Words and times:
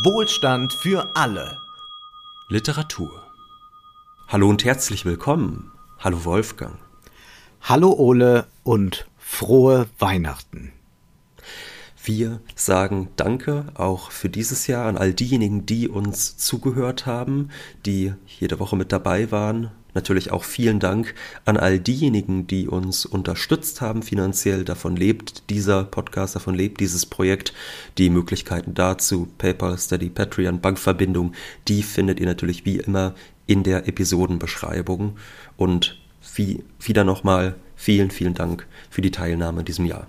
Wohlstand 0.00 0.72
für 0.72 1.14
alle. 1.14 1.58
Literatur. 2.48 3.10
Hallo 4.26 4.48
und 4.48 4.64
herzlich 4.64 5.04
willkommen. 5.04 5.70
Hallo 5.98 6.24
Wolfgang. 6.24 6.78
Hallo 7.60 7.92
Ole 7.92 8.46
und 8.64 9.06
frohe 9.18 9.90
Weihnachten. 9.98 10.72
Wir 12.02 12.40
sagen 12.54 13.10
Danke 13.16 13.66
auch 13.74 14.10
für 14.10 14.30
dieses 14.30 14.66
Jahr 14.66 14.86
an 14.86 14.96
all 14.96 15.12
diejenigen, 15.12 15.66
die 15.66 15.90
uns 15.90 16.38
zugehört 16.38 17.04
haben, 17.04 17.50
die 17.84 18.14
jede 18.26 18.58
Woche 18.60 18.76
mit 18.76 18.92
dabei 18.92 19.30
waren, 19.30 19.72
Natürlich 19.94 20.30
auch 20.30 20.44
vielen 20.44 20.80
Dank 20.80 21.14
an 21.44 21.56
all 21.56 21.78
diejenigen, 21.78 22.46
die 22.46 22.66
uns 22.66 23.04
unterstützt 23.04 23.80
haben 23.80 24.02
finanziell. 24.02 24.64
Davon 24.64 24.96
lebt 24.96 25.50
dieser 25.50 25.84
Podcast, 25.84 26.34
davon 26.34 26.54
lebt 26.54 26.80
dieses 26.80 27.04
Projekt. 27.04 27.52
Die 27.98 28.08
Möglichkeiten 28.08 28.74
dazu, 28.74 29.28
PayPal, 29.38 29.76
Steady, 29.78 30.08
Patreon, 30.08 30.60
Bankverbindung, 30.60 31.32
die 31.68 31.82
findet 31.82 32.20
ihr 32.20 32.26
natürlich 32.26 32.64
wie 32.64 32.78
immer 32.78 33.14
in 33.46 33.62
der 33.62 33.86
Episodenbeschreibung. 33.86 35.16
Und 35.56 36.00
wie, 36.34 36.62
wieder 36.80 37.04
nochmal 37.04 37.56
vielen, 37.76 38.10
vielen 38.10 38.34
Dank 38.34 38.66
für 38.90 39.02
die 39.02 39.10
Teilnahme 39.10 39.60
in 39.60 39.66
diesem 39.66 39.84
Jahr. 39.84 40.06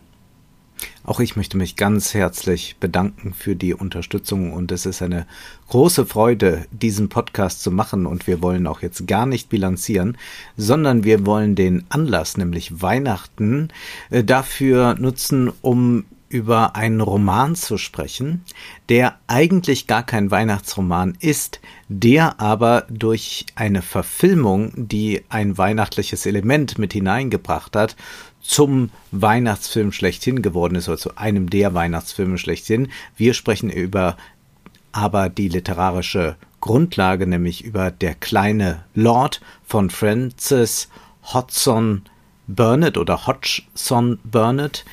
Auch 1.03 1.19
ich 1.19 1.35
möchte 1.35 1.57
mich 1.57 1.75
ganz 1.75 2.13
herzlich 2.13 2.77
bedanken 2.79 3.33
für 3.33 3.55
die 3.55 3.73
Unterstützung 3.73 4.53
und 4.53 4.71
es 4.71 4.85
ist 4.85 5.01
eine 5.01 5.27
große 5.69 6.05
Freude, 6.05 6.65
diesen 6.71 7.09
Podcast 7.09 7.61
zu 7.61 7.71
machen 7.71 8.05
und 8.05 8.27
wir 8.27 8.41
wollen 8.41 8.67
auch 8.67 8.81
jetzt 8.81 9.07
gar 9.07 9.25
nicht 9.25 9.49
bilanzieren, 9.49 10.17
sondern 10.55 11.03
wir 11.03 11.25
wollen 11.25 11.55
den 11.55 11.85
Anlass, 11.89 12.37
nämlich 12.37 12.81
Weihnachten, 12.81 13.69
äh, 14.09 14.23
dafür 14.23 14.95
nutzen, 14.95 15.51
um 15.61 16.05
über 16.33 16.75
einen 16.75 16.99
Roman 16.99 17.55
zu 17.55 17.77
sprechen, 17.77 18.43
der 18.89 19.19
eigentlich 19.27 19.85
gar 19.85 20.03
kein 20.03 20.31
Weihnachtsroman 20.31 21.15
ist, 21.19 21.61
der 21.89 22.39
aber 22.39 22.87
durch 22.89 23.45
eine 23.53 23.83
Verfilmung, 23.83 24.71
die 24.75 25.21
ein 25.29 25.59
weihnachtliches 25.59 26.25
Element 26.25 26.79
mit 26.79 26.91
hineingebracht 26.91 27.75
hat, 27.75 27.95
zum 28.43 28.91
Weihnachtsfilm 29.11 29.91
schlechthin 29.91 30.41
geworden 30.41 30.75
ist 30.75 30.87
oder 30.89 30.97
zu 30.97 31.17
einem 31.17 31.49
der 31.49 31.73
Weihnachtsfilme 31.73 32.37
schlechthin. 32.37 32.89
Wir 33.15 33.33
sprechen 33.33 33.69
über 33.71 34.17
aber 34.91 35.29
die 35.29 35.47
literarische 35.47 36.35
Grundlage, 36.61 37.25
nämlich 37.25 37.63
über 37.63 37.89
Der 37.89 38.13
kleine 38.13 38.83
Lord 38.93 39.41
von 39.65 39.89
Francis 39.89 40.89
Hodgson 41.23 42.03
Burnett 42.47 42.97
oder 42.97 43.25
Hodgson 43.25 44.19
Burnett. 44.23 44.85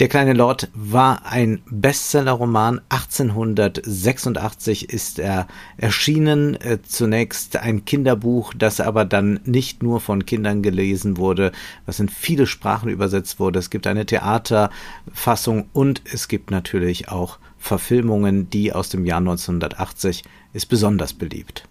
Der 0.00 0.08
kleine 0.08 0.32
Lord 0.32 0.68
war 0.74 1.26
ein 1.26 1.62
Bestsellerroman. 1.70 2.80
1886 2.88 4.88
ist 4.88 5.18
er 5.18 5.46
erschienen. 5.76 6.56
Äh, 6.56 6.78
zunächst 6.82 7.56
ein 7.56 7.84
Kinderbuch, 7.84 8.54
das 8.54 8.80
aber 8.80 9.04
dann 9.04 9.40
nicht 9.44 9.82
nur 9.82 10.00
von 10.00 10.26
Kindern 10.26 10.62
gelesen 10.62 11.18
wurde, 11.18 11.52
was 11.86 12.00
in 12.00 12.08
viele 12.08 12.46
Sprachen 12.46 12.88
übersetzt 12.88 13.38
wurde. 13.38 13.58
Es 13.58 13.70
gibt 13.70 13.86
eine 13.86 14.06
Theaterfassung 14.06 15.68
und 15.72 16.02
es 16.10 16.26
gibt 16.26 16.50
natürlich 16.50 17.08
auch 17.08 17.38
Verfilmungen. 17.58 18.50
Die 18.50 18.72
aus 18.72 18.88
dem 18.88 19.04
Jahr 19.04 19.18
1980 19.18 20.24
ist 20.52 20.66
besonders 20.66 21.12
beliebt. 21.12 21.68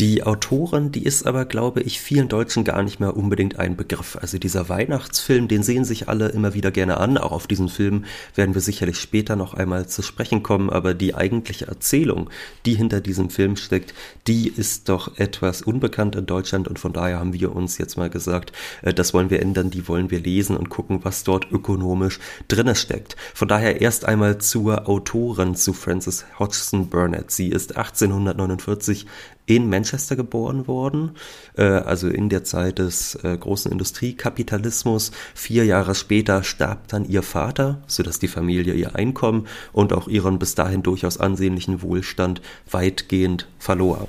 Die 0.00 0.22
Autorin, 0.22 0.92
die 0.92 1.04
ist 1.04 1.26
aber, 1.26 1.44
glaube 1.44 1.82
ich, 1.82 2.00
vielen 2.00 2.28
Deutschen 2.28 2.64
gar 2.64 2.82
nicht 2.82 3.00
mehr 3.00 3.14
unbedingt 3.18 3.58
ein 3.58 3.76
Begriff. 3.76 4.16
Also 4.18 4.38
dieser 4.38 4.70
Weihnachtsfilm, 4.70 5.46
den 5.46 5.62
sehen 5.62 5.84
sich 5.84 6.08
alle 6.08 6.28
immer 6.28 6.54
wieder 6.54 6.70
gerne 6.70 6.96
an. 6.96 7.18
Auch 7.18 7.32
auf 7.32 7.46
diesen 7.46 7.68
Film 7.68 8.06
werden 8.34 8.54
wir 8.54 8.62
sicherlich 8.62 8.98
später 8.98 9.36
noch 9.36 9.52
einmal 9.52 9.88
zu 9.88 10.00
sprechen 10.00 10.42
kommen. 10.42 10.70
Aber 10.70 10.94
die 10.94 11.14
eigentliche 11.14 11.66
Erzählung, 11.66 12.30
die 12.64 12.76
hinter 12.76 13.02
diesem 13.02 13.28
Film 13.28 13.56
steckt, 13.56 13.92
die 14.26 14.48
ist 14.48 14.88
doch 14.88 15.18
etwas 15.18 15.60
unbekannt 15.60 16.16
in 16.16 16.24
Deutschland. 16.24 16.66
Und 16.66 16.78
von 16.78 16.94
daher 16.94 17.18
haben 17.18 17.34
wir 17.34 17.54
uns 17.54 17.76
jetzt 17.76 17.98
mal 17.98 18.08
gesagt, 18.08 18.52
äh, 18.80 18.94
das 18.94 19.12
wollen 19.12 19.28
wir 19.28 19.42
ändern, 19.42 19.68
die 19.70 19.86
wollen 19.86 20.10
wir 20.10 20.20
lesen 20.20 20.56
und 20.56 20.70
gucken, 20.70 21.00
was 21.02 21.24
dort 21.24 21.52
ökonomisch 21.52 22.20
drinne 22.48 22.74
steckt. 22.74 23.16
Von 23.34 23.48
daher 23.48 23.82
erst 23.82 24.06
einmal 24.06 24.38
zur 24.38 24.88
Autorin, 24.88 25.56
zu 25.56 25.74
Frances 25.74 26.24
Hodgson 26.38 26.88
Burnett. 26.88 27.30
Sie 27.30 27.48
ist 27.48 27.76
1849 27.76 29.04
in 29.50 29.68
Manchester 29.68 30.14
geboren 30.14 30.68
worden, 30.68 31.16
äh, 31.56 31.64
also 31.64 32.08
in 32.08 32.28
der 32.28 32.44
Zeit 32.44 32.78
des 32.78 33.16
äh, 33.16 33.36
großen 33.36 33.72
Industriekapitalismus. 33.72 35.10
Vier 35.34 35.64
Jahre 35.64 35.96
später 35.96 36.44
starb 36.44 36.86
dann 36.86 37.04
ihr 37.04 37.24
Vater, 37.24 37.82
sodass 37.88 38.20
die 38.20 38.28
Familie 38.28 38.74
ihr 38.74 38.94
Einkommen 38.94 39.48
und 39.72 39.92
auch 39.92 40.06
ihren 40.06 40.38
bis 40.38 40.54
dahin 40.54 40.84
durchaus 40.84 41.18
ansehnlichen 41.18 41.82
Wohlstand 41.82 42.40
weitgehend 42.70 43.48
verlor. 43.58 44.06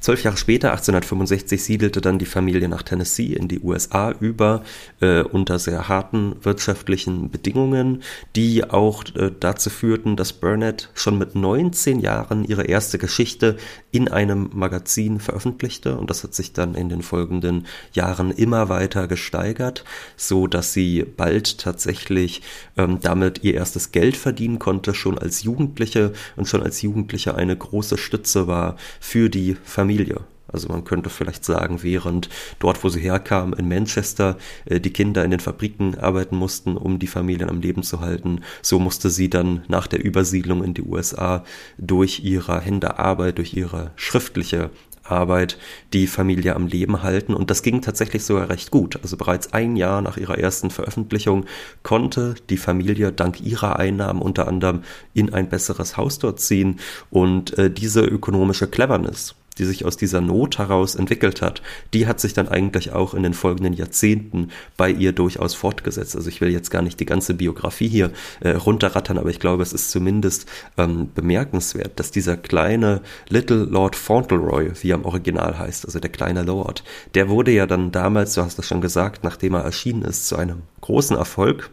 Zwölf 0.00 0.24
Jahre 0.24 0.38
später, 0.38 0.70
1865, 0.70 1.62
siedelte 1.62 2.00
dann 2.00 2.18
die 2.18 2.24
Familie 2.24 2.70
nach 2.70 2.82
Tennessee 2.82 3.34
in 3.34 3.48
die 3.48 3.60
USA 3.60 4.12
über, 4.12 4.62
äh, 5.00 5.20
unter 5.20 5.58
sehr 5.58 5.88
harten 5.88 6.36
wirtschaftlichen 6.40 7.30
Bedingungen, 7.30 8.02
die 8.34 8.64
auch 8.64 9.04
äh, 9.14 9.30
dazu 9.38 9.68
führten, 9.68 10.16
dass 10.16 10.32
Burnett 10.32 10.88
schon 10.94 11.18
mit 11.18 11.34
19 11.34 12.00
Jahren 12.00 12.46
ihre 12.46 12.64
erste 12.64 12.96
Geschichte 12.96 13.58
in 13.90 14.08
einem 14.08 14.48
Magazin 14.54 15.20
veröffentlichte. 15.20 15.98
Und 15.98 16.08
das 16.08 16.24
hat 16.24 16.32
sich 16.32 16.54
dann 16.54 16.74
in 16.76 16.88
den 16.88 17.02
folgenden 17.02 17.66
Jahren 17.92 18.30
immer 18.30 18.70
weiter 18.70 19.06
gesteigert, 19.06 19.84
so 20.16 20.46
dass 20.46 20.72
sie 20.72 21.04
bald 21.04 21.58
tatsächlich 21.58 22.40
ähm, 22.78 23.00
damit 23.02 23.44
ihr 23.44 23.52
erstes 23.52 23.92
Geld 23.92 24.16
verdienen 24.16 24.58
konnte, 24.58 24.94
schon 24.94 25.18
als 25.18 25.42
Jugendliche. 25.42 26.14
Und 26.36 26.48
schon 26.48 26.62
als 26.62 26.80
Jugendliche 26.80 27.34
eine 27.34 27.54
große 27.54 27.98
Stütze 27.98 28.46
war 28.46 28.76
für 28.98 29.28
die 29.28 29.58
Familie 29.62 29.89
Familie. 29.90 30.20
Also 30.46 30.68
man 30.68 30.84
könnte 30.84 31.10
vielleicht 31.10 31.44
sagen, 31.44 31.82
während 31.82 32.28
dort, 32.60 32.84
wo 32.84 32.88
sie 32.88 33.00
herkam, 33.00 33.52
in 33.54 33.68
Manchester, 33.68 34.36
äh, 34.66 34.80
die 34.80 34.92
Kinder 34.92 35.24
in 35.24 35.32
den 35.32 35.40
Fabriken 35.40 35.98
arbeiten 35.98 36.36
mussten, 36.36 36.76
um 36.76 37.00
die 37.00 37.08
Familien 37.08 37.48
am 37.48 37.60
Leben 37.60 37.82
zu 37.82 38.00
halten, 38.00 38.42
so 38.62 38.78
musste 38.78 39.10
sie 39.10 39.28
dann 39.28 39.64
nach 39.66 39.88
der 39.88 40.04
Übersiedlung 40.04 40.62
in 40.62 40.74
die 40.74 40.82
USA 40.82 41.44
durch 41.76 42.20
ihre 42.22 42.60
Hände 42.60 43.00
Arbeit, 43.00 43.38
durch 43.38 43.54
ihre 43.54 43.90
schriftliche 43.96 44.70
Arbeit 45.10 45.58
die 45.92 46.06
Familie 46.06 46.54
am 46.54 46.66
Leben 46.66 47.02
halten. 47.02 47.34
Und 47.34 47.50
das 47.50 47.62
ging 47.62 47.82
tatsächlich 47.82 48.24
sogar 48.24 48.48
recht 48.48 48.70
gut. 48.70 48.98
Also 49.02 49.16
bereits 49.16 49.52
ein 49.52 49.76
Jahr 49.76 50.02
nach 50.02 50.16
ihrer 50.16 50.38
ersten 50.38 50.70
Veröffentlichung 50.70 51.46
konnte 51.82 52.34
die 52.48 52.56
Familie 52.56 53.12
dank 53.12 53.40
ihrer 53.40 53.78
Einnahmen 53.78 54.22
unter 54.22 54.46
anderem 54.46 54.82
in 55.14 55.34
ein 55.34 55.48
besseres 55.48 55.96
Haus 55.96 56.18
dort 56.18 56.40
ziehen. 56.40 56.78
Und 57.10 57.58
äh, 57.58 57.70
diese 57.70 58.02
ökonomische 58.02 58.68
Cleverness, 58.68 59.34
die 59.60 59.66
sich 59.66 59.84
aus 59.84 59.96
dieser 59.96 60.20
Not 60.20 60.58
heraus 60.58 60.94
entwickelt 60.94 61.42
hat, 61.42 61.62
die 61.92 62.06
hat 62.06 62.18
sich 62.18 62.32
dann 62.32 62.48
eigentlich 62.48 62.92
auch 62.92 63.12
in 63.12 63.22
den 63.22 63.34
folgenden 63.34 63.74
Jahrzehnten 63.74 64.48
bei 64.76 64.90
ihr 64.90 65.12
durchaus 65.12 65.54
fortgesetzt. 65.54 66.16
Also 66.16 66.28
ich 66.28 66.40
will 66.40 66.50
jetzt 66.50 66.70
gar 66.70 66.82
nicht 66.82 66.98
die 66.98 67.06
ganze 67.06 67.34
Biografie 67.34 67.88
hier 67.88 68.10
äh, 68.40 68.50
runterrattern, 68.50 69.18
aber 69.18 69.28
ich 69.28 69.38
glaube, 69.38 69.62
es 69.62 69.72
ist 69.72 69.90
zumindest 69.90 70.48
ähm, 70.78 71.10
bemerkenswert, 71.14 72.00
dass 72.00 72.10
dieser 72.10 72.38
kleine 72.38 73.02
Little 73.28 73.64
Lord 73.64 73.96
Fauntleroy, 73.96 74.72
wie 74.80 74.90
er 74.90 74.96
im 74.96 75.04
Original 75.04 75.58
heißt, 75.58 75.84
also 75.84 76.00
der 76.00 76.10
kleine 76.10 76.42
Lord, 76.42 76.82
der 77.14 77.28
wurde 77.28 77.50
ja 77.52 77.66
dann 77.66 77.92
damals, 77.92 78.34
du 78.34 78.42
hast 78.42 78.58
das 78.58 78.66
schon 78.66 78.80
gesagt, 78.80 79.24
nachdem 79.24 79.54
er 79.54 79.60
erschienen 79.60 80.02
ist, 80.02 80.26
zu 80.26 80.36
einem 80.36 80.62
großen 80.80 81.16
Erfolg. 81.16 81.70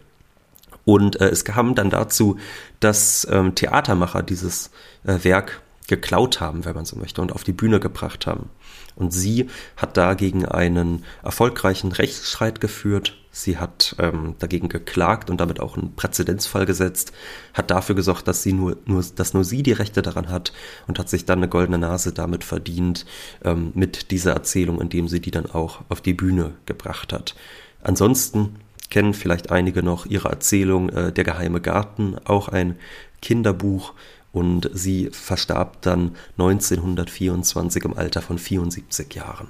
Und 0.83 1.19
äh, 1.21 1.29
es 1.29 1.45
kam 1.45 1.75
dann 1.75 1.89
dazu, 1.89 2.37
dass 2.79 3.25
ähm, 3.31 3.55
Theatermacher 3.55 4.23
dieses 4.23 4.71
äh, 5.05 5.23
Werk 5.23 5.61
geklaut 5.87 6.41
haben, 6.41 6.65
wenn 6.65 6.75
man 6.75 6.85
so 6.85 6.97
möchte, 6.97 7.21
und 7.21 7.31
auf 7.31 7.43
die 7.43 7.53
Bühne 7.53 7.79
gebracht 7.79 8.27
haben. 8.27 8.49
Und 8.95 9.11
sie 9.13 9.47
hat 9.75 9.95
dagegen 9.95 10.45
einen 10.45 11.05
erfolgreichen 11.23 11.91
Rechtsstreit 11.91 12.59
geführt. 12.59 13.15
Sie 13.31 13.57
hat 13.57 13.95
ähm, 13.99 14.35
dagegen 14.39 14.67
geklagt 14.67 15.29
und 15.29 15.39
damit 15.39 15.59
auch 15.59 15.77
einen 15.77 15.95
Präzedenzfall 15.95 16.65
gesetzt, 16.65 17.13
hat 17.53 17.69
dafür 17.69 17.95
gesorgt, 17.95 18.27
dass 18.27 18.41
sie 18.41 18.53
nur, 18.53 18.77
nur, 18.85 19.05
dass 19.15 19.33
nur 19.33 19.43
sie 19.43 19.61
die 19.61 19.73
Rechte 19.73 20.01
daran 20.01 20.29
hat 20.29 20.51
und 20.87 20.97
hat 20.97 21.09
sich 21.09 21.25
dann 21.25 21.39
eine 21.39 21.47
goldene 21.47 21.77
Nase 21.77 22.11
damit 22.11 22.43
verdient, 22.43 23.05
ähm, 23.43 23.71
mit 23.75 24.09
dieser 24.11 24.33
Erzählung, 24.33 24.81
indem 24.81 25.07
sie 25.07 25.21
die 25.21 25.31
dann 25.31 25.45
auch 25.45 25.81
auf 25.89 26.01
die 26.01 26.15
Bühne 26.15 26.53
gebracht 26.65 27.13
hat. 27.13 27.35
Ansonsten 27.83 28.55
kennen 28.89 29.13
vielleicht 29.13 29.51
einige 29.51 29.83
noch 29.83 30.05
ihre 30.05 30.29
Erzählung 30.29 30.89
äh, 30.89 31.11
Der 31.11 31.23
geheime 31.23 31.61
Garten, 31.61 32.15
auch 32.25 32.47
ein 32.47 32.77
Kinderbuch, 33.21 33.93
und 34.37 34.69
sie 34.71 35.09
verstarb 35.11 35.81
dann 35.81 36.15
1924 36.37 37.85
im 37.85 37.97
Alter 37.97 38.21
von 38.21 38.37
74 38.37 39.15
Jahren. 39.15 39.47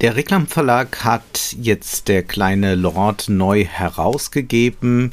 Der 0.00 0.16
Reklam 0.16 0.46
Verlag 0.46 1.04
hat 1.04 1.54
jetzt 1.60 2.08
der 2.08 2.22
kleine 2.22 2.74
Lord 2.74 3.28
neu 3.28 3.64
herausgegeben. 3.64 5.12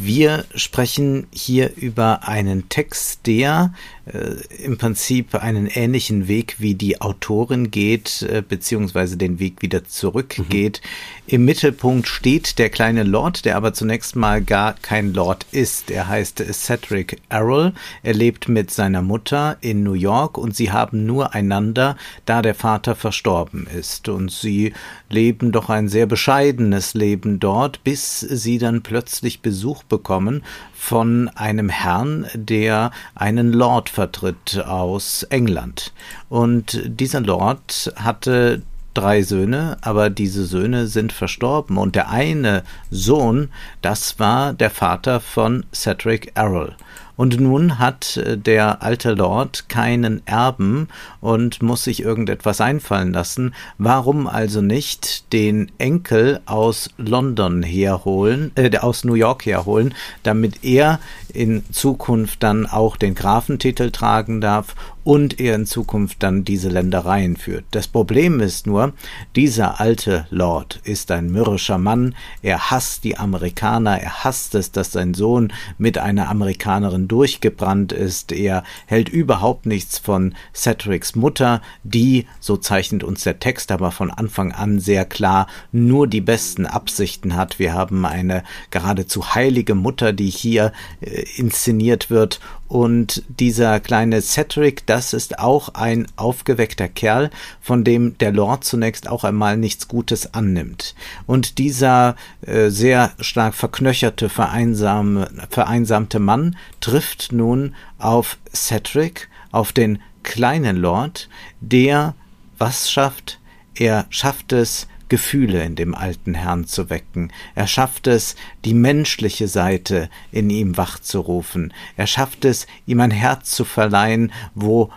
Wir 0.00 0.44
sprechen 0.54 1.26
hier 1.32 1.74
über 1.74 2.28
einen 2.28 2.68
Text, 2.68 3.26
der 3.26 3.72
äh, 4.06 4.36
im 4.62 4.78
Prinzip 4.78 5.34
einen 5.34 5.66
ähnlichen 5.66 6.28
Weg 6.28 6.56
wie 6.58 6.74
die 6.76 7.00
Autorin 7.00 7.72
geht, 7.72 8.22
äh, 8.22 8.42
beziehungsweise 8.46 9.16
den 9.16 9.40
Weg 9.40 9.60
wieder 9.60 9.84
zurückgeht. 9.84 10.80
Mhm. 10.82 10.88
Im 11.34 11.44
Mittelpunkt 11.44 12.06
steht 12.06 12.58
der 12.58 12.70
kleine 12.70 13.02
Lord, 13.02 13.44
der 13.44 13.56
aber 13.56 13.74
zunächst 13.74 14.14
mal 14.14 14.40
gar 14.40 14.74
kein 14.74 15.12
Lord 15.12 15.46
ist. 15.50 15.90
Er 15.90 16.06
heißt 16.06 16.42
Cedric 16.52 17.20
Errol. 17.28 17.72
Er 18.02 18.14
lebt 18.14 18.48
mit 18.48 18.70
seiner 18.70 19.02
Mutter 19.02 19.58
in 19.60 19.82
New 19.82 19.94
York 19.94 20.38
und 20.38 20.54
sie 20.54 20.70
haben 20.70 21.06
nur 21.06 21.34
einander, 21.34 21.96
da 22.24 22.40
der 22.40 22.54
Vater 22.54 22.94
verstorben 22.94 23.66
ist. 23.66 24.08
Und 24.08 24.30
sie 24.30 24.72
leben 25.10 25.52
doch 25.52 25.68
ein 25.68 25.88
sehr 25.88 26.06
bescheidenes 26.06 26.94
Leben 26.94 27.40
dort, 27.40 27.82
bis 27.84 28.20
sie 28.20 28.58
dann 28.58 28.82
plötzlich 28.82 29.40
Besuch 29.40 29.82
bekommen 29.88 30.42
von 30.74 31.28
einem 31.34 31.68
Herrn, 31.68 32.26
der 32.34 32.90
einen 33.14 33.52
Lord 33.52 33.88
vertritt 33.88 34.62
aus 34.66 35.22
England. 35.24 35.92
Und 36.28 36.80
dieser 36.86 37.20
Lord 37.20 37.92
hatte 37.96 38.62
drei 38.94 39.22
Söhne, 39.22 39.76
aber 39.80 40.10
diese 40.10 40.44
Söhne 40.44 40.86
sind 40.86 41.12
verstorben. 41.12 41.76
Und 41.78 41.94
der 41.94 42.10
eine 42.10 42.64
Sohn, 42.90 43.50
das 43.82 44.18
war 44.18 44.52
der 44.52 44.70
Vater 44.70 45.20
von 45.20 45.64
Cedric 45.72 46.32
Errol. 46.34 46.74
Und 47.18 47.40
nun 47.40 47.80
hat 47.80 48.16
äh, 48.16 48.38
der 48.38 48.80
alte 48.82 49.14
Lord 49.14 49.68
keinen 49.68 50.24
Erben 50.24 50.86
und 51.20 51.60
muss 51.60 51.82
sich 51.82 52.00
irgendetwas 52.00 52.60
einfallen 52.60 53.12
lassen. 53.12 53.54
Warum 53.76 54.28
also 54.28 54.62
nicht 54.62 55.32
den 55.32 55.72
Enkel 55.78 56.40
aus 56.46 56.90
London 56.96 57.64
herholen, 57.64 58.52
äh, 58.54 58.78
aus 58.78 59.02
New 59.02 59.14
York 59.14 59.46
herholen, 59.46 59.94
damit 60.22 60.62
er 60.62 61.00
in 61.32 61.64
Zukunft 61.72 62.42
dann 62.42 62.66
auch 62.66 62.96
den 62.96 63.14
Grafentitel 63.14 63.90
tragen 63.90 64.40
darf 64.40 64.74
und 65.08 65.40
er 65.40 65.54
in 65.54 65.64
Zukunft 65.64 66.22
dann 66.22 66.44
diese 66.44 66.68
Ländereien 66.68 67.38
führt. 67.38 67.64
Das 67.70 67.88
Problem 67.88 68.40
ist 68.40 68.66
nur, 68.66 68.92
dieser 69.36 69.80
alte 69.80 70.26
Lord 70.28 70.80
ist 70.84 71.10
ein 71.10 71.30
mürrischer 71.32 71.78
Mann, 71.78 72.14
er 72.42 72.70
hasst 72.70 73.04
die 73.04 73.16
Amerikaner, 73.16 73.98
er 73.98 74.24
hasst 74.24 74.54
es, 74.54 74.70
dass 74.70 74.92
sein 74.92 75.14
Sohn 75.14 75.50
mit 75.78 75.96
einer 75.96 76.28
Amerikanerin 76.28 77.08
durchgebrannt 77.08 77.92
ist, 77.92 78.32
er 78.32 78.64
hält 78.84 79.08
überhaupt 79.08 79.64
nichts 79.64 79.98
von 79.98 80.34
Cedrics 80.54 81.14
Mutter, 81.14 81.62
die, 81.84 82.26
so 82.38 82.58
zeichnet 82.58 83.02
uns 83.02 83.22
der 83.22 83.40
Text 83.40 83.72
aber 83.72 83.92
von 83.92 84.10
Anfang 84.10 84.52
an 84.52 84.78
sehr 84.78 85.06
klar, 85.06 85.46
nur 85.72 86.06
die 86.06 86.20
besten 86.20 86.66
Absichten 86.66 87.34
hat. 87.34 87.58
Wir 87.58 87.72
haben 87.72 88.04
eine 88.04 88.42
geradezu 88.70 89.34
heilige 89.34 89.74
Mutter, 89.74 90.12
die 90.12 90.28
hier 90.28 90.72
äh, 91.00 91.17
inszeniert 91.36 92.10
wird 92.10 92.40
und 92.68 93.22
dieser 93.28 93.80
kleine 93.80 94.20
Cedric, 94.20 94.86
das 94.86 95.12
ist 95.12 95.38
auch 95.38 95.70
ein 95.70 96.06
aufgeweckter 96.16 96.88
Kerl, 96.88 97.30
von 97.60 97.82
dem 97.82 98.18
der 98.18 98.32
Lord 98.32 98.64
zunächst 98.64 99.08
auch 99.08 99.24
einmal 99.24 99.56
nichts 99.56 99.88
Gutes 99.88 100.34
annimmt. 100.34 100.94
Und 101.26 101.58
dieser 101.58 102.16
äh, 102.42 102.68
sehr 102.68 103.12
stark 103.20 103.54
verknöcherte, 103.54 104.28
vereinsame, 104.28 105.30
vereinsamte 105.50 106.18
Mann 106.18 106.56
trifft 106.80 107.32
nun 107.32 107.74
auf 107.98 108.36
Cedric, 108.54 109.28
auf 109.50 109.72
den 109.72 110.00
kleinen 110.22 110.76
Lord, 110.76 111.28
der 111.60 112.14
was 112.58 112.90
schafft? 112.90 113.40
Er 113.74 114.06
schafft 114.10 114.52
es, 114.52 114.88
Gefühle 115.08 115.64
in 115.64 115.74
dem 115.74 115.94
alten 115.94 116.34
Herrn 116.34 116.66
zu 116.66 116.90
wecken. 116.90 117.32
Er 117.54 117.66
schafft 117.66 118.06
es, 118.06 118.36
die 118.64 118.74
menschliche 118.74 119.48
Seite 119.48 120.08
in 120.32 120.50
ihm 120.50 120.76
wachzurufen. 120.76 121.72
Er 121.96 122.06
schafft 122.06 122.44
es, 122.44 122.66
ihm 122.86 123.00
ein 123.00 123.10
Herz 123.10 123.50
zu 123.50 123.64
verleihen, 123.64 124.32
wo 124.54 124.90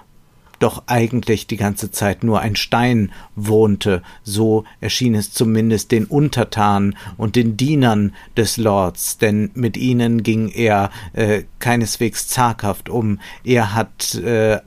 doch 0.61 0.83
eigentlich 0.87 1.47
die 1.47 1.57
ganze 1.57 1.91
Zeit 1.91 2.23
nur 2.23 2.39
ein 2.39 2.55
Stein 2.55 3.11
wohnte, 3.35 4.03
so 4.23 4.63
erschien 4.79 5.15
es 5.15 5.33
zumindest 5.33 5.91
den 5.91 6.05
Untertanen 6.05 6.95
und 7.17 7.35
den 7.35 7.57
Dienern 7.57 8.13
des 8.37 8.57
Lords, 8.57 9.17
denn 9.17 9.49
mit 9.55 9.75
ihnen 9.75 10.23
ging 10.23 10.49
er 10.49 10.91
äh, 11.13 11.43
keineswegs 11.59 12.27
zaghaft 12.27 12.89
um, 12.89 13.19
er 13.43 13.73
hat 13.73 14.15
äh, 14.15 14.59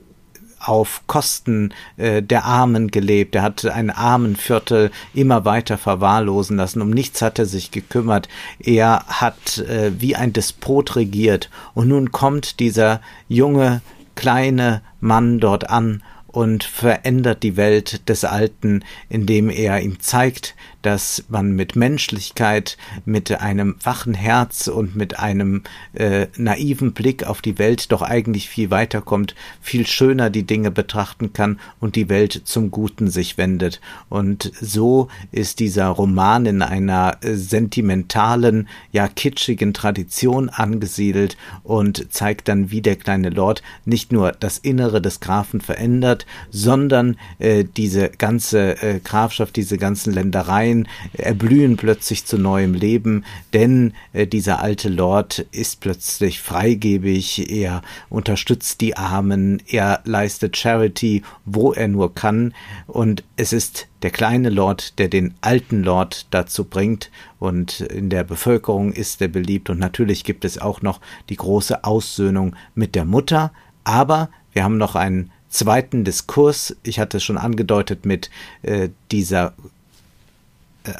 auf 0.67 1.01
Kosten 1.07 1.73
äh, 1.97 2.21
der 2.21 2.45
Armen 2.45 2.91
gelebt. 2.91 3.35
Er 3.35 3.43
hat 3.43 3.65
ein 3.65 3.89
Armenviertel 3.89 4.91
immer 5.13 5.45
weiter 5.45 5.77
verwahrlosen 5.77 6.57
lassen. 6.57 6.81
Um 6.81 6.89
nichts 6.89 7.21
hat 7.21 7.39
er 7.39 7.45
sich 7.45 7.71
gekümmert. 7.71 8.27
Er 8.59 9.05
hat 9.07 9.59
äh, 9.59 9.91
wie 9.99 10.15
ein 10.15 10.33
Despot 10.33 10.95
regiert. 10.95 11.49
Und 11.73 11.87
nun 11.87 12.11
kommt 12.11 12.59
dieser 12.59 13.01
junge, 13.27 13.81
kleine 14.15 14.81
Mann 14.99 15.39
dort 15.39 15.69
an 15.69 16.01
und 16.27 16.65
verändert 16.65 17.43
die 17.43 17.55
Welt 17.55 18.09
des 18.09 18.25
Alten, 18.25 18.83
indem 19.09 19.49
er 19.49 19.81
ihm 19.81 20.01
zeigt, 20.01 20.55
dass 20.85 21.25
man 21.29 21.51
mit 21.53 21.75
Menschlichkeit, 21.75 22.77
mit 23.05 23.41
einem 23.41 23.75
wachen 23.81 24.13
Herz 24.13 24.67
und 24.67 24.95
mit 24.95 25.19
einem 25.19 25.63
äh, 25.93 26.27
naiven 26.37 26.93
Blick 26.93 27.25
auf 27.25 27.41
die 27.41 27.57
Welt 27.57 27.91
doch 27.91 28.01
eigentlich 28.01 28.49
viel 28.49 28.69
weiterkommt, 28.69 29.35
viel 29.61 29.87
schöner 29.87 30.29
die 30.29 30.45
Dinge 30.45 30.71
betrachten 30.71 31.33
kann 31.33 31.59
und 31.79 31.95
die 31.95 32.09
Welt 32.09 32.41
zum 32.45 32.69
Guten 32.69 33.09
sich 33.09 33.37
wendet. 33.37 33.81
Und 34.09 34.51
so 34.61 35.07
ist 35.31 35.59
dieser 35.59 35.87
Roman 35.87 36.45
in 36.45 36.61
einer 36.61 37.17
äh, 37.21 37.35
sentimentalen, 37.35 38.67
ja 38.91 39.07
kitschigen 39.07 39.73
Tradition 39.73 40.49
angesiedelt 40.49 41.37
und 41.63 42.13
zeigt 42.13 42.47
dann, 42.47 42.69
wie 42.69 42.81
der 42.81 42.95
kleine 42.95 43.29
Lord 43.29 43.63
nicht 43.85 44.11
nur 44.11 44.33
das 44.33 44.57
Innere 44.57 45.01
des 45.01 45.19
Grafen 45.19 45.61
verändert, 45.61 46.25
sondern 46.51 47.17
äh, 47.39 47.63
diese 47.63 48.09
ganze 48.09 48.81
äh, 48.83 48.99
Grafschaft, 48.99 49.55
diese 49.55 49.77
ganzen 49.77 50.13
Ländereien, 50.13 50.74
Parteien 50.83 50.87
erblühen 51.13 51.77
plötzlich 51.77 52.25
zu 52.25 52.37
neuem 52.37 52.73
Leben, 52.73 53.23
denn 53.53 53.93
äh, 54.13 54.27
dieser 54.27 54.61
alte 54.61 54.89
Lord 54.89 55.45
ist 55.51 55.79
plötzlich 55.79 56.41
freigebig, 56.41 57.51
er 57.51 57.81
unterstützt 58.09 58.81
die 58.81 58.97
Armen, 58.97 59.61
er 59.67 60.01
leistet 60.05 60.57
Charity, 60.57 61.23
wo 61.45 61.73
er 61.73 61.87
nur 61.87 62.13
kann, 62.13 62.53
und 62.87 63.23
es 63.37 63.53
ist 63.53 63.87
der 64.01 64.11
kleine 64.11 64.49
Lord, 64.49 64.99
der 64.99 65.07
den 65.07 65.33
alten 65.41 65.83
Lord 65.83 66.27
dazu 66.31 66.65
bringt, 66.65 67.11
und 67.39 67.81
in 67.81 68.09
der 68.09 68.23
Bevölkerung 68.23 68.91
ist 68.91 69.21
er 69.21 69.29
beliebt, 69.29 69.69
und 69.69 69.79
natürlich 69.79 70.23
gibt 70.23 70.45
es 70.45 70.57
auch 70.57 70.81
noch 70.81 70.99
die 71.29 71.37
große 71.37 71.83
Aussöhnung 71.83 72.55
mit 72.73 72.95
der 72.95 73.05
Mutter, 73.05 73.51
aber 73.83 74.29
wir 74.51 74.63
haben 74.63 74.77
noch 74.77 74.95
einen 74.95 75.31
zweiten 75.55 76.03
Diskurs, 76.03 76.75
ich 76.83 76.99
hatte 76.99 77.17
es 77.17 77.23
schon 77.23 77.37
angedeutet 77.37 78.05
mit 78.05 78.29
äh, 78.61 78.89
dieser 79.11 79.53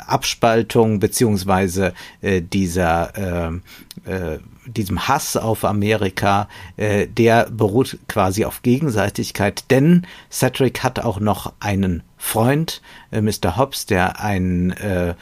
Abspaltung 0.08 1.00
beziehungsweise 1.00 1.94
äh, 2.22 2.42
dieser 2.42 3.52
äh, 3.52 3.60
äh, 4.06 4.40
diesem 4.66 5.08
Hass 5.08 5.38
auf 5.38 5.64
Amerika, 5.64 6.48
äh, 6.78 7.08
der 7.08 7.50
beruht 7.52 8.00
quasi 8.08 8.46
auf 8.46 8.62
Gegenseitigkeit, 8.62 9.70
denn 9.70 10.08
Cedric 10.32 10.84
hat 10.84 11.00
auch 11.00 11.20
noch 11.20 11.54
einen 11.60 12.04
Freund, 12.18 12.82
äh, 13.12 13.22
Mr. 13.22 13.58
Hobbs, 13.58 13.86
der 13.86 14.20
ein 14.20 14.72
äh, 14.72 15.10
äh, 15.10 15.16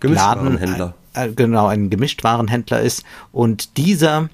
Gemischtwarenhändler. 0.00 0.94
Laden, 1.14 1.30
äh, 1.30 1.34
genau, 1.34 1.66
ein 1.66 1.90
Gemischtwarenhändler 1.90 2.80
ist 2.80 3.04
und 3.32 3.76
dieser 3.76 4.28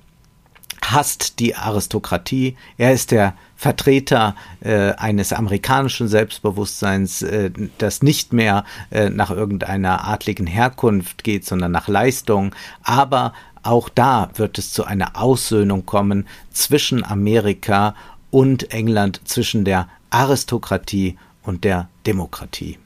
hasst 0.93 1.39
die 1.39 1.55
Aristokratie. 1.55 2.57
Er 2.79 2.93
ist 2.93 3.11
der 3.11 3.35
Vertreter 3.57 4.35
äh, 4.61 4.93
eines 4.93 5.33
amerikanischen 5.33 6.09
Selbstbewusstseins, 6.09 7.23
äh, 7.23 7.51
das 7.79 8.03
nicht 8.03 8.33
mehr 8.33 8.65
äh, 8.91 9.11
nach 9.11 9.31
irgendeiner 9.31 10.07
adligen 10.07 10.47
Herkunft 10.47 11.25
geht, 11.25 11.45
sondern 11.45 11.73
nach 11.73 11.89
Leistung. 11.89 12.55
Aber 12.83 13.33
auch 13.63 13.89
da 13.89 14.31
wird 14.35 14.59
es 14.59 14.73
zu 14.73 14.85
einer 14.85 15.17
Aussöhnung 15.21 15.87
kommen 15.87 16.27
zwischen 16.51 17.05
Amerika 17.05 17.95
und 18.31 18.73
England, 18.73 19.23
zwischen 19.25 19.65
der 19.65 19.89
Aristokratie 20.11 21.17
und 21.43 21.65
der 21.65 21.89
Demokratie. 22.07 22.79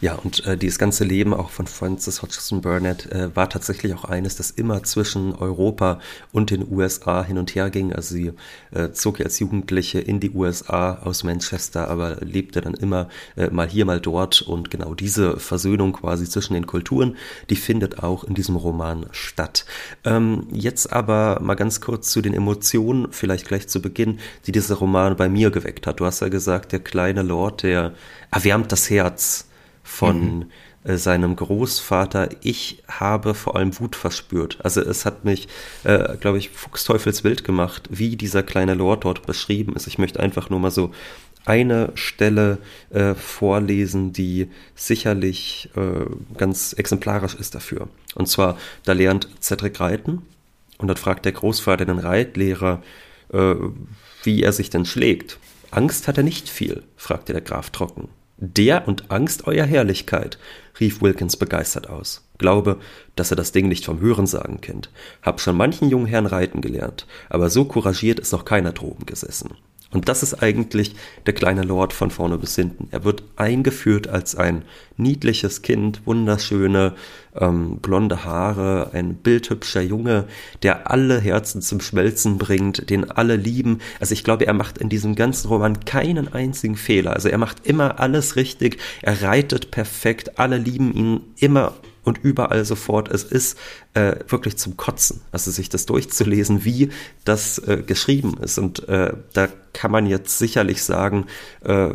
Ja, 0.00 0.14
und 0.14 0.46
äh, 0.46 0.56
dieses 0.56 0.78
ganze 0.78 1.02
Leben 1.02 1.34
auch 1.34 1.50
von 1.50 1.66
Francis 1.66 2.22
Hodgson 2.22 2.60
Burnett 2.60 3.10
äh, 3.10 3.34
war 3.34 3.50
tatsächlich 3.50 3.94
auch 3.94 4.04
eines, 4.04 4.36
das 4.36 4.52
immer 4.52 4.84
zwischen 4.84 5.34
Europa 5.34 5.98
und 6.30 6.50
den 6.50 6.70
USA 6.70 7.24
hin 7.24 7.36
und 7.36 7.56
her 7.56 7.68
ging. 7.68 7.92
Also 7.92 8.14
sie 8.14 8.32
äh, 8.70 8.92
zog 8.92 9.20
als 9.20 9.40
Jugendliche 9.40 9.98
in 9.98 10.20
die 10.20 10.30
USA 10.30 10.94
aus 11.02 11.24
Manchester, 11.24 11.88
aber 11.88 12.18
lebte 12.20 12.60
dann 12.60 12.74
immer 12.74 13.08
äh, 13.36 13.50
mal 13.50 13.68
hier, 13.68 13.86
mal 13.86 14.00
dort. 14.00 14.40
Und 14.40 14.70
genau 14.70 14.94
diese 14.94 15.40
Versöhnung 15.40 15.94
quasi 15.94 16.28
zwischen 16.28 16.54
den 16.54 16.68
Kulturen, 16.68 17.16
die 17.50 17.56
findet 17.56 18.00
auch 18.00 18.22
in 18.22 18.34
diesem 18.34 18.54
Roman 18.54 19.06
statt. 19.10 19.64
Ähm, 20.04 20.46
jetzt 20.52 20.92
aber 20.92 21.40
mal 21.42 21.56
ganz 21.56 21.80
kurz 21.80 22.10
zu 22.10 22.22
den 22.22 22.34
Emotionen, 22.34 23.08
vielleicht 23.10 23.48
gleich 23.48 23.66
zu 23.66 23.82
Beginn, 23.82 24.20
die 24.46 24.52
dieser 24.52 24.76
Roman 24.76 25.16
bei 25.16 25.28
mir 25.28 25.50
geweckt 25.50 25.88
hat. 25.88 25.98
Du 25.98 26.04
hast 26.04 26.20
ja 26.20 26.28
gesagt, 26.28 26.70
der 26.70 26.78
kleine 26.78 27.22
Lord, 27.22 27.64
der 27.64 27.94
erwärmt 28.30 28.70
das 28.70 28.90
Herz 28.90 29.47
von 29.88 30.38
mhm. 30.38 30.50
äh, 30.84 30.96
seinem 30.96 31.34
Großvater, 31.34 32.28
ich 32.42 32.82
habe 32.86 33.34
vor 33.34 33.56
allem 33.56 33.78
Wut 33.80 33.96
verspürt. 33.96 34.58
Also 34.62 34.80
es 34.82 35.04
hat 35.06 35.24
mich, 35.24 35.48
äh, 35.84 36.16
glaube 36.18 36.38
ich, 36.38 36.50
fuchsteufelswild 36.50 37.42
gemacht, 37.42 37.88
wie 37.90 38.16
dieser 38.16 38.42
kleine 38.42 38.74
Lord 38.74 39.04
dort 39.04 39.26
beschrieben 39.26 39.74
ist. 39.74 39.86
Ich 39.86 39.98
möchte 39.98 40.20
einfach 40.20 40.50
nur 40.50 40.60
mal 40.60 40.70
so 40.70 40.92
eine 41.46 41.92
Stelle 41.94 42.58
äh, 42.90 43.14
vorlesen, 43.14 44.12
die 44.12 44.50
sicherlich 44.74 45.70
äh, 45.74 46.04
ganz 46.36 46.74
exemplarisch 46.74 47.34
ist 47.34 47.54
dafür. 47.54 47.88
Und 48.14 48.28
zwar, 48.28 48.58
da 48.84 48.92
lernt 48.92 49.28
Cedric 49.40 49.80
reiten 49.80 50.22
und 50.76 50.88
dann 50.88 50.98
fragt 50.98 51.24
der 51.24 51.32
Großvater 51.32 51.86
den 51.86 51.98
Reitlehrer, 51.98 52.82
äh, 53.32 53.54
wie 54.22 54.42
er 54.42 54.52
sich 54.52 54.68
denn 54.68 54.84
schlägt. 54.84 55.38
Angst 55.70 56.08
hat 56.08 56.18
er 56.18 56.24
nicht 56.24 56.50
viel, 56.50 56.82
fragte 56.96 57.32
der 57.32 57.42
Graf 57.42 57.70
trocken. 57.70 58.08
Der 58.40 58.86
und 58.86 59.10
Angst, 59.10 59.48
Euer 59.48 59.64
Herrlichkeit, 59.66 60.38
rief 60.78 61.02
Wilkins 61.02 61.36
begeistert 61.36 61.90
aus. 61.90 62.24
Glaube, 62.38 62.78
dass 63.16 63.32
er 63.32 63.36
das 63.36 63.50
Ding 63.50 63.66
nicht 63.66 63.84
vom 63.84 63.98
Hörensagen 63.98 64.60
kennt. 64.60 64.90
Hab 65.22 65.40
schon 65.40 65.56
manchen 65.56 65.90
jungen 65.90 66.06
Herrn 66.06 66.26
reiten 66.26 66.60
gelernt, 66.60 67.08
aber 67.30 67.50
so 67.50 67.64
couragiert 67.64 68.20
ist 68.20 68.32
noch 68.32 68.44
keiner 68.44 68.70
droben 68.70 69.06
gesessen. 69.06 69.56
Und 69.90 70.10
das 70.10 70.22
ist 70.22 70.42
eigentlich 70.42 70.94
der 71.24 71.32
kleine 71.32 71.62
Lord 71.62 71.94
von 71.94 72.10
vorne 72.10 72.36
bis 72.36 72.54
hinten. 72.54 72.88
Er 72.90 73.04
wird 73.04 73.22
eingeführt 73.36 74.06
als 74.06 74.34
ein 74.34 74.62
niedliches 74.98 75.62
Kind, 75.62 76.02
wunderschöne 76.04 76.94
ähm, 77.34 77.78
blonde 77.78 78.24
Haare, 78.24 78.90
ein 78.92 79.14
bildhübscher 79.14 79.80
Junge, 79.80 80.24
der 80.62 80.90
alle 80.90 81.20
Herzen 81.20 81.62
zum 81.62 81.80
Schmelzen 81.80 82.36
bringt, 82.36 82.90
den 82.90 83.10
alle 83.10 83.36
lieben. 83.36 83.78
Also 83.98 84.12
ich 84.12 84.24
glaube, 84.24 84.46
er 84.46 84.52
macht 84.52 84.76
in 84.76 84.90
diesem 84.90 85.14
ganzen 85.14 85.48
Roman 85.48 85.80
keinen 85.80 86.30
einzigen 86.34 86.76
Fehler. 86.76 87.14
Also 87.14 87.30
er 87.30 87.38
macht 87.38 87.66
immer 87.66 87.98
alles 87.98 88.36
richtig, 88.36 88.78
er 89.00 89.22
reitet 89.22 89.70
perfekt, 89.70 90.38
alle 90.38 90.58
lieben 90.58 90.92
ihn 90.92 91.20
immer 91.36 91.72
und 92.08 92.18
überall 92.18 92.64
sofort. 92.64 93.08
Es 93.08 93.22
ist 93.22 93.58
äh, 93.94 94.16
wirklich 94.26 94.56
zum 94.56 94.76
Kotzen, 94.76 95.20
also 95.30 95.50
sich 95.50 95.68
das 95.68 95.86
durchzulesen, 95.86 96.64
wie 96.64 96.90
das 97.24 97.58
äh, 97.58 97.82
geschrieben 97.86 98.38
ist. 98.42 98.58
Und 98.58 98.88
äh, 98.88 99.12
da 99.32 99.48
kann 99.78 99.92
man 99.92 100.06
jetzt 100.06 100.38
sicherlich 100.38 100.82
sagen, 100.82 101.26
äh, 101.64 101.90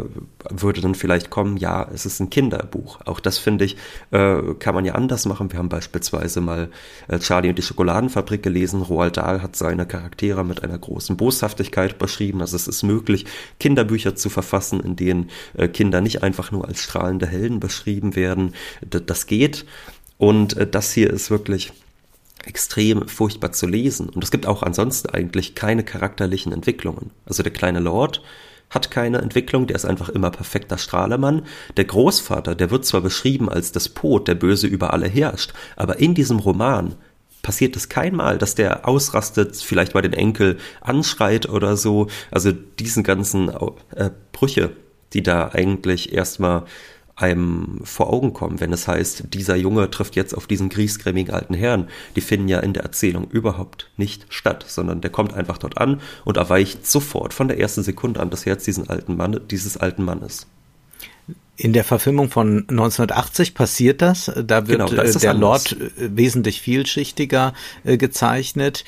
würde 0.49 0.79
dann 0.79 0.95
vielleicht 0.95 1.29
kommen, 1.29 1.57
ja, 1.57 1.85
es 1.93 2.05
ist 2.05 2.21
ein 2.21 2.29
Kinderbuch. 2.29 3.01
Auch 3.03 3.19
das 3.19 3.37
finde 3.37 3.65
ich, 3.65 3.75
äh, 4.11 4.37
kann 4.57 4.73
man 4.73 4.85
ja 4.85 4.95
anders 4.95 5.25
machen. 5.25 5.51
Wir 5.51 5.59
haben 5.59 5.67
beispielsweise 5.67 6.39
mal 6.39 6.69
äh, 7.09 7.19
Charlie 7.19 7.49
und 7.49 7.57
die 7.57 7.61
Schokoladenfabrik 7.61 8.41
gelesen. 8.41 8.81
Roald 8.81 9.17
Dahl 9.17 9.41
hat 9.41 9.57
seine 9.57 9.85
Charaktere 9.85 10.45
mit 10.45 10.63
einer 10.63 10.77
großen 10.77 11.17
Boshaftigkeit 11.17 11.97
beschrieben. 11.97 12.39
Also 12.39 12.55
es 12.55 12.69
ist 12.69 12.83
möglich, 12.83 13.25
Kinderbücher 13.59 14.15
zu 14.15 14.29
verfassen, 14.29 14.79
in 14.79 14.95
denen 14.95 15.29
äh, 15.57 15.67
Kinder 15.67 15.99
nicht 15.99 16.23
einfach 16.23 16.53
nur 16.53 16.65
als 16.65 16.81
strahlende 16.81 17.27
Helden 17.27 17.59
beschrieben 17.59 18.15
werden. 18.15 18.53
D 18.81 19.01
das 19.05 19.27
geht. 19.27 19.65
Und 20.17 20.55
äh, 20.55 20.65
das 20.65 20.93
hier 20.93 21.09
ist 21.09 21.29
wirklich 21.29 21.73
extrem 22.45 23.07
furchtbar 23.07 23.51
zu 23.51 23.67
lesen. 23.67 24.09
Und 24.09 24.23
es 24.23 24.31
gibt 24.31 24.45
auch 24.45 24.63
ansonsten 24.63 25.09
eigentlich 25.09 25.55
keine 25.55 25.83
charakterlichen 25.83 26.51
Entwicklungen. 26.51 27.11
Also 27.25 27.43
der 27.43 27.53
kleine 27.53 27.79
Lord 27.79 28.21
hat 28.69 28.91
keine 28.91 29.19
Entwicklung, 29.19 29.67
der 29.67 29.75
ist 29.75 29.85
einfach 29.85 30.09
immer 30.09 30.31
perfekter 30.31 30.77
Strahlemann. 30.77 31.43
Der 31.77 31.85
Großvater, 31.85 32.55
der 32.55 32.71
wird 32.71 32.85
zwar 32.85 33.01
beschrieben 33.01 33.49
als 33.49 33.71
Despot, 33.71 34.27
der 34.27 34.35
böse 34.35 34.67
über 34.67 34.93
alle 34.93 35.07
herrscht, 35.07 35.53
aber 35.75 35.99
in 35.99 36.15
diesem 36.15 36.39
Roman 36.39 36.95
passiert 37.43 37.75
es 37.75 37.89
keinmal, 37.89 38.37
dass 38.37 38.55
der 38.55 38.87
ausrastet, 38.87 39.57
vielleicht 39.57 39.93
mal 39.93 40.01
den 40.01 40.13
Enkel 40.13 40.57
anschreit 40.81 41.47
oder 41.47 41.77
so. 41.77 42.07
Also 42.31 42.51
diesen 42.51 43.03
ganzen 43.03 43.49
äh, 43.95 44.09
Brüche, 44.31 44.71
die 45.13 45.21
da 45.21 45.49
eigentlich 45.49 46.13
erstmal 46.13 46.63
einem 47.15 47.79
vor 47.83 48.11
Augen 48.11 48.33
kommen, 48.33 48.59
wenn 48.59 48.73
es 48.73 48.87
heißt, 48.87 49.25
dieser 49.33 49.55
Junge 49.55 49.89
trifft 49.91 50.15
jetzt 50.15 50.33
auf 50.33 50.47
diesen 50.47 50.69
griesgrämigen 50.69 51.33
alten 51.33 51.53
Herrn. 51.53 51.87
Die 52.15 52.21
finden 52.21 52.47
ja 52.47 52.59
in 52.59 52.73
der 52.73 52.83
Erzählung 52.83 53.29
überhaupt 53.29 53.91
nicht 53.97 54.25
statt, 54.29 54.65
sondern 54.67 55.01
der 55.01 55.11
kommt 55.11 55.33
einfach 55.33 55.57
dort 55.57 55.77
an 55.77 56.01
und 56.25 56.37
erweicht 56.37 56.87
sofort 56.87 57.33
von 57.33 57.47
der 57.47 57.59
ersten 57.59 57.83
Sekunde 57.83 58.19
an 58.19 58.29
das 58.29 58.45
Herz 58.45 58.63
diesen 58.63 58.89
alten 58.89 59.15
Mann, 59.15 59.39
dieses 59.49 59.77
alten 59.77 60.03
Mannes. 60.03 60.47
In 61.55 61.71
der 61.71 61.83
Verfilmung 61.83 62.31
von 62.31 62.65
1980 62.67 63.53
passiert 63.53 64.01
das. 64.01 64.25
Da 64.25 64.67
wird 64.67 64.79
genau, 64.79 64.87
da 64.87 65.03
äh, 65.03 65.13
der 65.13 65.31
anders. 65.31 65.69
Lord 65.71 65.81
äh, 65.99 66.17
wesentlich 66.17 66.61
vielschichtiger 66.61 67.53
äh, 67.83 67.97
gezeichnet. 67.97 68.85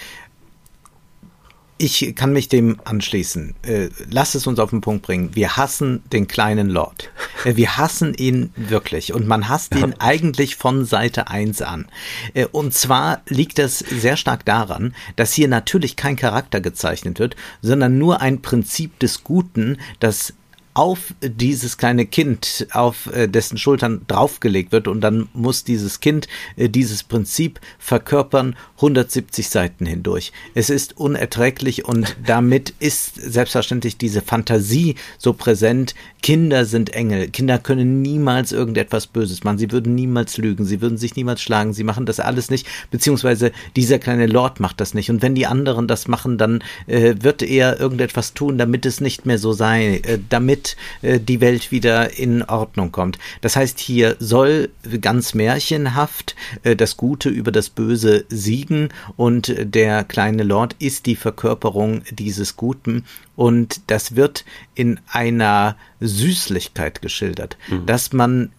Ich 1.77 2.15
kann 2.15 2.32
mich 2.32 2.48
dem 2.48 2.79
anschließen. 2.86 3.53
Äh, 3.63 3.89
lass 4.10 4.34
es 4.36 4.48
uns 4.48 4.60
auf 4.60 4.70
den 4.70 4.79
Punkt 4.79 5.05
bringen. 5.05 5.36
Wir 5.36 5.58
hassen 5.58 6.03
den 6.12 6.25
kleinen 6.25 6.70
Lord. 6.70 7.12
Äh, 7.44 7.58
wir 7.58 7.77
hassen 7.77 8.13
ihn 8.13 8.51
wirklich. 8.55 9.12
Und 9.12 9.27
man 9.27 9.50
hasst 9.50 9.75
ihn 9.75 9.94
eigentlich 10.00 10.55
von 10.55 10.86
Seite 10.86 11.27
1 11.27 11.62
an. 11.62 11.88
Äh, 12.34 12.46
und 12.46 12.74
zwar 12.74 13.22
liegt 13.27 13.60
das 13.60 13.79
sehr 13.79 14.15
stark 14.15 14.46
daran, 14.46 14.96
dass 15.17 15.34
hier 15.34 15.50
natürlich 15.50 15.98
kein 15.98 16.15
Charakter 16.15 16.62
gezeichnet 16.62 17.20
wird, 17.20 17.36
sondern 17.62 17.98
nur 17.98 18.22
ein 18.22 18.41
Prinzip 18.41 18.98
des 19.00 19.25
Guten, 19.25 19.77
das 20.00 20.34
auf 20.75 21.13
dieses 21.22 21.77
kleine 21.77 22.05
Kind, 22.05 22.67
auf 22.72 23.08
äh, 23.13 23.27
dessen 23.27 23.58
Schultern 23.58 24.01
draufgelegt 24.08 24.74
wird 24.74 24.89
und 24.89 25.00
dann 25.00 25.29
muss 25.34 25.63
dieses 25.63 26.01
Kind 26.01 26.27
äh, 26.58 26.67
dieses 26.67 27.01
Prinzip 27.01 27.62
verkörpern 27.79 28.58
170 28.75 29.50
Seiten 29.50 29.86
hindurch. 29.86 30.34
Es 30.53 30.70
ist 30.70 30.98
unerträglich 30.98 31.86
und 31.86 32.17
damit 32.25 32.74
ist 32.79 33.15
selbstverständlich 33.15 33.98
diese 33.98 34.22
Fantasie 34.22 34.96
so 35.17 35.32
präsent. 35.32 35.96
Kinder 36.22 36.65
sind 36.65 36.89
Engel. 36.94 37.29
Kinder 37.29 37.58
können 37.58 38.01
niemals 38.01 38.51
irgendetwas 38.51 39.08
Böses 39.08 39.46
machen. 39.46 39.58
Sie 39.58 39.72
würden 39.72 39.96
niemals 39.96 40.38
lügen. 40.38 40.65
Sie 40.65 40.82
würden 40.82 40.98
sich 40.98 41.15
niemals 41.15 41.41
schlagen. 41.41 41.72
Sie 41.72 41.86
machen 41.86 42.05
das 42.05 42.20
alles 42.20 42.50
nicht. 42.50 42.67
Beziehungsweise 42.91 43.53
dieser 43.77 43.98
kleine 43.98 44.27
Lord 44.27 44.60
macht 44.60 44.82
das 44.82 44.94
nicht. 44.94 45.10
Und 45.10 45.22
wenn 45.22 45.36
die 45.36 45.46
anderen 45.46 45.88
das 45.88 46.10
machen, 46.10 46.38
dann 46.38 46.62
äh, 46.88 47.15
wird 47.22 47.44
er 47.44 47.79
irgendetwas 47.79 48.34
tun, 48.34 48.58
damit 48.58 48.86
es 48.86 49.00
nicht 49.00 49.25
mehr 49.25 49.38
so 49.38 49.53
sei, 49.53 50.01
äh, 50.03 50.20
damit 50.27 50.65
äh, 51.02 51.20
die 51.20 51.42
Welt 51.42 51.72
wieder 51.72 52.18
in 52.18 52.44
Ordnung 52.44 52.92
kommt. 52.92 53.20
Das 53.42 53.56
heißt, 53.56 53.80
hier 53.80 54.16
soll 54.20 54.70
ganz 55.02 55.34
märchenhaft 55.34 56.36
äh, 56.64 56.76
das 56.76 56.98
Gute 56.98 57.30
über 57.30 57.52
das 57.52 57.70
Böse 57.70 58.26
siegen 58.30 58.56
Siegen 58.56 58.90
und 59.18 59.54
der 59.58 60.04
kleine 60.04 60.44
Lord 60.44 60.76
ist 60.80 61.06
die 61.06 61.16
Verkörperung 61.16 62.04
dieses 62.12 62.56
Guten 62.56 63.06
und 63.36 63.82
das 63.88 64.16
wird 64.16 64.46
in 64.76 65.00
einer 65.12 65.76
Süßlichkeit 66.00 67.02
geschildert, 67.02 67.58
mhm. 67.68 67.86
dass 67.86 68.14
man 68.14 68.52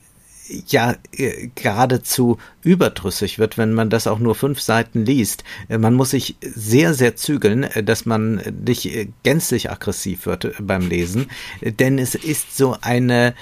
ja 0.66 0.94
äh, 1.12 1.48
geradezu 1.54 2.38
überdrüssig 2.62 3.38
wird, 3.38 3.58
wenn 3.58 3.72
man 3.72 3.90
das 3.90 4.06
auch 4.06 4.18
nur 4.18 4.34
fünf 4.34 4.60
Seiten 4.60 5.04
liest. 5.04 5.44
Äh, 5.68 5.78
man 5.78 5.94
muss 5.94 6.10
sich 6.10 6.36
sehr, 6.40 6.94
sehr 6.94 7.16
zügeln, 7.16 7.64
äh, 7.64 7.82
dass 7.82 8.06
man 8.06 8.42
nicht 8.64 8.90
gänzlich 9.22 9.70
aggressiv 9.70 10.26
wird 10.26 10.54
beim 10.60 10.88
Lesen, 10.88 11.26
denn 11.62 11.98
es 11.98 12.14
ist 12.14 12.56
so 12.56 12.76
eine 12.80 13.34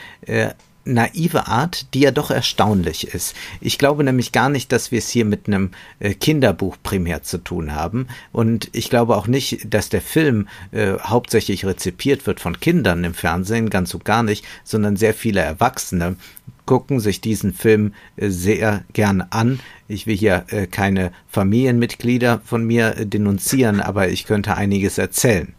naive 0.84 1.46
Art, 1.46 1.94
die 1.94 2.00
ja 2.00 2.11
doch 2.11 2.30
erstaunlich 2.30 3.08
ist. 3.14 3.34
Ich 3.61 3.78
glaube 3.78 4.04
nämlich 4.04 4.32
gar 4.32 4.49
nicht, 4.49 4.73
dass 4.73 4.90
wir 4.90 4.99
es 4.99 5.08
hier 5.08 5.25
mit 5.25 5.46
einem 5.46 5.70
äh, 5.99 6.14
Kinderbuch 6.14 6.76
primär 6.82 7.23
zu 7.23 7.38
tun 7.38 7.75
haben. 7.75 8.08
Und 8.32 8.68
ich 8.73 8.90
glaube 8.90 9.16
auch 9.16 9.26
nicht, 9.26 9.73
dass 9.73 9.88
der 9.88 10.02
Film 10.02 10.49
äh, 10.73 10.94
hauptsächlich 10.99 11.64
rezipiert 11.64 12.26
wird 12.26 12.40
von 12.40 12.61
Kindern 12.61 13.04
im 13.04 13.14
Fernsehen, 13.14 13.70
ganz 13.70 13.94
und 13.94 14.04
gar 14.04 14.23
nicht, 14.23 14.44
sondern 14.62 14.96
sehr 14.96 15.14
viele 15.14 15.40
Erwachsene 15.40 16.16
gucken 16.66 17.00
sich 17.00 17.21
diesen 17.21 17.52
Film 17.52 17.94
äh, 18.16 18.28
sehr 18.28 18.85
gern 18.92 19.23
an. 19.30 19.61
Ich 19.88 20.06
will 20.06 20.16
hier 20.16 20.44
äh, 20.49 20.66
keine 20.66 21.12
Familienmitglieder 21.28 22.40
von 22.44 22.64
mir 22.64 22.97
äh, 22.97 23.06
denunzieren, 23.06 23.80
aber 23.83 24.09
ich 24.09 24.26
könnte 24.26 24.56
einiges 24.56 24.99
erzählen. 24.99 25.54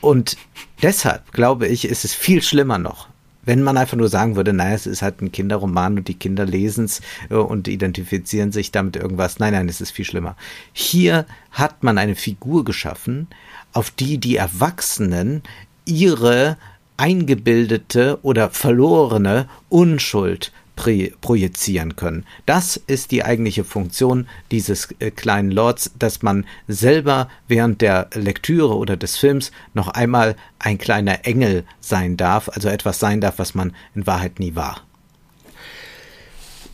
Und 0.00 0.36
deshalb 0.82 1.32
glaube 1.32 1.66
ich, 1.66 1.86
ist 1.86 2.04
es 2.04 2.14
viel 2.14 2.42
schlimmer 2.42 2.78
noch, 2.78 3.08
wenn 3.44 3.62
man 3.62 3.76
einfach 3.76 3.96
nur 3.96 4.08
sagen 4.08 4.36
würde, 4.36 4.52
naja, 4.52 4.74
es 4.74 4.86
ist 4.86 5.02
halt 5.02 5.22
ein 5.22 5.32
Kinderroman 5.32 5.98
und 5.98 6.08
die 6.08 6.14
Kinder 6.14 6.44
lesen 6.44 6.84
es 6.84 7.00
äh, 7.30 7.34
und 7.34 7.68
identifizieren 7.68 8.52
sich 8.52 8.70
damit 8.72 8.96
irgendwas. 8.96 9.38
Nein, 9.38 9.54
nein, 9.54 9.68
es 9.68 9.80
ist 9.80 9.90
viel 9.90 10.04
schlimmer. 10.04 10.36
Hier 10.72 11.26
hat 11.50 11.82
man 11.82 11.98
eine 11.98 12.14
Figur 12.14 12.64
geschaffen, 12.64 13.28
auf 13.72 13.90
die 13.90 14.18
die 14.18 14.36
Erwachsenen 14.36 15.42
ihre 15.86 16.56
eingebildete 16.96 18.18
oder 18.22 18.50
verlorene 18.50 19.48
Unschuld 19.68 20.52
projizieren 20.76 21.96
können. 21.96 22.26
Das 22.44 22.76
ist 22.76 23.10
die 23.10 23.24
eigentliche 23.24 23.64
Funktion 23.64 24.28
dieses 24.50 24.88
äh, 24.98 25.10
kleinen 25.10 25.50
Lords, 25.50 25.92
dass 25.98 26.22
man 26.22 26.44
selber 26.68 27.28
während 27.48 27.80
der 27.80 28.10
Lektüre 28.14 28.76
oder 28.76 28.96
des 28.96 29.16
Films 29.16 29.52
noch 29.72 29.88
einmal 29.88 30.36
ein 30.58 30.76
kleiner 30.76 31.24
Engel 31.24 31.64
sein 31.80 32.16
darf, 32.16 32.50
also 32.50 32.68
etwas 32.68 32.98
sein 32.98 33.20
darf, 33.22 33.38
was 33.38 33.54
man 33.54 33.74
in 33.94 34.06
Wahrheit 34.06 34.38
nie 34.38 34.54
war. 34.54 34.82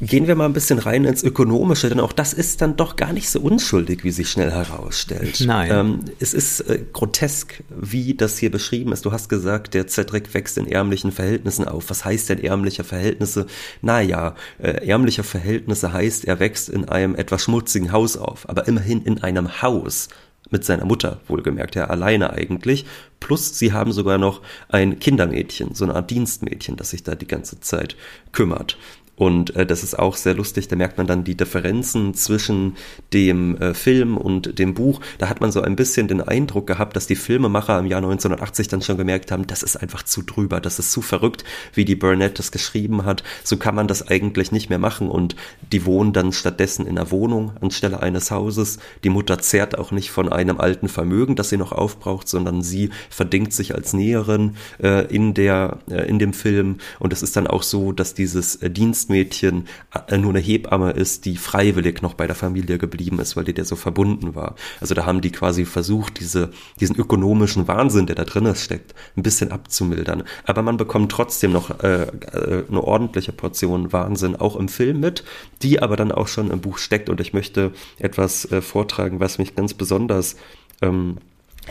Gehen 0.05 0.27
wir 0.27 0.35
mal 0.35 0.47
ein 0.47 0.53
bisschen 0.53 0.81
rein 0.81 1.05
ins 1.05 1.23
Ökonomische, 1.23 1.89
denn 1.89 2.01
auch 2.01 2.13
das 2.13 2.33
ist 2.33 2.61
dann 2.61 2.77
doch 2.77 2.97
gar 2.97 3.13
nicht 3.13 3.31
so 3.31 3.41
unschuldig, 3.41 4.03
wie 4.03 4.11
sich 4.11 4.29
schnell 4.29 4.51
herausstellt. 4.51 5.45
Nein. 5.47 5.71
Ähm, 5.71 6.01
es 6.19 6.35
ist 6.35 6.61
äh, 6.63 6.81
grotesk, 6.93 7.63
wie 7.71 8.15
das 8.15 8.37
hier 8.37 8.51
beschrieben 8.51 8.91
ist. 8.91 9.05
Du 9.05 9.13
hast 9.13 9.29
gesagt, 9.29 9.75
der 9.75 9.87
Cedric 9.87 10.35
wächst 10.35 10.59
in 10.59 10.67
ärmlichen 10.67 11.13
Verhältnissen 11.13 11.69
auf. 11.69 11.89
Was 11.89 12.05
heißt 12.05 12.31
denn 12.31 12.43
ärmliche 12.43 12.83
Verhältnisse? 12.83 13.47
Naja, 13.81 14.35
äh, 14.59 14.85
ärmliche 14.89 15.23
Verhältnisse 15.23 15.93
heißt, 15.93 16.25
er 16.25 16.41
wächst 16.41 16.69
in 16.69 16.89
einem 16.89 17.15
etwas 17.15 17.45
schmutzigen 17.45 17.93
Haus 17.93 18.17
auf, 18.17 18.49
aber 18.49 18.67
immerhin 18.67 19.03
in 19.03 19.23
einem 19.23 19.63
Haus 19.63 20.09
mit 20.51 20.65
seiner 20.65 20.85
Mutter, 20.85 21.21
wohlgemerkt, 21.29 21.77
ja, 21.77 21.87
alleine 21.87 22.31
eigentlich. 22.31 22.85
Plus, 23.21 23.57
sie 23.57 23.73
haben 23.73 23.93
sogar 23.93 24.19
noch 24.19 24.43
ein 24.69 24.99
Kindermädchen, 24.99 25.75
so 25.75 25.85
eine 25.85 25.95
Art 25.95 26.11
Dienstmädchen, 26.11 26.77
das 26.77 26.91
sich 26.91 27.05
da 27.05 27.15
die 27.15 27.29
ganze 27.29 27.61
Zeit 27.61 27.97
kümmert. 28.33 28.77
Und 29.15 29.55
äh, 29.55 29.67
das 29.67 29.83
ist 29.83 29.99
auch 29.99 30.17
sehr 30.17 30.35
lustig, 30.35 30.69
da 30.69 30.77
merkt 30.77 30.97
man 30.97 31.07
dann 31.07 31.23
die 31.23 31.37
Differenzen 31.37 32.15
zwischen 32.15 32.77
dem 33.13 33.57
äh, 33.59 33.75
Film 33.75 34.17
und 34.17 34.59
dem 34.59 34.73
Buch. 34.73 35.01
Da 35.19 35.29
hat 35.29 35.41
man 35.41 35.53
so 35.53 35.61
ein 35.61 35.77
bisschen 35.77 36.09
den 36.09 36.23
Eindruck 36.23 36.67
gehabt, 36.67 36.97
dass 36.97 37.07
die 37.07 37.15
Filmemacher 37.15 37.79
im 37.79 37.87
Jahr 37.87 37.99
1980 37.99 38.69
dann 38.69 38.81
schon 38.81 38.97
gemerkt 38.97 39.31
haben, 39.31 39.47
das 39.47 39.63
ist 39.63 39.77
einfach 39.77 40.03
zu 40.03 40.23
drüber, 40.23 40.61
das 40.61 40.79
ist 40.79 40.93
zu 40.93 41.03
verrückt, 41.03 41.45
wie 41.75 41.85
die 41.85 41.95
Burnett 41.95 42.39
das 42.39 42.53
geschrieben 42.53 43.05
hat. 43.05 43.23
So 43.45 43.59
kann 43.59 43.75
man 43.75 43.87
das 43.87 44.09
eigentlich 44.09 44.51
nicht 44.51 44.71
mehr 44.71 44.79
machen. 44.79 45.09
Und 45.09 45.37
die 45.73 45.85
wohnen 45.85 46.15
dann 46.15 46.33
stattdessen 46.33 46.87
in 46.87 46.97
einer 46.97 47.11
Wohnung 47.11 47.53
anstelle 47.61 48.01
eines 48.01 48.31
Hauses. 48.31 48.79
Die 49.05 49.11
Mutter 49.11 49.39
zehrt 49.39 49.79
auch 49.79 49.91
nicht 49.93 50.11
von 50.11 50.33
einem 50.33 50.59
alten 50.59 50.89
Vermögen, 50.89 51.37
das 51.37 51.51
sie 51.51 51.59
noch 51.59 51.73
aufbraucht, 51.73 52.29
sondern 52.29 52.63
sie 52.63 52.89
verdingt 53.11 53.53
sich 53.53 53.75
als 53.75 53.93
Näherin 53.93 54.57
äh, 54.83 55.07
in, 55.15 55.35
der, 55.35 55.79
äh, 55.91 56.09
in 56.09 56.19
dem 56.19 56.33
Film. 56.33 56.79
Und 56.99 57.13
es 57.13 57.23
ist 57.23 57.37
dann 57.37 57.47
auch 57.47 57.63
so, 57.63 57.93
dass 57.93 58.15
dieses 58.15 58.57
äh, 58.57 58.71
Dienst 58.71 59.02
Dienstmädchen 59.03 59.69
äh, 60.09 60.17
nur 60.19 60.31
eine 60.31 60.41
Hebamme 60.41 60.93
ist, 60.93 61.25
die 61.25 61.37
freiwillig 61.37 62.03
noch 62.03 62.15
bei 62.15 62.27
der 62.27 62.37
Familie 62.37 62.79
geblieben 62.79 63.19
ist, 63.19 63.37
weil 63.37 63.45
die 63.45 63.55
der 63.55 63.65
so 63.65 63.77
verbunden 63.77 64.35
war. 64.35 64.55
Also 64.81 64.95
da 64.95 65.07
haben 65.07 65.21
die 65.21 65.31
quasi 65.31 65.65
versucht, 65.65 66.21
diese, 66.21 66.51
diesen 66.81 66.97
ökonomischen 66.97 67.69
Wahnsinn, 67.69 68.07
der 68.07 68.17
da 68.17 68.25
drin 68.25 68.53
steckt, 68.55 68.95
ein 69.17 69.23
bisschen 69.23 69.53
abzumildern. 69.53 70.25
Aber 70.45 70.63
man 70.63 70.77
bekommt 70.77 71.13
trotzdem 71.13 71.53
noch 71.53 71.83
äh, 71.83 72.03
äh, 72.05 72.65
eine 72.69 72.83
ordentliche 72.83 73.33
Portion 73.33 73.93
Wahnsinn 73.93 74.37
auch 74.37 74.57
im 74.57 74.69
Film 74.69 75.01
mit, 75.01 75.25
die 75.63 75.81
aber 75.81 75.97
dann 75.97 76.13
auch 76.13 76.29
schon 76.29 76.51
im 76.51 76.61
Buch 76.61 76.79
steckt. 76.79 77.09
Und 77.09 77.21
ich 77.21 77.33
möchte 77.33 77.73
etwas 77.99 78.51
äh, 78.51 78.61
vortragen, 78.61 79.21
was 79.21 79.39
mich 79.39 79.55
ganz 79.55 79.75
besonders 79.75 80.37
ähm, 80.81 81.19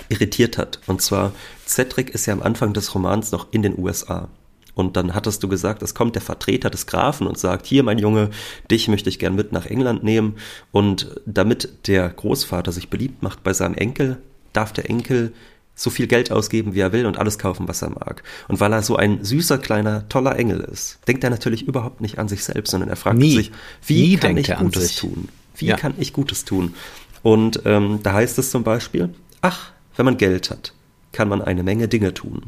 irritiert 0.10 0.58
hat. 0.58 0.80
Und 0.88 1.02
zwar, 1.02 1.34
Cedric 1.68 2.10
ist 2.12 2.26
ja 2.26 2.34
am 2.34 2.42
Anfang 2.42 2.74
des 2.74 2.94
Romans 2.96 3.32
noch 3.32 3.48
in 3.52 3.62
den 3.62 3.78
USA. 3.78 4.30
Und 4.74 4.96
dann 4.98 5.14
hattest 5.14 5.44
du 5.44 5.48
gesagt, 5.48 5.84
es 5.84 5.94
kommt 5.96 6.16
der 6.16 6.22
Vertreter 6.22 6.70
des 6.70 6.88
Grafen 6.88 7.28
und 7.28 7.38
sagt, 7.38 7.66
hier 7.66 7.84
mein 7.84 7.98
Junge, 8.00 8.30
dich 8.70 8.88
möchte 8.88 9.10
ich 9.10 9.20
gern 9.20 9.36
mit 9.36 9.52
nach 9.52 9.66
England 9.66 10.04
nehmen. 10.04 10.36
Und 10.72 11.16
damit 11.26 11.88
der 11.88 12.10
Großvater 12.10 12.72
sich 12.72 12.90
beliebt 12.90 13.22
macht 13.22 13.44
bei 13.44 13.54
seinem 13.54 13.76
Enkel, 13.76 14.18
darf 14.54 14.72
der 14.74 14.90
Enkel 14.90 15.34
so 15.76 15.90
viel 15.90 16.08
Geld 16.08 16.32
ausgeben, 16.32 16.76
wie 16.76 16.80
er 16.82 16.92
will 16.94 17.06
und 17.06 17.18
alles 17.18 17.40
kaufen, 17.40 17.68
was 17.68 17.82
er 17.82 17.90
mag. 17.90 18.24
Und 18.48 18.60
weil 18.60 18.72
er 18.74 18.84
so 18.84 18.98
ein 18.98 19.24
süßer, 19.24 19.58
kleiner, 19.58 20.08
toller 20.10 20.38
Engel 20.38 20.60
ist, 20.60 21.00
denkt 21.08 21.24
er 21.24 21.30
natürlich 21.30 21.64
überhaupt 21.68 22.02
nicht 22.02 22.20
an 22.20 22.28
sich 22.28 22.44
selbst, 22.44 22.72
sondern 22.72 22.90
er 22.90 22.98
fragt 22.98 23.18
Nie. 23.18 23.36
sich, 23.36 23.52
wie 23.88 24.02
Nie 24.10 24.18
kann 24.18 24.38
ich 24.38 24.54
Gutes 24.56 24.88
sich. 24.90 24.98
tun? 24.98 25.30
Wie 25.56 25.68
Ja. 25.68 25.78
kann 25.78 25.94
ich 25.98 26.14
Gutes 26.14 26.46
tun? 26.46 26.76
Und 27.24 27.62
ähm, 27.66 28.00
da 28.04 28.14
heißt 28.14 28.38
es 28.40 28.52
zum 28.52 28.64
Beispiel, 28.64 29.10
ach, 29.42 29.72
wenn 29.96 30.06
man 30.06 30.18
Geld 30.18 30.50
hat, 30.50 30.74
kann 31.14 31.28
man 31.30 31.42
eine 31.42 31.64
Menge 31.64 31.88
Dinge 31.88 32.14
tun. 32.14 32.44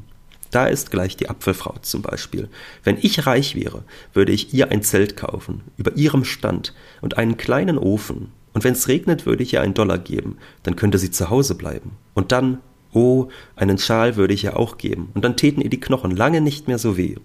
Da 0.54 0.68
ist 0.68 0.92
gleich 0.92 1.18
die 1.18 1.30
Apfelfrau 1.30 1.74
zum 1.82 2.04
Beispiel. 2.04 2.48
Wenn 2.84 3.00
ich 3.02 3.26
reich 3.26 3.56
wäre, 3.56 3.84
würde 4.14 4.32
ich 4.32 4.54
ihr 4.54 4.70
ein 4.70 4.84
Zelt 4.84 5.18
kaufen, 5.18 5.62
über 5.78 5.96
ihrem 5.96 6.24
Stand 6.24 6.76
und 7.02 7.18
einen 7.18 7.38
kleinen 7.38 7.80
Ofen. 7.80 8.32
Und 8.54 8.64
wenn 8.64 8.74
es 8.74 8.88
regnet, 8.88 9.26
würde 9.26 9.42
ich 9.42 9.54
ihr 9.54 9.62
einen 9.62 9.74
Dollar 9.74 9.98
geben, 9.98 10.38
dann 10.62 10.76
könnte 10.76 11.00
sie 11.00 11.10
zu 11.10 11.32
Hause 11.32 11.56
bleiben. 11.56 11.94
Und 12.14 12.32
dann, 12.32 12.60
oh, 12.94 13.30
einen 13.56 13.80
Schal 13.80 14.16
würde 14.16 14.36
ich 14.36 14.44
ihr 14.44 14.56
auch 14.56 14.78
geben, 14.78 15.10
und 15.16 15.26
dann 15.26 15.38
täten 15.38 15.64
ihr 15.64 15.72
die 15.72 15.80
Knochen 15.80 16.16
lange 16.16 16.40
nicht 16.40 16.68
mehr 16.68 16.78
so 16.78 16.98
weh. 16.98 17.16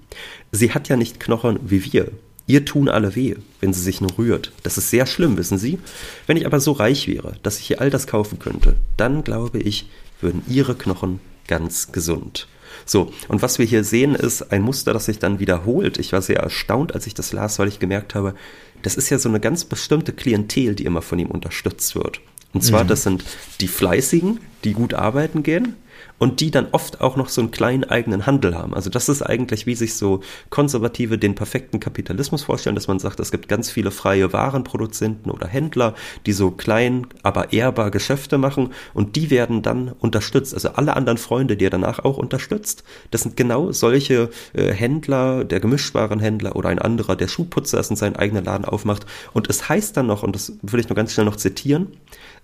Sie 0.51 0.73
hat 0.73 0.89
ja 0.89 0.97
nicht 0.97 1.21
Knochen 1.21 1.61
wie 1.63 1.93
wir. 1.93 2.11
Ihr 2.47 2.65
tun 2.65 2.89
alle 2.89 3.15
weh, 3.15 3.35
wenn 3.61 3.75
sie 3.75 3.83
sich 3.83 4.01
nur 4.01 4.17
rührt. 4.17 4.53
Das 4.63 4.79
ist 4.79 4.89
sehr 4.89 5.05
schlimm, 5.05 5.37
wissen 5.37 5.59
Sie? 5.59 5.79
Wenn 6.27 6.39
ich 6.39 6.47
aber 6.47 6.61
so 6.61 6.73
reich 6.73 7.07
wäre, 7.07 7.35
dass 7.43 7.61
ich 7.61 7.73
ihr 7.73 7.83
all 7.83 7.91
das 7.91 8.07
kaufen 8.07 8.39
könnte, 8.39 8.77
dann 8.97 9.23
glaube 9.23 9.59
ich, 9.59 9.91
würden 10.23 10.43
ihre 10.49 10.75
Knochen 10.75 11.21
ganz 11.47 11.93
gesund. 11.93 12.49
So, 12.89 13.13
und 13.29 13.43
was 13.43 13.59
wir 13.59 13.67
hier 13.67 13.85
sehen, 13.85 14.15
ist 14.15 14.51
ein 14.51 14.63
Muster, 14.63 14.95
das 14.95 15.05
sich 15.05 15.19
dann 15.19 15.41
wiederholt. 15.41 15.99
Ich 15.99 16.13
war 16.13 16.23
sehr 16.23 16.41
erstaunt, 16.41 16.95
als 16.95 17.07
ich 17.07 17.13
das 17.13 17.33
las, 17.33 17.59
weil 17.59 17.69
ich 17.69 17.79
gemerkt 17.79 18.15
habe, 18.15 18.35
das 18.83 18.97
ist 18.97 19.11
ja 19.11 19.19
so 19.19 19.29
eine 19.29 19.41
ganz 19.41 19.65
bestimmte 19.65 20.13
Klientel, 20.13 20.75
die 20.75 20.87
immer 20.87 21.03
von 21.03 21.19
ihm 21.19 21.29
unterstützt 21.29 21.95
wird. 21.95 22.21
Und 22.55 22.63
zwar, 22.63 22.85
das 22.85 23.03
sind 23.03 23.25
die 23.61 23.69
Fleißigen, 23.69 24.41
die 24.65 24.73
gut 24.73 24.95
arbeiten 24.95 25.43
gehen 25.43 25.77
und 26.19 26.41
die 26.41 26.51
dann 26.51 26.69
oft 26.73 27.01
auch 27.01 27.17
noch 27.17 27.29
so 27.29 27.41
einen 27.41 27.51
kleinen 27.51 27.85
eigenen 27.85 28.27
Handel 28.27 28.57
haben. 28.57 28.75
Also 28.75 28.91
das 28.91 29.09
ist 29.09 29.23
eigentlich, 29.23 29.67
wie 29.67 29.75
sich 29.75 29.95
so 29.95 30.21
Konservative 30.51 31.19
den 31.19 31.35
perfekten 31.35 31.81
Kapitalismus 31.81 32.43
vorstellen, 32.43 32.75
dass 32.75 32.89
man 32.89 32.99
sagt, 32.99 33.21
es 33.21 33.31
gibt 33.31 33.49
ganz 33.49 33.71
viele 33.71 33.91
freie 33.91 34.33
Warenproduzenten 34.33 35.31
oder 35.31 35.47
Händler, 35.47 35.95
die 36.27 36.33
so 36.33 36.51
klein, 36.51 37.07
aber 37.23 37.53
ehrbar 37.53 37.91
Geschäfte 37.91 38.39
machen 38.39 38.73
und 38.95 39.17
die 39.17 39.31
werden 39.31 39.63
dann 39.63 39.93
unterstützt. 39.99 40.55
Also 40.55 40.71
alle 40.71 40.97
anderen 40.97 41.19
Freunde, 41.19 41.57
die 41.57 41.67
er 41.67 41.71
danach 41.71 42.05
auch 42.05 42.19
unterstützt, 42.19 42.85
das 43.11 43.23
sind 43.23 43.37
genau 43.37 43.73
solche 43.73 44.31
äh, 44.53 44.73
Händler, 44.73 45.45
der 45.45 45.61
Gemischtwarenhändler 45.61 46.57
oder 46.57 46.69
ein 46.69 46.79
anderer, 46.79 47.17
der 47.17 47.29
Schuhputzer 47.29 47.79
ist 47.79 47.91
und 47.91 47.97
seinen 47.97 48.17
eigenen 48.17 48.45
Laden 48.45 48.65
aufmacht. 48.65 49.07
Und 49.33 49.49
es 49.49 49.69
heißt 49.69 49.97
dann 49.97 50.07
noch, 50.07 50.23
und 50.23 50.35
das 50.35 50.53
will 50.63 50.81
ich 50.81 50.89
nur 50.89 50.97
ganz 50.97 51.13
schnell 51.13 51.27
noch 51.27 51.37
zitieren, 51.37 51.89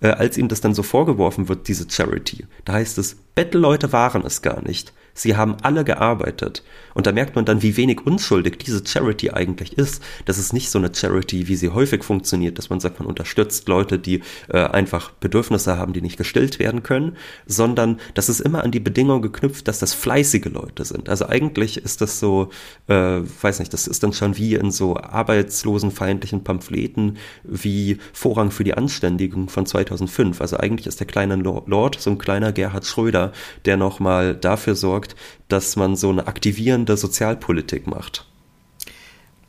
äh, 0.01 0.09
als 0.09 0.37
ihm 0.37 0.47
das 0.47 0.61
dann 0.61 0.73
so 0.73 0.83
vorgeworfen 0.83 1.49
wird, 1.49 1.67
diese 1.67 1.89
Charity. 1.89 2.45
Da 2.63 2.73
heißt 2.73 2.97
es, 2.97 3.15
Bettelleute 3.35 3.91
waren 3.91 4.25
es 4.25 4.41
gar 4.41 4.61
nicht. 4.61 4.93
Sie 5.15 5.35
haben 5.35 5.55
alle 5.63 5.83
gearbeitet. 5.83 6.61
Und 6.93 7.07
da 7.07 7.13
merkt 7.13 7.35
man 7.35 7.45
dann, 7.45 7.61
wie 7.61 7.77
wenig 7.77 8.05
unschuldig 8.05 8.57
diese 8.57 8.85
Charity 8.85 9.31
eigentlich 9.31 9.77
ist. 9.77 10.03
Das 10.25 10.37
ist 10.37 10.53
nicht 10.53 10.69
so 10.69 10.77
eine 10.77 10.93
Charity, 10.93 11.47
wie 11.47 11.55
sie 11.55 11.69
häufig 11.69 12.03
funktioniert, 12.03 12.57
dass 12.57 12.69
man 12.69 12.81
sagt, 12.81 12.99
man 12.99 13.07
unterstützt 13.07 13.67
Leute, 13.67 13.97
die 13.97 14.21
äh, 14.49 14.59
einfach 14.59 15.11
Bedürfnisse 15.11 15.77
haben, 15.77 15.93
die 15.93 16.01
nicht 16.01 16.17
gestillt 16.17 16.59
werden 16.59 16.83
können, 16.83 17.15
sondern 17.45 17.99
das 18.13 18.27
ist 18.27 18.41
immer 18.41 18.63
an 18.63 18.71
die 18.71 18.79
Bedingung 18.81 19.21
geknüpft, 19.21 19.67
dass 19.69 19.79
das 19.79 19.93
fleißige 19.93 20.45
Leute 20.45 20.83
sind. 20.83 21.07
Also 21.07 21.27
eigentlich 21.27 21.77
ist 21.77 22.01
das 22.01 22.19
so, 22.19 22.49
äh, 22.87 23.21
weiß 23.41 23.59
nicht, 23.59 23.73
das 23.73 23.87
ist 23.87 24.03
dann 24.03 24.13
schon 24.13 24.37
wie 24.37 24.55
in 24.55 24.71
so 24.71 24.97
arbeitslosenfeindlichen 24.97 26.43
Pamphleten 26.43 27.17
wie 27.43 27.97
Vorrang 28.11 28.51
für 28.51 28.65
die 28.65 28.73
Anständigung 28.73 29.47
von 29.47 29.65
2005. 29.65 30.41
Also 30.41 30.57
eigentlich 30.57 30.87
ist 30.87 30.99
der 30.99 31.07
kleine 31.07 31.35
Lord 31.35 32.01
so 32.01 32.09
ein 32.09 32.17
kleiner 32.17 32.51
Gerhard 32.51 32.85
Schröder, 32.85 33.31
der 33.63 33.77
nochmal 33.77 34.35
dafür 34.35 34.75
sorgt, 34.75 35.04
dass 35.49 35.75
man 35.75 35.95
so 35.95 36.09
eine 36.09 36.27
aktivierende 36.27 36.97
Sozialpolitik 36.97 37.85
macht. 37.85 38.25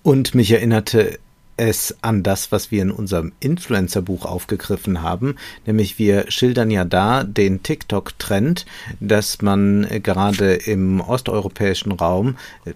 Und 0.03 0.35
mich 0.35 0.53
erinnerte 0.53 1.19
es 1.57 1.97
an 2.03 2.23
das, 2.23 2.53
was 2.53 2.71
wir 2.71 2.83
in 2.83 2.91
unserem 2.91 3.33
Influencer-Buch 3.41 4.25
aufgegriffen 4.25 5.03
haben, 5.03 5.37
nämlich 5.65 5.99
wir 5.99 6.31
schildern 6.31 6.71
ja 6.71 6.85
da 6.85 7.25
den 7.25 7.63
TikTok-Trend, 7.63 8.67
dass 9.01 9.41
man 9.43 9.85
äh, 9.85 10.01
gerade 10.01 10.55
im 10.55 11.01
osteuropäischen 11.01 11.93
Raum 11.93 12.37
äh, 12.65 12.73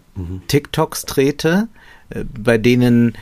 TikToks 0.49 1.05
drehte, 1.05 1.69
äh, 2.11 2.25
bei 2.25 2.59
denen 2.59 3.14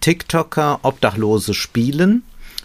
TikToker 0.00 0.80
Obdachlose 0.82 1.54
spielen 1.54 2.22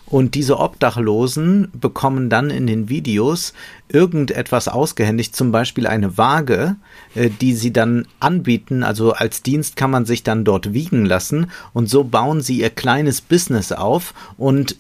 und 0.09 0.35
diese 0.35 0.59
Obdachlosen 0.59 1.69
bekommen 1.73 2.29
dann 2.29 2.49
in 2.49 2.67
den 2.67 2.89
Videos 2.89 3.53
irgendetwas 3.89 4.67
ausgehändigt, 4.67 5.35
zum 5.35 5.51
Beispiel 5.51 5.87
eine 5.87 6.17
Waage, 6.17 6.75
äh, 7.15 7.29
die 7.29 7.53
sie 7.53 7.73
dann 7.73 8.07
anbieten. 8.19 8.83
Also 8.83 9.13
als 9.13 9.43
Dienst 9.43 9.75
kann 9.75 9.91
man 9.91 10.05
sich 10.05 10.23
dann 10.23 10.43
dort 10.43 10.73
wiegen 10.73 11.05
lassen 11.05 11.51
und 11.73 11.89
so 11.89 12.03
bauen 12.03 12.41
sie 12.41 12.59
ihr 12.59 12.69
kleines 12.69 13.21
Business 13.21 13.71
auf 13.71 14.13
und 14.37 14.75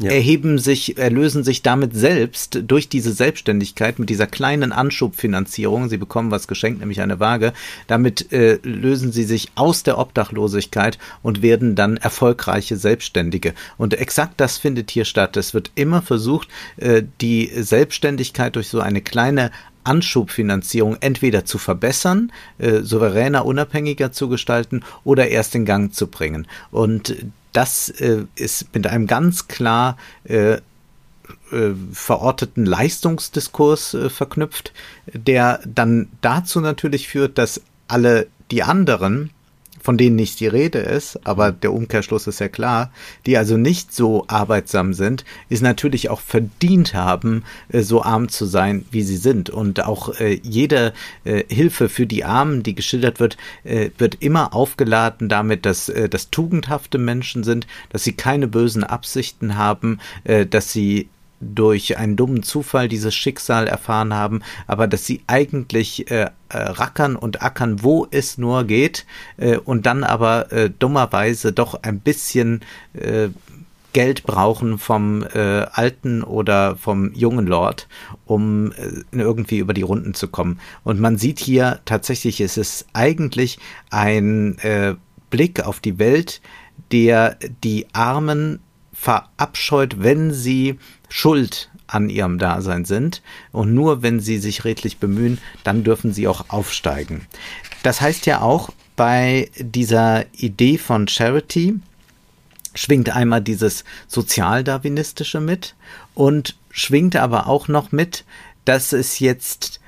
Ja. 0.00 0.10
erheben 0.10 0.58
sich, 0.58 0.96
erlösen 0.96 1.44
sich 1.44 1.62
damit 1.62 1.94
selbst 1.94 2.60
durch 2.66 2.88
diese 2.88 3.12
Selbstständigkeit 3.12 3.98
mit 3.98 4.08
dieser 4.08 4.26
kleinen 4.26 4.72
Anschubfinanzierung. 4.72 5.90
Sie 5.90 5.98
bekommen 5.98 6.30
was 6.30 6.48
geschenkt, 6.48 6.80
nämlich 6.80 7.02
eine 7.02 7.20
Waage. 7.20 7.52
Damit 7.86 8.32
äh, 8.32 8.58
lösen 8.62 9.12
sie 9.12 9.24
sich 9.24 9.48
aus 9.56 9.82
der 9.82 9.98
Obdachlosigkeit 9.98 10.98
und 11.22 11.42
werden 11.42 11.74
dann 11.74 11.98
erfolgreiche 11.98 12.76
Selbstständige. 12.76 13.52
Und 13.76 13.92
exakt 13.94 14.40
das 14.40 14.56
findet 14.56 14.90
hier 14.90 15.04
statt. 15.04 15.36
Es 15.36 15.52
wird 15.52 15.70
immer 15.74 16.00
versucht, 16.00 16.48
äh, 16.78 17.02
die 17.20 17.50
Selbstständigkeit 17.54 18.56
durch 18.56 18.68
so 18.68 18.80
eine 18.80 19.02
kleine 19.02 19.50
Anschubfinanzierung 19.84 20.96
entweder 21.00 21.44
zu 21.44 21.58
verbessern, 21.58 22.32
äh, 22.58 22.80
souveräner, 22.80 23.44
unabhängiger 23.44 24.12
zu 24.12 24.28
gestalten 24.28 24.82
oder 25.04 25.28
erst 25.28 25.54
in 25.54 25.64
Gang 25.64 25.94
zu 25.94 26.06
bringen. 26.06 26.46
Und 26.70 27.16
das 27.52 27.88
äh, 27.88 28.24
ist 28.34 28.74
mit 28.74 28.86
einem 28.86 29.06
ganz 29.06 29.48
klar 29.48 29.96
äh, 30.24 30.54
äh, 30.54 31.74
verorteten 31.92 32.64
Leistungsdiskurs 32.64 33.94
äh, 33.94 34.10
verknüpft, 34.10 34.72
der 35.12 35.60
dann 35.66 36.08
dazu 36.20 36.60
natürlich 36.60 37.08
führt, 37.08 37.38
dass 37.38 37.60
alle 37.88 38.28
die 38.50 38.62
anderen 38.62 39.30
von 39.80 39.96
denen 39.96 40.16
nicht 40.16 40.40
die 40.40 40.46
Rede 40.46 40.78
ist, 40.78 41.26
aber 41.26 41.52
der 41.52 41.72
Umkehrschluss 41.72 42.26
ist 42.26 42.40
ja 42.40 42.48
klar, 42.48 42.92
die 43.26 43.36
also 43.36 43.56
nicht 43.56 43.94
so 43.94 44.24
arbeitsam 44.28 44.92
sind, 44.94 45.24
ist 45.48 45.62
natürlich 45.62 46.10
auch 46.10 46.20
verdient 46.20 46.94
haben, 46.94 47.44
äh, 47.70 47.80
so 47.80 48.02
arm 48.02 48.28
zu 48.28 48.44
sein, 48.44 48.84
wie 48.90 49.02
sie 49.02 49.16
sind. 49.16 49.50
Und 49.50 49.84
auch 49.84 50.20
äh, 50.20 50.38
jede 50.42 50.92
äh, 51.24 51.44
Hilfe 51.48 51.88
für 51.88 52.06
die 52.06 52.24
Armen, 52.24 52.62
die 52.62 52.74
geschildert 52.74 53.20
wird, 53.20 53.36
wird 53.98 54.16
immer 54.20 54.54
aufgeladen 54.54 55.28
damit, 55.28 55.64
dass 55.64 55.90
das 56.10 56.30
tugendhafte 56.30 56.98
Menschen 56.98 57.44
sind, 57.44 57.66
dass 57.90 58.04
sie 58.04 58.12
keine 58.12 58.48
bösen 58.48 58.84
Absichten 58.84 59.56
haben, 59.56 59.98
dass 60.24 60.72
sie 60.72 61.08
durch 61.40 61.96
einen 61.98 62.16
dummen 62.16 62.42
Zufall 62.42 62.88
dieses 62.88 63.14
Schicksal 63.14 63.66
erfahren 63.66 64.14
haben, 64.14 64.42
aber 64.66 64.86
dass 64.86 65.06
sie 65.06 65.22
eigentlich 65.26 66.10
äh, 66.10 66.22
äh, 66.22 66.28
rackern 66.50 67.16
und 67.16 67.42
ackern, 67.42 67.82
wo 67.82 68.06
es 68.10 68.38
nur 68.38 68.64
geht, 68.64 69.06
äh, 69.38 69.56
und 69.56 69.86
dann 69.86 70.04
aber 70.04 70.52
äh, 70.52 70.70
dummerweise 70.70 71.52
doch 71.52 71.82
ein 71.82 72.00
bisschen 72.00 72.60
äh, 72.92 73.28
Geld 73.92 74.22
brauchen 74.22 74.78
vom 74.78 75.24
äh, 75.34 75.66
alten 75.72 76.22
oder 76.22 76.76
vom 76.76 77.12
jungen 77.12 77.46
Lord, 77.46 77.88
um 78.24 78.72
äh, 78.72 79.02
irgendwie 79.12 79.58
über 79.58 79.74
die 79.74 79.82
Runden 79.82 80.14
zu 80.14 80.28
kommen. 80.28 80.60
Und 80.84 81.00
man 81.00 81.18
sieht 81.18 81.40
hier 81.40 81.80
tatsächlich, 81.86 82.40
es 82.40 82.56
ist 82.56 82.86
eigentlich 82.92 83.58
ein 83.90 84.58
äh, 84.58 84.94
Blick 85.30 85.66
auf 85.66 85.80
die 85.80 85.98
Welt, 85.98 86.40
der 86.92 87.36
die 87.64 87.86
Armen 87.92 88.60
verabscheut, 89.00 90.02
wenn 90.02 90.30
sie 90.30 90.78
schuld 91.08 91.70
an 91.86 92.10
ihrem 92.10 92.38
Dasein 92.38 92.84
sind. 92.84 93.22
Und 93.50 93.74
nur 93.74 94.02
wenn 94.02 94.20
sie 94.20 94.38
sich 94.38 94.64
redlich 94.64 94.98
bemühen, 94.98 95.38
dann 95.64 95.84
dürfen 95.84 96.12
sie 96.12 96.28
auch 96.28 96.50
aufsteigen. 96.50 97.26
Das 97.82 98.02
heißt 98.02 98.26
ja 98.26 98.42
auch 98.42 98.70
bei 98.96 99.50
dieser 99.58 100.26
Idee 100.34 100.76
von 100.76 101.08
Charity, 101.08 101.80
schwingt 102.74 103.08
einmal 103.08 103.40
dieses 103.40 103.84
Sozialdarwinistische 104.06 105.40
mit 105.40 105.74
und 106.14 106.56
schwingt 106.70 107.16
aber 107.16 107.46
auch 107.46 107.68
noch 107.68 107.92
mit, 107.92 108.24
dass 108.66 108.92
es 108.92 109.18
jetzt 109.18 109.79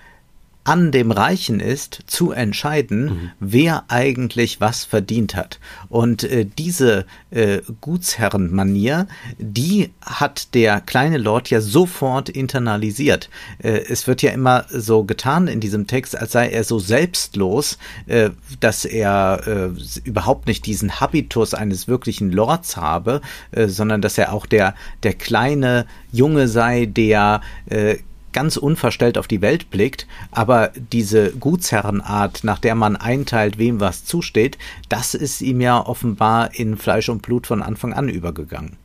an 0.65 0.93
dem 0.93 1.11
Reichen 1.11 1.59
ist, 1.59 2.03
zu 2.07 2.31
entscheiden, 2.31 3.05
mhm. 3.05 3.31
wer 3.41 3.85
eigentlich 3.89 4.61
was 4.61 4.85
verdient 4.85 5.35
hat. 5.35 5.59
Und 5.89 6.23
äh, 6.23 6.47
diese 6.47 7.05
äh, 7.31 7.61
Gutsherrenmanier, 7.81 9.09
die 9.39 9.91
hat 10.01 10.55
der 10.55 10.81
kleine 10.81 11.19
Lord 11.19 11.51
ja 11.51 11.61
sofort 11.61 12.29
internalisiert. 12.29 13.29
Äh, 13.59 13.83
es 13.89 14.07
wird 14.07 14.23
ja 14.23 14.31
immer 14.31 14.67
so 14.71 15.03
getan 15.03 15.49
in 15.49 15.59
diesem 15.59 15.89
Text, 15.89 16.17
als 16.17 16.33
sei 16.33 16.51
er 16.51 16.63
so 16.63 16.79
selbstlos, 16.79 17.79
äh, 18.07 18.31
dass 18.61 18.85
er 18.85 19.43
äh, 19.47 19.71
überhaupt 20.05 20.47
nicht 20.47 20.65
diesen 20.67 21.01
Habitus 21.01 21.55
eines 21.55 21.89
wirklichen 21.89 22.31
Lords 22.31 22.77
habe, 22.77 23.21
äh, 23.51 23.67
sondern 23.67 24.01
dass 24.01 24.17
er 24.17 24.33
auch 24.33 24.47
der, 24.47 24.75
der 25.03 25.15
kleine 25.15 25.87
Junge 26.13 26.47
sei, 26.47 26.87
der 26.87 27.41
äh, 27.67 27.97
ganz 28.33 28.57
unverstellt 28.57 29.19
auf 29.19 29.29
die 29.29 29.41
Welt 29.41 29.71
blickt, 29.71 30.07
aber 30.31 30.73
diese 30.93 31.33
Gutsherrenart, 31.33 32.45
nach 32.45 32.59
der 32.59 32.75
man 32.75 32.97
einteilt, 32.97 33.59
wem 33.59 33.81
was 33.81 34.05
zusteht, 34.05 34.59
das 34.89 35.15
ist 35.15 35.41
ihm 35.41 35.61
ja 35.61 35.85
offenbar 35.85 36.55
in 36.55 36.77
Fleisch 36.77 37.09
und 37.09 37.23
Blut 37.23 37.47
von 37.47 37.63
Anfang 37.63 37.93
an 37.93 38.09
übergegangen. 38.09 38.77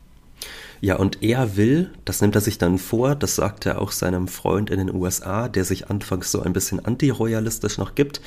Ja, 0.79 0.97
und 0.97 1.23
er 1.23 1.57
will, 1.57 1.91
das 2.05 2.21
nimmt 2.21 2.35
er 2.35 2.41
sich 2.41 2.57
dann 2.57 2.77
vor, 2.77 3.15
das 3.15 3.35
sagt 3.35 3.65
er 3.65 3.81
auch 3.81 3.91
seinem 3.91 4.27
Freund 4.27 4.69
in 4.69 4.77
den 4.77 4.93
USA, 4.93 5.47
der 5.49 5.65
sich 5.65 5.89
anfangs 5.89 6.31
so 6.31 6.41
ein 6.41 6.53
bisschen 6.53 6.85
antiroyalistisch 6.85 7.79
noch 7.79 7.95
gibt 7.95 8.21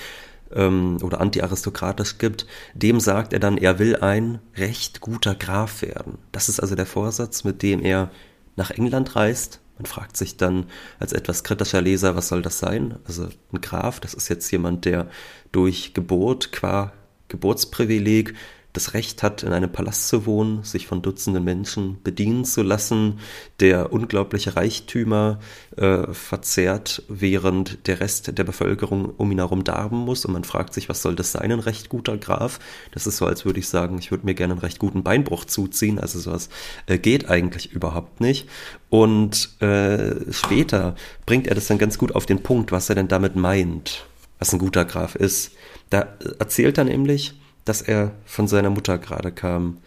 ähm, 0.53 0.99
oder 1.03 1.21
antiaristokratisch 1.21 2.19
gibt, 2.19 2.47
dem 2.75 2.99
sagt 2.99 3.33
er 3.33 3.39
dann, 3.39 3.57
er 3.57 3.79
will 3.79 3.97
ein 3.97 4.41
recht 4.57 5.01
guter 5.01 5.35
Graf 5.37 5.83
werden. 5.83 6.19
Das 6.33 6.49
ist 6.49 6.61
also 6.61 6.75
der 6.75 6.87
Vorsatz, 6.87 7.45
mit 7.45 7.63
dem 7.63 7.85
er 7.85 8.11
nach 8.57 8.73
England 8.73 9.15
reist, 9.15 9.61
man 9.81 9.87
fragt 9.87 10.19
sich 10.19 10.37
dann 10.37 10.67
als 10.99 11.15
etwas 11.15 11.43
kritischer 11.43 11.81
Leser, 11.81 12.15
was 12.15 12.29
soll 12.29 12.43
das 12.43 12.59
sein? 12.59 12.99
Also 13.07 13.29
ein 13.51 13.61
Graf, 13.63 13.99
das 13.99 14.13
ist 14.13 14.29
jetzt 14.29 14.51
jemand, 14.51 14.85
der 14.85 15.09
durch 15.53 15.95
Geburt 15.95 16.53
qua 16.53 16.93
Geburtsprivileg 17.29 18.35
das 18.73 18.95
Recht 18.95 19.23
hat, 19.23 19.43
in 19.43 19.53
einem 19.53 19.71
Palast 19.71 20.09
zu 20.09 20.27
wohnen, 20.27 20.63
sich 20.63 20.87
von 20.87 21.03
Dutzenden 21.03 21.43
Menschen 21.43 21.99
bedienen 22.03 22.45
zu 22.45 22.63
lassen, 22.63 23.19
der 23.59 23.93
unglaubliche 23.93 24.55
Reichtümer 24.55 25.41
äh, 25.77 26.13
verzehrt, 26.13 27.03
während 27.09 27.87
der 27.89 28.01
Rest 28.01 28.37
der 28.39 28.45
Bevölkerung 28.45 29.07
um 29.17 29.33
ihn 29.33 29.39
herum 29.39 29.65
darben 29.65 29.99
muss. 29.99 30.25
Und 30.25 30.33
man 30.33 30.45
fragt 30.45 30.75
sich, 30.75 30.89
was 30.89 31.03
soll 31.03 31.17
das 31.17 31.33
sein, 31.33 31.51
ein 31.51 31.61
recht 31.61 31.89
guter 31.89 32.17
Graf? 32.17 32.61
Das 32.93 33.07
ist 33.07 33.17
so, 33.17 33.27
als 33.27 33.45
würde 33.45 33.59
ich 33.59 33.69
sagen, 33.69 33.99
ich 33.99 34.11
würde 34.11 34.27
mir 34.27 34.35
gerne 34.35 34.53
einen 34.53 34.61
recht 34.61 34.79
guten 34.79 35.03
Beinbruch 35.03 35.45
zuziehen. 35.45 35.99
Also 35.99 36.21
sowas 36.21 36.49
äh, 36.87 36.99
geht 36.99 37.29
eigentlich 37.29 37.73
überhaupt 37.73 38.21
nicht. 38.21 38.49
Und 38.89 39.61
äh, 39.61 40.33
später 40.33 40.95
bringt 41.27 41.49
er 41.49 41.55
das 41.55 41.67
dann 41.67 41.79
ganz 41.79 41.99
gut 41.99 42.15
auf 42.15 42.27
den 42.27 42.43
Punkt, 42.43 42.71
was 42.71 42.89
er 42.89 42.95
denn 42.95 43.09
damit 43.09 43.35
meint, 43.35 44.07
was 44.39 44.53
ein 44.53 44.59
guter 44.59 44.85
Graf 44.85 45.17
ist. 45.17 45.53
Da 45.91 46.07
erzählt 46.39 46.79
er 46.79 46.85
nämlich, 46.85 47.35
dass 47.65 47.83
er 47.83 48.13
von 48.25 48.49
seiner 48.49 48.71
Mutter 48.71 48.99
gerade 48.99 49.33
kam. 49.33 49.79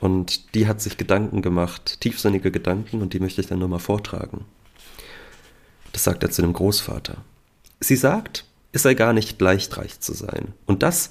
Und 0.00 0.54
die 0.54 0.66
hat 0.66 0.80
sich 0.80 0.96
Gedanken 0.96 1.42
gemacht, 1.42 2.00
tiefsinnige 2.00 2.50
Gedanken, 2.50 3.02
und 3.02 3.12
die 3.12 3.20
möchte 3.20 3.40
ich 3.40 3.46
dann 3.46 3.60
nochmal 3.60 3.78
vortragen. 3.78 4.44
Das 5.92 6.04
sagt 6.04 6.22
er 6.22 6.30
zu 6.30 6.42
dem 6.42 6.52
Großvater. 6.52 7.18
Sie 7.80 7.96
sagt, 7.96 8.44
es 8.72 8.82
sei 8.82 8.94
gar 8.94 9.12
nicht 9.12 9.40
leicht, 9.40 9.76
reich 9.76 10.00
zu 10.00 10.14
sein. 10.14 10.54
Und 10.66 10.82
das, 10.82 11.10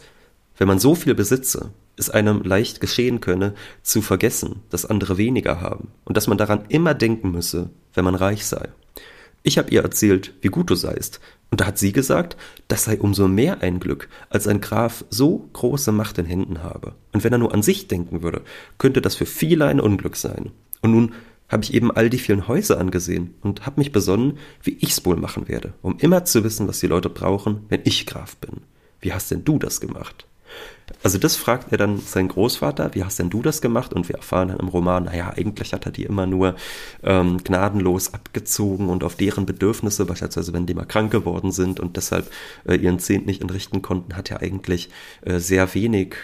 wenn 0.57 0.67
man 0.67 0.79
so 0.79 0.95
viel 0.95 1.15
besitze, 1.15 1.71
es 1.97 2.09
einem 2.09 2.41
leicht 2.41 2.81
geschehen 2.81 3.21
könne, 3.21 3.53
zu 3.83 4.01
vergessen, 4.01 4.61
dass 4.69 4.85
andere 4.85 5.17
weniger 5.17 5.61
haben 5.61 5.91
und 6.03 6.17
dass 6.17 6.27
man 6.27 6.37
daran 6.37 6.65
immer 6.69 6.93
denken 6.93 7.31
müsse, 7.31 7.69
wenn 7.93 8.05
man 8.05 8.15
reich 8.15 8.45
sei. 8.45 8.69
Ich 9.43 9.57
habe 9.57 9.71
ihr 9.71 9.81
erzählt, 9.81 10.33
wie 10.41 10.49
gut 10.49 10.69
du 10.69 10.75
seist, 10.75 11.19
und 11.51 11.59
da 11.59 11.65
hat 11.65 11.77
sie 11.77 11.91
gesagt, 11.91 12.37
das 12.69 12.85
sei 12.85 12.97
umso 12.97 13.27
mehr 13.27 13.61
ein 13.61 13.79
Glück, 13.81 14.07
als 14.29 14.47
ein 14.47 14.61
Graf 14.61 15.03
so 15.09 15.49
große 15.51 15.91
Macht 15.91 16.17
in 16.17 16.25
Händen 16.25 16.63
habe. 16.63 16.95
Und 17.11 17.25
wenn 17.25 17.33
er 17.33 17.39
nur 17.39 17.53
an 17.53 17.61
sich 17.61 17.87
denken 17.87 18.23
würde, 18.23 18.41
könnte 18.77 19.01
das 19.01 19.15
für 19.15 19.25
viele 19.25 19.65
ein 19.65 19.81
Unglück 19.81 20.15
sein. 20.15 20.51
Und 20.81 20.91
nun 20.91 21.13
habe 21.49 21.63
ich 21.63 21.73
eben 21.73 21.91
all 21.91 22.09
die 22.09 22.19
vielen 22.19 22.47
Häuser 22.47 22.79
angesehen 22.79 23.33
und 23.41 23.65
habe 23.65 23.81
mich 23.81 23.91
besonnen, 23.91 24.37
wie 24.63 24.77
ich's 24.79 25.05
wohl 25.05 25.17
machen 25.17 25.49
werde, 25.49 25.73
um 25.81 25.97
immer 25.99 26.23
zu 26.23 26.45
wissen, 26.45 26.69
was 26.69 26.79
die 26.79 26.87
Leute 26.87 27.09
brauchen, 27.09 27.65
wenn 27.67 27.81
ich 27.83 28.05
Graf 28.05 28.37
bin. 28.37 28.61
Wie 29.01 29.11
hast 29.11 29.29
denn 29.31 29.43
du 29.43 29.59
das 29.59 29.81
gemacht? 29.81 30.25
Also 31.03 31.17
das 31.17 31.35
fragt 31.35 31.71
er 31.71 31.77
dann 31.77 31.99
seinen 31.99 32.27
Großvater, 32.27 32.93
wie 32.93 33.03
hast 33.03 33.17
denn 33.17 33.29
du 33.29 33.41
das 33.41 33.61
gemacht? 33.61 33.93
Und 33.93 34.07
wir 34.09 34.17
erfahren 34.17 34.49
dann 34.49 34.59
im 34.59 34.67
Roman, 34.67 35.05
naja, 35.05 35.33
eigentlich 35.35 35.73
hat 35.73 35.85
er 35.85 35.91
die 35.91 36.03
immer 36.03 36.27
nur 36.27 36.55
ähm, 37.03 37.37
gnadenlos 37.43 38.13
abgezogen 38.13 38.89
und 38.89 39.03
auf 39.03 39.15
deren 39.15 39.45
Bedürfnisse, 39.45 40.05
beispielsweise 40.05 40.53
wenn 40.53 40.65
die 40.65 40.73
mal 40.73 40.85
krank 40.85 41.11
geworden 41.11 41.51
sind 41.51 41.79
und 41.79 41.97
deshalb 41.97 42.31
äh, 42.67 42.75
ihren 42.75 42.99
Zehnt 42.99 43.25
nicht 43.25 43.41
entrichten 43.41 43.81
konnten, 43.81 44.15
hat 44.15 44.31
er 44.31 44.41
eigentlich 44.41 44.89
äh, 45.21 45.39
sehr 45.39 45.73
wenig 45.73 46.15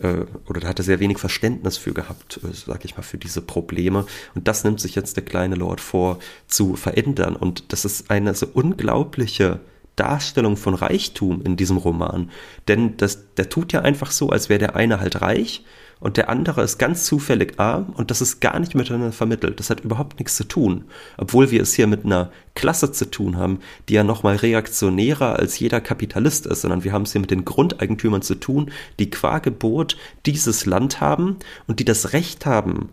äh, 0.00 0.26
oder 0.48 0.60
da 0.60 0.68
hat 0.68 0.78
er 0.78 0.84
sehr 0.84 1.00
wenig 1.00 1.18
Verständnis 1.18 1.76
für 1.78 1.92
gehabt, 1.92 2.40
äh, 2.42 2.52
sag 2.52 2.84
ich 2.84 2.96
mal, 2.96 3.02
für 3.02 3.18
diese 3.18 3.40
Probleme. 3.40 4.06
Und 4.34 4.48
das 4.48 4.64
nimmt 4.64 4.80
sich 4.80 4.94
jetzt 4.94 5.16
der 5.16 5.24
kleine 5.24 5.54
Lord 5.54 5.80
vor 5.80 6.18
zu 6.46 6.76
verändern. 6.76 7.36
Und 7.36 7.72
das 7.72 7.84
ist 7.84 8.10
eine 8.10 8.34
so 8.34 8.46
unglaubliche 8.52 9.60
Darstellung 9.96 10.56
von 10.56 10.74
Reichtum 10.74 11.42
in 11.42 11.56
diesem 11.56 11.76
Roman. 11.76 12.30
Denn 12.68 12.96
das, 12.96 13.34
der 13.34 13.48
tut 13.48 13.72
ja 13.72 13.82
einfach 13.82 14.10
so, 14.10 14.30
als 14.30 14.48
wäre 14.48 14.58
der 14.58 14.76
eine 14.76 15.00
halt 15.00 15.20
reich 15.20 15.64
und 16.00 16.16
der 16.16 16.30
andere 16.30 16.62
ist 16.62 16.78
ganz 16.78 17.04
zufällig 17.04 17.60
arm 17.60 17.90
und 17.94 18.10
das 18.10 18.22
ist 18.22 18.40
gar 18.40 18.58
nicht 18.58 18.74
miteinander 18.74 19.12
vermittelt. 19.12 19.60
Das 19.60 19.68
hat 19.68 19.80
überhaupt 19.80 20.18
nichts 20.18 20.34
zu 20.34 20.44
tun. 20.44 20.86
Obwohl 21.18 21.50
wir 21.50 21.60
es 21.60 21.74
hier 21.74 21.86
mit 21.86 22.06
einer 22.06 22.32
Klasse 22.54 22.90
zu 22.90 23.10
tun 23.10 23.36
haben, 23.36 23.60
die 23.88 23.94
ja 23.94 24.02
nochmal 24.02 24.36
reaktionärer 24.36 25.36
als 25.38 25.58
jeder 25.58 25.82
Kapitalist 25.82 26.46
ist, 26.46 26.62
sondern 26.62 26.84
wir 26.84 26.92
haben 26.92 27.02
es 27.02 27.12
hier 27.12 27.20
mit 27.20 27.30
den 27.30 27.44
Grundeigentümern 27.44 28.22
zu 28.22 28.34
tun, 28.34 28.70
die 28.98 29.10
qua 29.10 29.40
Geburt 29.40 29.98
dieses 30.24 30.64
Land 30.64 31.02
haben 31.02 31.36
und 31.66 31.80
die 31.80 31.84
das 31.84 32.14
Recht 32.14 32.46
haben, 32.46 32.88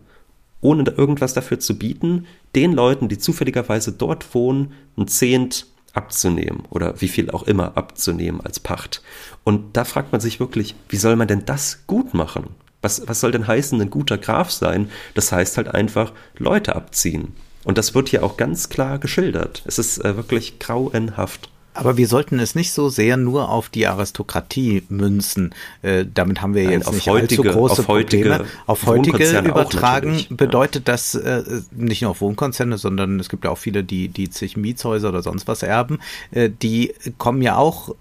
ohne 0.60 0.83
irgendwas 0.89 1.33
dafür 1.33 1.60
zu 1.60 1.79
bieten, 1.79 2.25
den 2.55 2.73
Leuten, 2.73 3.07
die 3.07 3.17
zufälligerweise 3.17 3.93
dort 3.93 4.36
wohnen, 4.36 4.73
ein 4.97 5.07
Zehnt 5.07 5.67
abzunehmen 5.97 6.63
oder 6.69 7.01
wie 7.01 7.10
viel 7.10 7.31
auch 7.31 7.43
immer 7.43 7.75
abzunehmen 7.75 8.39
als 8.41 8.60
Pacht. 8.60 9.01
Und 9.43 9.75
da 9.75 9.83
fragt 9.83 10.12
man 10.12 10.21
sich 10.21 10.39
wirklich, 10.39 10.75
wie 10.88 10.97
soll 10.97 11.15
man 11.17 11.27
denn 11.27 11.45
das 11.45 11.83
gut 11.88 12.13
machen? 12.13 12.55
Was, 12.81 13.07
was 13.07 13.19
soll 13.19 13.31
denn 13.31 13.47
heißen, 13.47 13.81
ein 13.81 13.89
guter 13.89 14.17
Graf 14.17 14.51
sein? 14.51 14.89
Das 15.15 15.31
heißt 15.31 15.57
halt 15.57 15.67
einfach 15.73 16.13
Leute 16.38 16.75
abziehen. 16.75 17.33
Und 17.63 17.77
das 17.77 17.95
wird 17.95 18.10
hier 18.10 18.23
auch 18.23 18.38
ganz 18.38 18.69
klar 18.69 18.99
geschildert. 18.99 19.63
Es 19.65 19.79
ist 19.79 19.97
äh, 20.05 20.15
wirklich 20.15 20.60
grauenhaft. 20.60 21.49
Aber 21.77 21.95
wir 21.95 22.07
sollten 22.07 22.39
es 22.39 22.55
nicht 22.55 22.71
so 22.71 22.89
sehr 22.89 23.17
nur 23.17 23.49
auf 23.49 23.69
die 23.69 23.85
Aristokratie 23.85 24.83
münzen. 24.89 25.53
Äh, 25.83 26.05
damit 26.11 26.41
haben 26.41 26.55
wir 26.55 26.63
Nein, 26.63 26.73
jetzt 26.73 26.91
nicht 26.91 27.07
heutige, 27.07 27.51
große 27.51 27.81
auf 27.81 27.87
heutige 27.87 28.29
Probleme. 28.29 28.49
Auf 28.65 28.85
heutige 28.87 29.39
übertragen 29.39 30.25
bedeutet 30.31 30.87
das 30.87 31.13
äh, 31.13 31.43
nicht 31.71 32.01
nur 32.01 32.11
auf 32.11 32.21
Wohnkonzerne, 32.21 32.79
sondern 32.79 33.19
es 33.19 33.29
gibt 33.29 33.45
ja 33.45 33.51
auch 33.51 33.59
viele, 33.59 33.83
die, 33.83 34.07
die 34.09 34.29
zig 34.29 34.57
Mietshäuser 34.57 35.09
oder 35.09 35.21
sonst 35.21 35.47
was 35.47 35.61
erben. 35.61 35.99
Äh, 36.31 36.49
die 36.49 36.93
kommen 37.19 37.43
ja 37.43 37.57
auch 37.57 37.93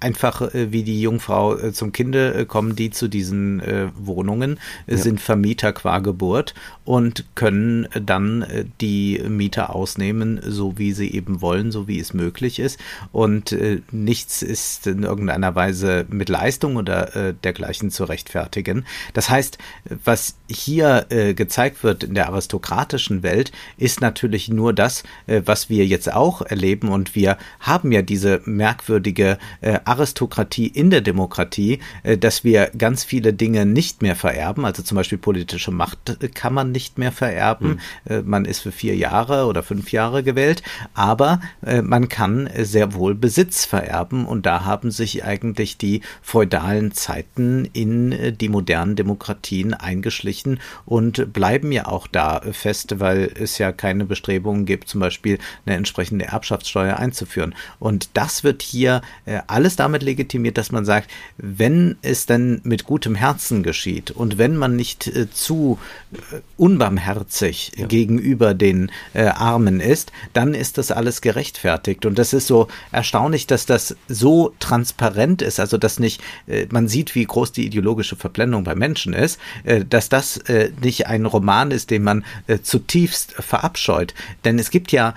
einfach 0.00 0.42
äh, 0.54 0.72
wie 0.72 0.82
die 0.82 1.00
Jungfrau 1.00 1.56
äh, 1.56 1.72
zum 1.72 1.92
Kinde 1.92 2.34
äh, 2.34 2.44
kommen 2.44 2.76
die 2.76 2.90
zu 2.90 3.08
diesen 3.08 3.60
äh, 3.60 3.88
Wohnungen, 3.96 4.58
ja. 4.86 4.96
sind 4.96 5.20
Vermieter 5.20 5.72
qua 5.72 5.98
Geburt 5.98 6.54
und 6.84 7.24
können 7.34 7.88
dann 7.92 8.44
die 8.80 9.22
Mieter 9.28 9.74
ausnehmen, 9.74 10.40
so 10.44 10.78
wie 10.78 10.92
sie 10.92 11.12
eben 11.12 11.40
wollen, 11.40 11.70
so 11.70 11.86
wie 11.86 12.00
es 12.00 12.14
möglich 12.14 12.58
ist. 12.58 12.80
Und 13.12 13.56
nichts 13.92 14.42
ist 14.42 14.86
in 14.86 15.04
irgendeiner 15.04 15.54
Weise 15.54 16.06
mit 16.08 16.28
Leistung 16.28 16.76
oder 16.76 17.34
dergleichen 17.44 17.90
zu 17.90 18.04
rechtfertigen. 18.04 18.84
Das 19.12 19.30
heißt, 19.30 19.58
was 20.04 20.34
hier 20.48 21.06
gezeigt 21.36 21.84
wird 21.84 22.02
in 22.02 22.14
der 22.14 22.28
aristokratischen 22.28 23.22
Welt, 23.22 23.52
ist 23.76 24.00
natürlich 24.00 24.48
nur 24.48 24.72
das, 24.72 25.04
was 25.26 25.68
wir 25.68 25.86
jetzt 25.86 26.12
auch 26.12 26.42
erleben. 26.42 26.88
Und 26.88 27.14
wir 27.14 27.38
haben 27.60 27.92
ja 27.92 28.02
diese 28.02 28.40
merkwürdige 28.44 29.38
Aristokratie 29.84 30.66
in 30.66 30.90
der 30.90 31.00
Demokratie, 31.00 31.80
äh, 32.02 32.18
dass 32.18 32.44
wir 32.44 32.70
ganz 32.76 33.04
viele 33.04 33.32
Dinge 33.32 33.66
nicht 33.66 34.02
mehr 34.02 34.16
vererben. 34.16 34.64
Also 34.64 34.82
zum 34.82 34.96
Beispiel 34.96 35.18
politische 35.18 35.70
Macht 35.70 36.22
äh, 36.22 36.28
kann 36.28 36.54
man 36.54 36.72
nicht 36.72 36.98
mehr 36.98 37.12
vererben. 37.12 37.80
Mhm. 38.08 38.22
Man 38.24 38.44
ist 38.44 38.60
für 38.60 38.72
vier 38.72 38.96
Jahre 38.96 39.46
oder 39.46 39.62
fünf 39.62 39.92
Jahre 39.92 40.22
gewählt, 40.22 40.62
aber 40.94 41.40
man 41.82 42.08
kann 42.08 42.48
sehr 42.56 42.94
wohl 42.94 43.14
Besitz 43.14 43.64
vererben 43.64 44.26
und 44.26 44.46
da 44.46 44.64
haben 44.64 44.90
sich 44.90 45.24
eigentlich 45.24 45.76
die 45.76 46.02
feudalen 46.22 46.92
Zeiten 46.92 47.68
in 47.72 48.36
die 48.36 48.48
modernen 48.48 48.96
Demokratien 48.96 49.74
eingeschlichen 49.74 50.60
und 50.86 51.32
bleiben 51.32 51.72
ja 51.72 51.86
auch 51.86 52.06
da 52.06 52.40
fest, 52.52 53.00
weil 53.00 53.30
es 53.34 53.58
ja 53.58 53.72
keine 53.72 54.04
Bestrebungen 54.04 54.64
gibt, 54.64 54.88
zum 54.88 55.00
Beispiel 55.00 55.38
eine 55.66 55.76
entsprechende 55.76 56.26
Erbschaftssteuer 56.26 56.96
einzuführen. 56.96 57.54
Und 57.78 58.10
das 58.14 58.44
wird 58.44 58.62
hier 58.62 59.02
alles 59.50 59.76
damit 59.76 60.02
legitimiert, 60.02 60.58
dass 60.58 60.72
man 60.72 60.84
sagt, 60.84 61.10
wenn 61.36 61.96
es 62.02 62.26
dann 62.26 62.60
mit 62.64 62.84
gutem 62.84 63.14
Herzen 63.14 63.62
geschieht 63.62 64.10
und 64.10 64.38
wenn 64.38 64.56
man 64.56 64.76
nicht 64.76 65.06
äh, 65.06 65.30
zu 65.30 65.78
äh, 66.12 66.40
unbarmherzig 66.56 67.72
ja. 67.76 67.86
gegenüber 67.86 68.54
den 68.54 68.90
äh, 69.14 69.24
Armen 69.24 69.80
ist, 69.80 70.12
dann 70.32 70.54
ist 70.54 70.78
das 70.78 70.90
alles 70.90 71.20
gerechtfertigt. 71.20 72.06
Und 72.06 72.18
das 72.18 72.32
ist 72.32 72.46
so 72.46 72.68
erstaunlich, 72.92 73.46
dass 73.46 73.66
das 73.66 73.96
so 74.08 74.54
transparent 74.58 75.42
ist, 75.42 75.60
also 75.60 75.78
dass 75.78 75.98
nicht, 75.98 76.20
äh, 76.46 76.66
man 76.70 76.88
sieht, 76.88 77.14
wie 77.14 77.24
groß 77.24 77.52
die 77.52 77.66
ideologische 77.66 78.16
Verblendung 78.16 78.64
bei 78.64 78.74
Menschen 78.74 79.12
ist, 79.12 79.38
äh, 79.64 79.84
dass 79.84 80.08
das 80.08 80.36
äh, 80.38 80.70
nicht 80.82 81.06
ein 81.06 81.26
Roman 81.26 81.70
ist, 81.70 81.90
den 81.90 82.02
man 82.02 82.24
zutiefst 82.62 83.32
verabscheut. 83.32 84.14
Denn 84.44 84.58
es 84.58 84.70
gibt 84.70 84.92
ja 84.92 85.14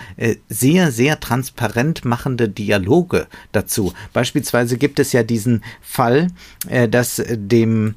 sehr, 0.49 0.91
sehr 0.91 1.19
transparent 1.19 2.05
machende 2.05 2.49
Dialoge 2.49 3.27
dazu. 3.51 3.93
Beispielsweise 4.23 4.77
gibt 4.77 4.99
es 4.99 5.11
ja 5.11 5.21
diesen 5.21 5.63
Fall, 5.81 6.27
dass 6.89 7.21
dem 7.29 7.95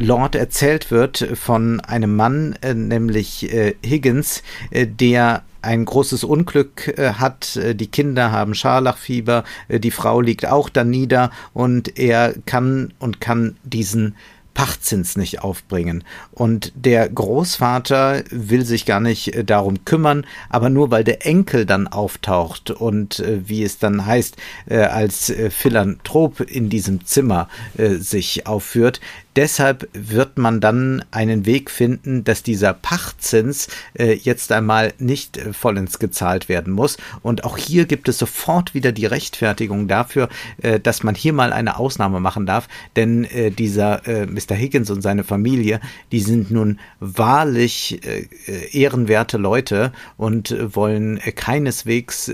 Lord 0.00 0.34
erzählt 0.34 0.90
wird 0.90 1.28
von 1.34 1.78
einem 1.80 2.16
Mann, 2.16 2.56
äh, 2.62 2.74
nämlich 2.74 3.52
äh, 3.52 3.74
Higgins, 3.84 4.42
äh, 4.70 4.86
der 4.86 5.42
ein 5.62 5.84
großes 5.84 6.24
Unglück 6.24 6.88
äh, 6.98 7.14
hat. 7.14 7.56
Äh, 7.56 7.74
die 7.74 7.88
Kinder 7.88 8.32
haben 8.32 8.54
Scharlachfieber, 8.54 9.44
äh, 9.68 9.78
die 9.78 9.90
Frau 9.90 10.22
liegt 10.22 10.46
auch 10.46 10.70
da 10.70 10.84
nieder 10.84 11.30
und 11.52 11.98
er 11.98 12.34
kann 12.46 12.94
und 12.98 13.20
kann 13.20 13.56
diesen 13.62 14.16
Pachtzins 14.54 15.16
nicht 15.16 15.42
aufbringen. 15.42 16.04
Und 16.32 16.72
der 16.74 17.08
Großvater 17.08 18.24
will 18.30 18.64
sich 18.64 18.86
gar 18.86 19.00
nicht 19.00 19.34
äh, 19.34 19.44
darum 19.44 19.84
kümmern, 19.84 20.26
aber 20.48 20.70
nur 20.70 20.90
weil 20.90 21.04
der 21.04 21.26
Enkel 21.26 21.66
dann 21.66 21.88
auftaucht 21.88 22.70
und 22.70 23.20
äh, 23.20 23.48
wie 23.48 23.62
es 23.62 23.78
dann 23.78 24.06
heißt, 24.06 24.36
äh, 24.66 24.78
als 24.78 25.32
Philanthrop 25.50 26.40
in 26.40 26.68
diesem 26.68 27.04
Zimmer 27.04 27.48
sich 27.76 28.46
aufführt, 28.46 29.00
deshalb 29.36 29.88
wird 29.92 30.38
man 30.38 30.60
dann 30.60 31.04
einen 31.10 31.46
Weg 31.46 31.70
finden, 31.70 32.24
dass 32.24 32.42
dieser 32.42 32.74
Pachtzins 32.74 33.68
äh, 33.94 34.14
jetzt 34.14 34.52
einmal 34.52 34.92
nicht 34.98 35.36
äh, 35.36 35.52
vollends 35.52 35.98
gezahlt 35.98 36.48
werden 36.48 36.72
muss. 36.72 36.96
Und 37.22 37.44
auch 37.44 37.56
hier 37.56 37.86
gibt 37.86 38.08
es 38.08 38.18
sofort 38.18 38.74
wieder 38.74 38.92
die 38.92 39.06
Rechtfertigung 39.06 39.88
dafür, 39.88 40.28
äh, 40.62 40.80
dass 40.80 41.02
man 41.02 41.14
hier 41.14 41.32
mal 41.32 41.52
eine 41.52 41.78
Ausnahme 41.78 42.20
machen 42.20 42.46
darf. 42.46 42.68
Denn 42.96 43.24
äh, 43.24 43.50
dieser 43.50 44.06
äh, 44.06 44.26
Mr. 44.26 44.54
Higgins 44.54 44.90
und 44.90 45.02
seine 45.02 45.24
Familie, 45.24 45.80
die 46.12 46.20
sind 46.20 46.50
nun 46.50 46.80
wahrlich 46.98 48.00
äh, 48.06 48.26
ehrenwerte 48.72 49.38
Leute 49.38 49.92
und 50.16 50.54
wollen 50.74 51.18
keineswegs 51.18 52.30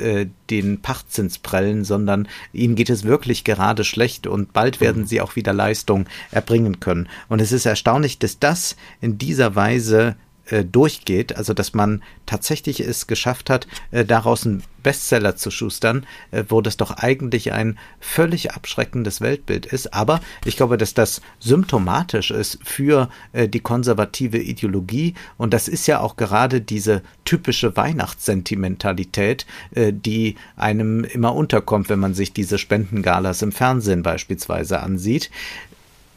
den 0.51 0.81
Pachtzins 0.81 1.39
prellen, 1.39 1.85
sondern 1.85 2.29
ihnen 2.53 2.75
geht 2.75 2.91
es 2.91 3.05
wirklich 3.05 3.45
gerade 3.45 3.85
schlecht 3.85 4.27
und 4.27 4.53
bald 4.53 4.81
werden 4.81 5.03
mhm. 5.03 5.07
sie 5.07 5.21
auch 5.21 5.37
wieder 5.37 5.53
Leistung 5.53 6.07
erbringen 6.31 6.81
können. 6.81 6.86
Und 6.87 7.41
es 7.41 7.53
ist 7.53 7.67
erstaunlich, 7.67 8.19
dass 8.19 8.39
das 8.39 8.77
in 9.01 9.19
dieser 9.19 9.55
Weise 9.55 10.17
äh, 10.47 10.65
durchgeht, 10.65 11.37
also 11.37 11.55
dass 11.55 11.75
man 11.75 12.03
tatsächlich 12.25 12.81
es 12.81 13.07
geschafft 13.07 13.51
hat, 13.51 13.67
äh, 13.91 14.05
daraus 14.05 14.47
einen 14.47 14.63
Bestseller 14.87 15.35
zu 15.35 15.51
schustern, 15.51 16.07
äh, 16.31 16.45
wo 16.49 16.61
das 16.61 16.77
doch 16.77 16.93
eigentlich 16.93 17.53
ein 17.53 17.77
völlig 17.99 18.53
abschreckendes 18.53 19.21
Weltbild 19.21 19.67
ist. 19.67 19.93
Aber 19.93 20.21
ich 20.45 20.57
glaube, 20.57 20.79
dass 20.79 20.95
das 20.95 21.21
symptomatisch 21.41 22.31
ist 22.31 22.61
für 22.63 23.11
äh, 23.33 23.49
die 23.49 23.59
konservative 23.59 24.39
Ideologie 24.39 25.15
und 25.37 25.53
das 25.53 25.67
ist 25.67 25.89
ja 25.89 25.99
auch 25.99 26.17
gerade 26.17 26.61
diese 26.61 27.03
typische 27.25 27.77
Weihnachtssentimentalität, 27.77 29.47
äh, 29.75 29.93
die 29.93 30.37
einem 30.55 31.03
immer 31.03 31.35
unterkommt, 31.35 31.89
wenn 31.89 31.99
man 31.99 32.15
sich 32.15 32.33
diese 32.33 32.59
Spendengalas 32.59 33.43
im 33.43 33.51
Fernsehen 33.51 34.05
beispielsweise 34.05 34.81
ansieht. 34.81 35.33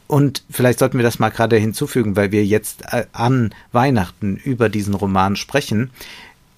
Und 0.09 0.43
vielleicht 0.49 0.79
sollten 0.79 0.97
wir 0.97 1.03
das 1.03 1.19
mal 1.19 1.29
gerade 1.29 1.55
hinzufügen, 1.57 2.15
weil 2.15 2.31
wir 2.31 2.43
jetzt 2.43 2.81
äh, 2.91 3.05
an 3.11 3.53
Weihnachten 3.71 4.37
über 4.37 4.67
diesen 4.67 4.95
Roman 4.95 5.35
sprechen. 5.35 5.91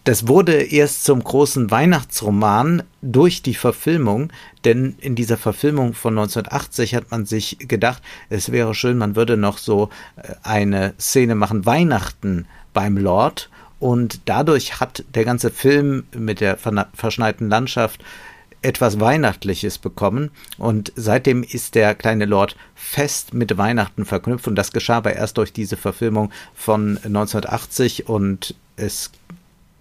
Das 0.06 0.26
wurde 0.26 0.54
erst 0.54 1.04
zum 1.04 1.22
großen 1.22 1.70
Weihnachtsroman 1.70 2.84
durch 3.02 3.42
die 3.42 3.54
Verfilmung, 3.54 4.32
denn 4.64 4.96
in 5.02 5.16
dieser 5.16 5.36
Verfilmung 5.36 5.94
von 5.94 6.18
1980 6.18 6.96
hat 6.96 7.12
man 7.12 7.26
sich 7.26 7.58
gedacht, 7.60 8.02
es 8.30 8.54
wäre 8.54 8.74
schön, 8.74 8.98
man 8.98 9.18
würde 9.18 9.36
noch 9.36 9.58
so 9.58 9.90
äh, 10.16 10.34
eine 10.44 10.94
Szene 10.98 11.36
machen, 11.36 11.66
Weihnachten 11.66 12.46
beim 12.74 12.96
Lord. 12.96 13.50
Und 13.82 14.22
dadurch 14.30 14.80
hat 14.80 15.04
der 15.14 15.26
ganze 15.26 15.50
Film 15.50 16.06
mit 16.16 16.40
der 16.40 16.58
verschneiten 16.94 17.50
Landschaft 17.50 18.02
etwas 18.62 19.00
Weihnachtliches 19.00 19.78
bekommen 19.78 20.32
und 20.58 20.94
seitdem 20.96 21.44
ist 21.44 21.76
der 21.76 21.96
kleine 21.96 22.26
Lord 22.26 22.56
fest 22.76 23.34
mit 23.34 23.58
Weihnachten 23.58 24.06
verknüpft 24.06 24.48
und 24.48 24.56
das 24.56 24.72
geschah 24.72 24.98
aber 24.98 25.16
erst 25.16 25.38
durch 25.38 25.52
diese 25.52 25.78
Verfilmung 25.78 26.32
von 26.54 26.98
1980 26.98 28.08
und 28.08 28.56
es, 28.76 29.12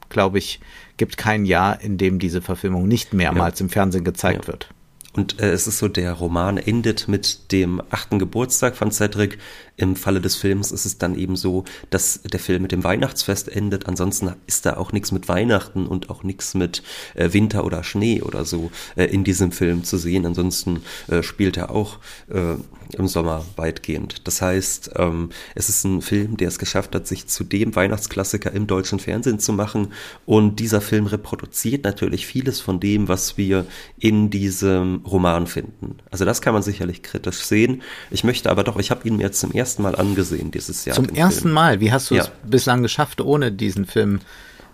glaube 0.09 0.39
ich, 0.39 0.61
gibt 0.97 1.17
kein 1.17 1.45
Jahr, 1.45 1.81
in 1.81 1.99
dem 1.99 2.19
diese 2.19 2.41
Verfilmung 2.41 2.89
nicht 2.89 3.13
mehrmals 3.13 3.59
ja. 3.59 3.65
im 3.65 3.71
Fernsehen 3.71 4.05
gezeigt 4.05 4.45
ja. 4.45 4.49
wird. 4.49 4.69
Und 5.13 5.41
äh, 5.41 5.51
es 5.51 5.67
ist 5.67 5.79
so, 5.79 5.89
der 5.89 6.13
Roman 6.13 6.57
endet 6.57 7.09
mit 7.09 7.51
dem 7.53 7.83
achten 7.91 8.19
Geburtstag 8.19 8.77
von 8.77 8.93
Cedric. 8.93 9.39
Im 9.81 9.97
Falle 9.97 10.21
des 10.21 10.37
Films 10.37 10.73
ist 10.73 10.85
es 10.85 10.99
dann 10.99 11.15
eben 11.15 11.37
so, 11.37 11.65
dass 11.89 12.21
der 12.21 12.39
Film 12.39 12.61
mit 12.61 12.71
dem 12.71 12.85
Weihnachtsfest 12.85 13.49
endet. 13.49 13.89
Ansonsten 13.89 14.35
ist 14.47 14.67
da 14.67 14.77
auch 14.77 14.93
nichts 14.93 15.11
mit 15.11 15.27
Weihnachten 15.27 15.87
und 15.87 16.11
auch 16.11 16.23
nichts 16.23 16.53
mit 16.53 16.83
äh, 17.15 17.33
Winter 17.33 17.65
oder 17.65 17.83
Schnee 17.83 18.21
oder 18.21 18.45
so 18.45 18.71
äh, 18.97 19.07
in 19.07 19.25
diesem 19.25 19.53
Film 19.53 19.83
zu 19.83 19.97
sehen. 19.97 20.27
Ansonsten 20.27 20.83
äh, 21.09 21.23
spielt 21.23 21.57
er 21.57 21.71
auch 21.71 21.99
äh, 22.29 22.57
im 22.99 23.09
Sommer 23.09 23.45
weitgehend. 23.57 24.27
Das 24.27 24.43
heißt, 24.43 24.91
ähm, 24.97 25.31
es 25.55 25.69
ist 25.69 25.85
ein 25.85 26.03
Film, 26.03 26.37
der 26.37 26.49
es 26.49 26.59
geschafft 26.59 26.95
hat, 26.95 27.07
sich 27.07 27.27
zu 27.27 27.45
dem 27.45 27.75
Weihnachtsklassiker 27.75 28.53
im 28.53 28.67
deutschen 28.67 28.99
Fernsehen 28.99 29.39
zu 29.39 29.53
machen. 29.53 29.93
Und 30.27 30.57
dieser 30.57 30.81
Film 30.81 31.07
reproduziert 31.07 31.85
natürlich 31.85 32.27
vieles 32.27 32.61
von 32.61 32.81
dem, 32.81 33.09
was 33.09 33.39
wir 33.39 33.65
in 33.99 34.31
diesem 34.31 35.03
Roman 35.07 35.47
finden. 35.47 35.97
Also 36.11 36.25
das 36.25 36.43
kann 36.43 36.53
man 36.55 36.63
sicherlich 36.63 37.03
kritisch 37.03 37.39
sehen. 37.39 37.83
Ich 38.11 38.25
möchte 38.25 38.51
aber 38.51 38.65
doch, 38.65 38.79
ich 38.79 38.91
habe 38.91 39.07
ihn 39.09 39.17
mir 39.17 39.33
zum 39.33 39.53
ersten 39.53 39.70
ersten 39.71 39.83
Mal 39.83 39.95
angesehen 39.97 40.51
dieses 40.51 40.85
Jahr. 40.85 40.97
Zum 40.97 41.09
ersten 41.09 41.43
Film. 41.43 41.55
Mal? 41.55 41.81
Wie 41.81 41.93
hast 41.93 42.11
du 42.11 42.17
ja. 42.17 42.23
es 42.23 42.31
bislang 42.45 42.83
geschafft, 42.83 43.21
ohne 43.21 43.53
diesen 43.53 43.87
Film 43.87 44.21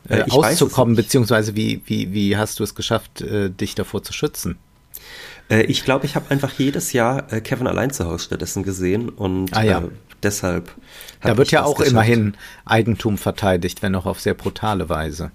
äh, 0.08 0.20
äh 0.20 0.30
auszukommen? 0.30 0.96
Beziehungsweise 0.96 1.54
wie, 1.54 1.82
wie, 1.86 2.12
wie 2.12 2.36
hast 2.36 2.58
du 2.58 2.64
es 2.64 2.74
geschafft, 2.74 3.20
äh, 3.20 3.50
dich 3.50 3.74
davor 3.74 4.02
zu 4.02 4.12
schützen? 4.12 4.58
Äh, 5.50 5.62
ich 5.62 5.84
glaube, 5.84 6.06
ich 6.06 6.16
habe 6.16 6.30
einfach 6.30 6.52
jedes 6.52 6.92
Jahr 6.92 7.32
äh, 7.32 7.40
Kevin 7.40 7.66
allein 7.66 7.90
zu 7.90 8.06
Hause 8.06 8.24
stattdessen 8.24 8.62
gesehen 8.62 9.08
und 9.08 9.56
ah, 9.56 9.62
ja. 9.62 9.82
deshalb. 10.22 10.74
Da 11.20 11.36
wird 11.36 11.50
ja 11.50 11.64
auch 11.64 11.76
geschafft. 11.76 11.92
immerhin 11.92 12.34
Eigentum 12.64 13.18
verteidigt, 13.18 13.82
wenn 13.82 13.94
auch 13.94 14.06
auf 14.06 14.20
sehr 14.20 14.34
brutale 14.34 14.88
Weise. 14.88 15.30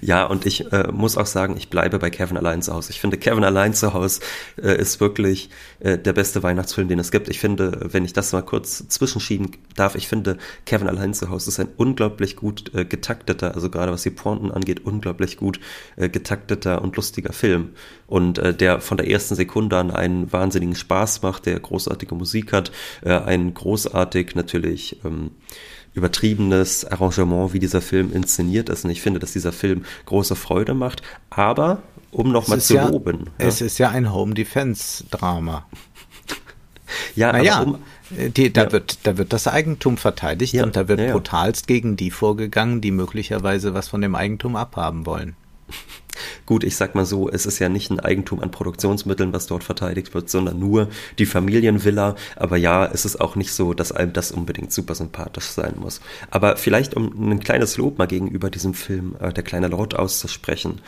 Ja, 0.00 0.24
und 0.24 0.46
ich 0.46 0.72
äh, 0.72 0.88
muss 0.92 1.16
auch 1.16 1.26
sagen, 1.26 1.56
ich 1.56 1.70
bleibe 1.70 1.98
bei 1.98 2.10
Kevin 2.10 2.36
allein 2.36 2.62
zu 2.62 2.72
Hause. 2.72 2.90
Ich 2.90 3.00
finde, 3.00 3.16
Kevin 3.16 3.44
allein 3.44 3.74
zu 3.74 3.94
Hause 3.94 4.20
äh, 4.62 4.76
ist 4.78 5.00
wirklich 5.00 5.50
äh, 5.80 5.98
der 5.98 6.12
beste 6.12 6.42
Weihnachtsfilm, 6.42 6.88
den 6.88 6.98
es 6.98 7.10
gibt. 7.10 7.28
Ich 7.28 7.38
finde, 7.38 7.88
wenn 7.90 8.04
ich 8.04 8.12
das 8.12 8.32
mal 8.32 8.42
kurz 8.42 8.86
zwischenschieben 8.88 9.52
darf, 9.76 9.94
ich 9.94 10.08
finde, 10.08 10.38
Kevin 10.66 10.88
allein 10.88 11.14
zu 11.14 11.30
Hause 11.30 11.50
ist 11.50 11.60
ein 11.60 11.68
unglaublich 11.76 12.36
gut 12.36 12.74
äh, 12.74 12.84
getakteter, 12.84 13.54
also 13.54 13.70
gerade 13.70 13.92
was 13.92 14.02
die 14.02 14.10
Pointen 14.10 14.50
angeht, 14.50 14.84
unglaublich 14.84 15.36
gut 15.36 15.60
äh, 15.96 16.08
getakteter 16.08 16.82
und 16.82 16.96
lustiger 16.96 17.32
Film. 17.32 17.70
Und 18.06 18.38
äh, 18.38 18.54
der 18.54 18.80
von 18.80 18.96
der 18.96 19.08
ersten 19.08 19.34
Sekunde 19.34 19.78
an 19.78 19.90
einen 19.90 20.32
wahnsinnigen 20.32 20.76
Spaß 20.76 21.22
macht, 21.22 21.46
der 21.46 21.58
großartige 21.58 22.14
Musik 22.14 22.52
hat, 22.52 22.70
einen 23.02 23.54
großartig 23.54 24.34
natürlich 24.34 24.98
ähm, 25.04 25.30
übertriebenes 25.94 26.84
Arrangement, 26.84 27.52
wie 27.52 27.60
dieser 27.60 27.80
Film 27.80 28.12
inszeniert 28.12 28.68
ist. 28.68 28.84
Und 28.84 28.90
ich 28.90 29.00
finde, 29.00 29.20
dass 29.20 29.32
dieser 29.32 29.52
Film 29.52 29.84
große 30.06 30.36
Freude 30.36 30.74
macht. 30.74 31.02
Aber, 31.30 31.82
um 32.10 32.32
nochmal 32.32 32.60
zu 32.60 32.74
ja, 32.74 32.88
loben. 32.88 33.30
Es 33.38 33.60
ja. 33.60 33.66
ist 33.66 33.78
ja 33.78 33.90
ein 33.90 34.12
Home 34.12 34.34
Defense 34.34 35.04
Drama. 35.10 35.66
ja, 37.14 37.32
naja, 37.32 37.62
um, 37.62 37.78
die, 38.10 38.52
da, 38.52 38.64
ja. 38.64 38.72
wird, 38.72 38.98
da 39.04 39.16
wird 39.16 39.32
das 39.32 39.46
Eigentum 39.46 39.96
verteidigt 39.96 40.54
und 40.54 40.76
da 40.76 40.88
wird 40.88 41.12
brutalst 41.12 41.66
gegen 41.66 41.96
die 41.96 42.10
vorgegangen, 42.10 42.80
die 42.80 42.90
möglicherweise 42.90 43.72
was 43.72 43.88
von 43.88 44.00
dem 44.00 44.14
Eigentum 44.14 44.56
abhaben 44.56 45.06
wollen. 45.06 45.36
Gut, 46.46 46.62
ich 46.62 46.76
sag 46.76 46.94
mal 46.94 47.06
so, 47.06 47.30
es 47.30 47.46
ist 47.46 47.58
ja 47.58 47.68
nicht 47.68 47.90
ein 47.90 48.00
Eigentum 48.00 48.40
an 48.40 48.50
Produktionsmitteln, 48.50 49.32
was 49.32 49.46
dort 49.46 49.64
verteidigt 49.64 50.12
wird, 50.14 50.28
sondern 50.28 50.58
nur 50.58 50.88
die 51.18 51.26
Familienvilla. 51.26 52.16
Aber 52.36 52.56
ja, 52.56 52.84
es 52.86 53.04
ist 53.04 53.20
auch 53.20 53.34
nicht 53.34 53.52
so, 53.52 53.72
dass 53.72 53.92
einem 53.92 54.12
das 54.12 54.30
unbedingt 54.30 54.72
super 54.72 54.94
sympathisch 54.94 55.46
sein 55.46 55.74
muss. 55.78 56.00
Aber 56.30 56.56
vielleicht, 56.56 56.94
um 56.94 57.30
ein 57.30 57.40
kleines 57.40 57.76
Lob 57.78 57.98
mal 57.98 58.06
gegenüber 58.06 58.50
diesem 58.50 58.74
Film 58.74 59.16
äh, 59.20 59.32
Der 59.32 59.42
kleine 59.42 59.68
Lord 59.68 59.96
auszusprechen, 59.98 60.80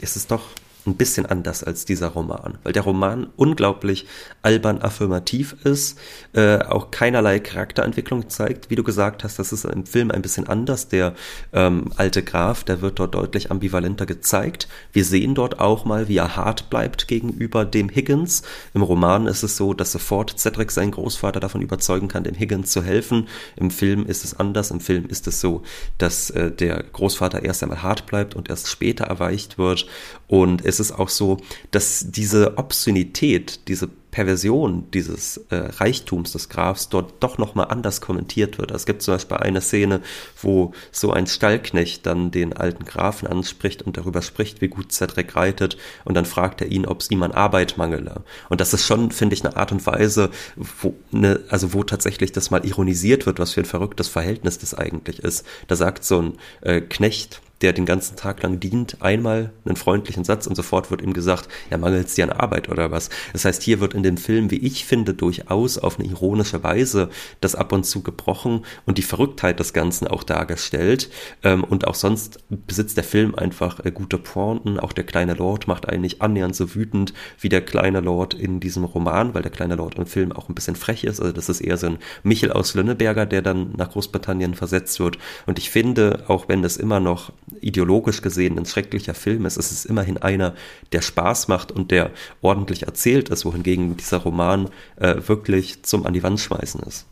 ist 0.00 0.16
es 0.16 0.26
doch 0.26 0.42
ein 0.86 0.96
bisschen 0.96 1.26
anders 1.26 1.62
als 1.62 1.84
dieser 1.84 2.08
Roman, 2.08 2.58
weil 2.62 2.72
der 2.72 2.82
Roman 2.82 3.28
unglaublich 3.36 4.06
albern 4.42 4.80
affirmativ 4.82 5.56
ist, 5.64 5.98
äh, 6.34 6.58
auch 6.58 6.90
keinerlei 6.90 7.38
Charakterentwicklung 7.38 8.28
zeigt. 8.28 8.70
Wie 8.70 8.74
du 8.74 8.82
gesagt 8.82 9.24
hast, 9.24 9.38
das 9.38 9.52
ist 9.52 9.64
im 9.64 9.86
Film 9.86 10.10
ein 10.10 10.22
bisschen 10.22 10.48
anders. 10.48 10.88
Der 10.88 11.14
ähm, 11.52 11.92
alte 11.96 12.22
Graf, 12.22 12.64
der 12.64 12.80
wird 12.80 12.98
dort 12.98 13.14
deutlich 13.14 13.50
ambivalenter 13.50 14.06
gezeigt. 14.06 14.68
Wir 14.92 15.04
sehen 15.04 15.34
dort 15.34 15.60
auch 15.60 15.84
mal, 15.84 16.08
wie 16.08 16.16
er 16.16 16.36
hart 16.36 16.70
bleibt 16.70 17.06
gegenüber 17.06 17.64
dem 17.64 17.88
Higgins. 17.88 18.42
Im 18.74 18.82
Roman 18.82 19.26
ist 19.26 19.42
es 19.42 19.56
so, 19.56 19.74
dass 19.74 19.92
sofort 19.92 20.38
Cedric 20.38 20.72
seinen 20.72 20.90
Großvater 20.90 21.40
davon 21.40 21.62
überzeugen 21.62 22.08
kann, 22.08 22.24
dem 22.24 22.34
Higgins 22.34 22.72
zu 22.72 22.82
helfen. 22.82 23.28
Im 23.56 23.70
Film 23.70 24.06
ist 24.06 24.24
es 24.24 24.38
anders. 24.38 24.70
Im 24.70 24.80
Film 24.80 25.06
ist 25.06 25.26
es 25.28 25.40
so, 25.40 25.62
dass 25.98 26.30
äh, 26.30 26.50
der 26.50 26.82
Großvater 26.82 27.44
erst 27.44 27.62
einmal 27.62 27.82
hart 27.82 28.06
bleibt 28.06 28.34
und 28.34 28.50
erst 28.50 28.68
später 28.68 29.04
erweicht 29.04 29.58
wird. 29.58 29.86
Und 30.26 30.64
es 30.72 30.80
ist 30.80 30.92
auch 30.92 31.08
so, 31.08 31.38
dass 31.70 32.06
diese 32.10 32.56
Obszönität, 32.56 33.68
diese 33.68 33.88
Perversion 34.12 34.90
dieses 34.92 35.38
äh, 35.48 35.56
Reichtums 35.56 36.32
des 36.32 36.50
Grafs 36.50 36.90
dort 36.90 37.14
doch 37.20 37.38
nochmal 37.38 37.68
anders 37.70 38.02
kommentiert 38.02 38.58
wird. 38.58 38.70
Es 38.70 38.84
gibt 38.84 39.00
zum 39.00 39.14
Beispiel 39.14 39.38
eine 39.38 39.62
Szene, 39.62 40.02
wo 40.40 40.72
so 40.92 41.12
ein 41.12 41.26
Stallknecht 41.26 42.04
dann 42.04 42.30
den 42.30 42.52
alten 42.52 42.84
Grafen 42.84 43.26
anspricht 43.26 43.82
und 43.82 43.96
darüber 43.96 44.20
spricht, 44.20 44.60
wie 44.60 44.68
gut 44.68 44.92
Cedric 44.92 45.34
reitet 45.34 45.78
und 46.04 46.14
dann 46.14 46.26
fragt 46.26 46.60
er 46.60 46.68
ihn, 46.68 46.84
ob 46.84 47.00
es 47.00 47.10
ihm 47.10 47.22
an 47.22 47.32
Arbeit 47.32 47.78
mangele. 47.78 48.22
Und 48.50 48.60
das 48.60 48.74
ist 48.74 48.86
schon, 48.86 49.10
finde 49.10 49.34
ich, 49.34 49.44
eine 49.44 49.56
Art 49.56 49.72
und 49.72 49.84
Weise, 49.86 50.30
wo, 50.56 50.94
ne, 51.10 51.40
also 51.48 51.72
wo 51.72 51.82
tatsächlich 51.82 52.32
das 52.32 52.50
mal 52.50 52.66
ironisiert 52.66 53.24
wird, 53.24 53.38
was 53.38 53.52
für 53.52 53.62
ein 53.62 53.66
verrücktes 53.66 54.08
Verhältnis 54.08 54.58
das 54.58 54.74
eigentlich 54.74 55.20
ist. 55.20 55.46
Da 55.68 55.74
sagt 55.74 56.04
so 56.04 56.20
ein 56.20 56.38
äh, 56.60 56.82
Knecht, 56.82 57.40
der 57.62 57.72
den 57.72 57.86
ganzen 57.86 58.16
Tag 58.16 58.42
lang 58.42 58.60
dient, 58.60 58.96
einmal 59.00 59.52
einen 59.64 59.76
freundlichen 59.76 60.24
Satz 60.24 60.46
und 60.46 60.56
sofort 60.56 60.90
wird 60.90 61.02
ihm 61.02 61.12
gesagt, 61.12 61.48
ja, 61.70 61.78
mangelt 61.78 62.08
es 62.08 62.14
dir 62.14 62.24
an 62.24 62.30
Arbeit 62.30 62.68
oder 62.68 62.90
was. 62.90 63.08
Das 63.32 63.44
heißt, 63.44 63.62
hier 63.62 63.80
wird 63.80 63.94
in 63.94 64.02
dem 64.02 64.16
Film, 64.16 64.50
wie 64.50 64.58
ich 64.58 64.84
finde, 64.84 65.14
durchaus 65.14 65.78
auf 65.78 65.98
eine 65.98 66.08
ironische 66.08 66.62
Weise 66.62 67.08
das 67.40 67.54
ab 67.54 67.72
und 67.72 67.84
zu 67.84 68.02
gebrochen 68.02 68.64
und 68.86 68.98
die 68.98 69.02
Verrücktheit 69.02 69.60
des 69.60 69.72
Ganzen 69.72 70.06
auch 70.06 70.22
dargestellt. 70.24 71.10
Ähm, 71.42 71.64
und 71.64 71.86
auch 71.86 71.94
sonst 71.94 72.40
besitzt 72.48 72.96
der 72.96 73.04
Film 73.04 73.34
einfach 73.34 73.84
äh, 73.84 73.90
gute 73.90 74.18
Pointen. 74.18 74.78
Auch 74.78 74.92
der 74.92 75.04
kleine 75.04 75.34
Lord 75.34 75.68
macht 75.68 75.88
eigentlich 75.88 76.22
annähernd 76.22 76.56
so 76.56 76.74
wütend 76.74 77.14
wie 77.40 77.48
der 77.48 77.62
kleine 77.62 78.00
Lord 78.00 78.34
in 78.34 78.60
diesem 78.60 78.84
Roman, 78.84 79.34
weil 79.34 79.42
der 79.42 79.52
kleine 79.52 79.76
Lord 79.76 79.96
im 79.96 80.06
Film 80.06 80.32
auch 80.32 80.48
ein 80.48 80.54
bisschen 80.54 80.76
frech 80.76 81.04
ist. 81.04 81.20
Also 81.20 81.32
das 81.32 81.48
ist 81.48 81.60
eher 81.60 81.76
so 81.76 81.86
ein 81.86 81.98
Michel 82.22 82.52
aus 82.52 82.74
Lönneberger, 82.74 83.26
der 83.26 83.42
dann 83.42 83.72
nach 83.76 83.90
Großbritannien 83.90 84.54
versetzt 84.54 84.98
wird. 85.00 85.18
Und 85.46 85.58
ich 85.58 85.70
finde, 85.70 86.24
auch 86.28 86.48
wenn 86.48 86.62
das 86.62 86.76
immer 86.76 87.00
noch 87.00 87.32
ideologisch 87.60 88.22
gesehen 88.22 88.58
ein 88.58 88.66
schrecklicher 88.66 89.14
Film 89.14 89.46
ist, 89.46 89.56
ist 89.56 89.72
es 89.72 89.84
immerhin 89.84 90.18
einer, 90.18 90.54
der 90.92 91.02
Spaß 91.02 91.48
macht 91.48 91.72
und 91.72 91.90
der 91.90 92.10
ordentlich 92.40 92.84
erzählt 92.84 93.28
ist, 93.28 93.44
wohingegen 93.44 93.96
dieser 93.96 94.18
Roman 94.18 94.68
äh, 94.96 95.16
wirklich 95.26 95.82
zum 95.82 96.06
an 96.06 96.12
die 96.12 96.22
Wand 96.22 96.40
schmeißen 96.40 96.80
ist. 96.82 97.06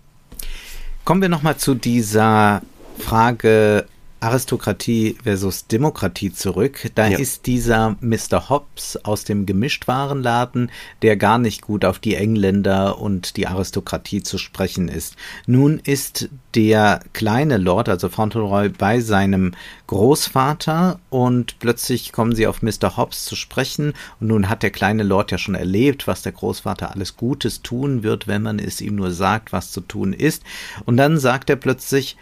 Kommen 1.05 1.23
wir 1.23 1.29
nochmal 1.29 1.57
zu 1.57 1.75
dieser 1.75 2.63
Frage 2.99 3.87
Aristokratie 4.21 5.17
versus 5.23 5.67
Demokratie 5.67 6.33
zurück. 6.33 6.91
Da 6.95 7.09
ja. 7.09 7.19
ist 7.19 7.47
dieser 7.47 7.97
Mr. 8.01 8.51
Hobbs 8.51 8.97
aus 8.99 9.25
dem 9.25 9.47
Gemischtwarenladen, 9.47 10.71
der 11.01 11.17
gar 11.17 11.39
nicht 11.39 11.63
gut 11.63 11.87
auf 11.87 11.99
die 11.99 12.17
Engländer 12.17 12.99
und 12.99 13.39
die 13.39 13.47
Aristokratie 13.47 14.23
zu 14.23 14.37
sprechen 14.37 14.89
ist. 14.89 15.17
Nun 15.47 15.81
ist 15.83 16.29
der 16.55 17.01
kleine 17.15 17.57
Lord, 17.57 17.89
also 17.89 18.09
Fauntleroy, 18.11 18.69
bei 18.69 19.01
seinem 19.01 19.53
Großvater 19.87 21.01
und 21.09 21.59
plötzlich 21.59 22.13
kommen 22.13 22.35
sie 22.35 22.47
auf 22.47 22.61
Mr. 22.61 22.97
Hobbs 22.97 23.25
zu 23.25 23.37
sprechen 23.37 23.95
und 24.21 24.27
nun 24.29 24.49
hat 24.49 24.63
der 24.63 24.71
kleine 24.71 25.03
Lord 25.03 25.31
ja 25.31 25.39
schon 25.39 25.55
erlebt, 25.55 26.07
was 26.07 26.23
der 26.23 26.33
Großvater 26.33 26.93
alles 26.93 27.17
Gutes 27.17 27.63
tun 27.63 28.03
wird, 28.03 28.29
wenn 28.29 28.43
man 28.43 28.59
es 28.59 28.81
ihm 28.81 28.97
nur 28.97 29.13
sagt, 29.13 29.53
was 29.53 29.73
zu 29.73 29.81
tun 29.81 30.13
ist. 30.13 30.43
Und 30.85 30.99
dann 30.99 31.19
sagt 31.19 31.49
er 31.49 31.57
plötzlich, 31.57 32.17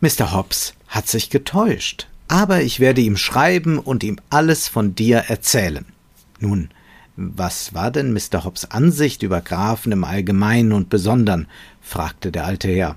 Mr. 0.00 0.32
Hobbs 0.32 0.74
hat 0.92 1.08
sich 1.08 1.30
getäuscht, 1.30 2.06
aber 2.28 2.60
ich 2.62 2.78
werde 2.78 3.00
ihm 3.00 3.16
schreiben 3.16 3.78
und 3.78 4.04
ihm 4.04 4.18
alles 4.28 4.68
von 4.68 4.94
dir 4.94 5.24
erzählen. 5.26 5.86
Nun, 6.38 6.68
was 7.16 7.72
war 7.72 7.90
denn 7.90 8.12
Mr. 8.12 8.44
Hobbs 8.44 8.66
Ansicht 8.66 9.22
über 9.22 9.40
Grafen 9.40 9.90
im 9.90 10.04
Allgemeinen 10.04 10.72
und 10.72 10.90
Besondern? 10.90 11.48
fragte 11.80 12.30
der 12.30 12.44
alte 12.44 12.68
Herr. 12.68 12.96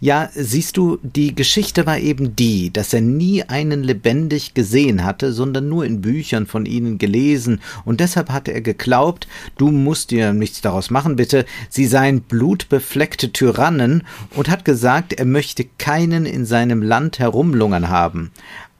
Ja, 0.00 0.28
siehst 0.34 0.76
du, 0.76 0.98
die 1.02 1.34
Geschichte 1.34 1.86
war 1.86 1.98
eben 1.98 2.36
die, 2.36 2.72
dass 2.72 2.92
er 2.92 3.00
nie 3.00 3.42
einen 3.44 3.82
lebendig 3.82 4.54
gesehen 4.54 5.04
hatte, 5.04 5.32
sondern 5.32 5.68
nur 5.68 5.84
in 5.84 6.00
Büchern 6.00 6.46
von 6.46 6.66
ihnen 6.66 6.98
gelesen, 6.98 7.60
und 7.84 8.00
deshalb 8.00 8.30
hatte 8.30 8.52
er 8.52 8.60
geglaubt, 8.60 9.26
du 9.56 9.70
musst 9.70 10.10
dir 10.10 10.32
nichts 10.32 10.60
daraus 10.60 10.90
machen, 10.90 11.16
bitte, 11.16 11.44
sie 11.70 11.86
seien 11.86 12.20
blutbefleckte 12.20 13.32
Tyrannen, 13.32 14.02
und 14.34 14.50
hat 14.50 14.64
gesagt, 14.64 15.12
er 15.14 15.24
möchte 15.24 15.64
keinen 15.78 16.26
in 16.26 16.44
seinem 16.44 16.82
Land 16.82 17.18
herumlungern 17.18 17.88
haben. 17.88 18.30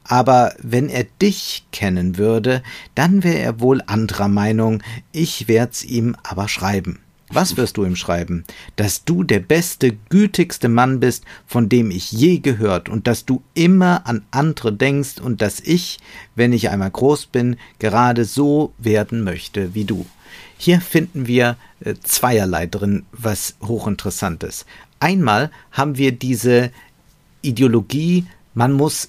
Aber 0.07 0.53
wenn 0.63 0.91
er 0.91 1.05
dich 1.23 1.65
kennen 1.73 2.19
würde, 2.19 2.63
dann 2.95 3.25
wäre 3.25 3.39
er 3.39 3.61
wohl 3.61 3.81
anderer 3.87 4.29
Meinung, 4.29 4.83
ich 5.13 5.49
werd's 5.49 5.83
ihm 5.83 6.15
aber 6.23 6.49
schreiben. 6.49 6.99
Was 7.35 7.57
wirst 7.57 7.77
du 7.77 7.85
ihm 7.85 7.97
schreiben? 7.97 8.45
Dass 8.77 9.05
du 9.05 9.25
der 9.25 9.41
beste, 9.41 9.97
gütigste 10.09 10.69
Mann 10.69 11.01
bist, 11.01 11.25
von 11.47 11.69
dem 11.69 11.91
ich 11.91 12.13
je 12.13 12.39
gehört, 12.39 12.89
und 12.89 13.09
dass 13.09 13.25
du 13.25 13.43
immer 13.55 14.07
an 14.07 14.25
andere 14.31 14.73
denkst 14.73 15.21
und 15.21 15.43
dass 15.43 15.59
ich, 15.59 15.99
wenn 16.37 16.53
ich 16.53 16.71
einmal 16.71 16.93
groß 16.93 17.27
bin, 17.27 17.57
gerade 17.81 18.25
so 18.25 18.73
werden 18.79 19.25
möchte 19.25 19.75
wie 19.75 19.85
du. 19.85 20.07
Hier 20.57 20.81
finden 20.81 21.27
wir 21.27 21.57
äh, 21.81 21.95
zweierlei 22.01 22.67
drin, 22.67 23.05
was 23.11 23.57
hochinteressant 23.61 24.45
ist. 24.45 24.65
Einmal 25.01 25.51
haben 25.73 25.99
wir 25.99 26.13
diese 26.13 26.71
Ideologie, 27.43 28.27
man 28.55 28.73
muss 28.73 29.09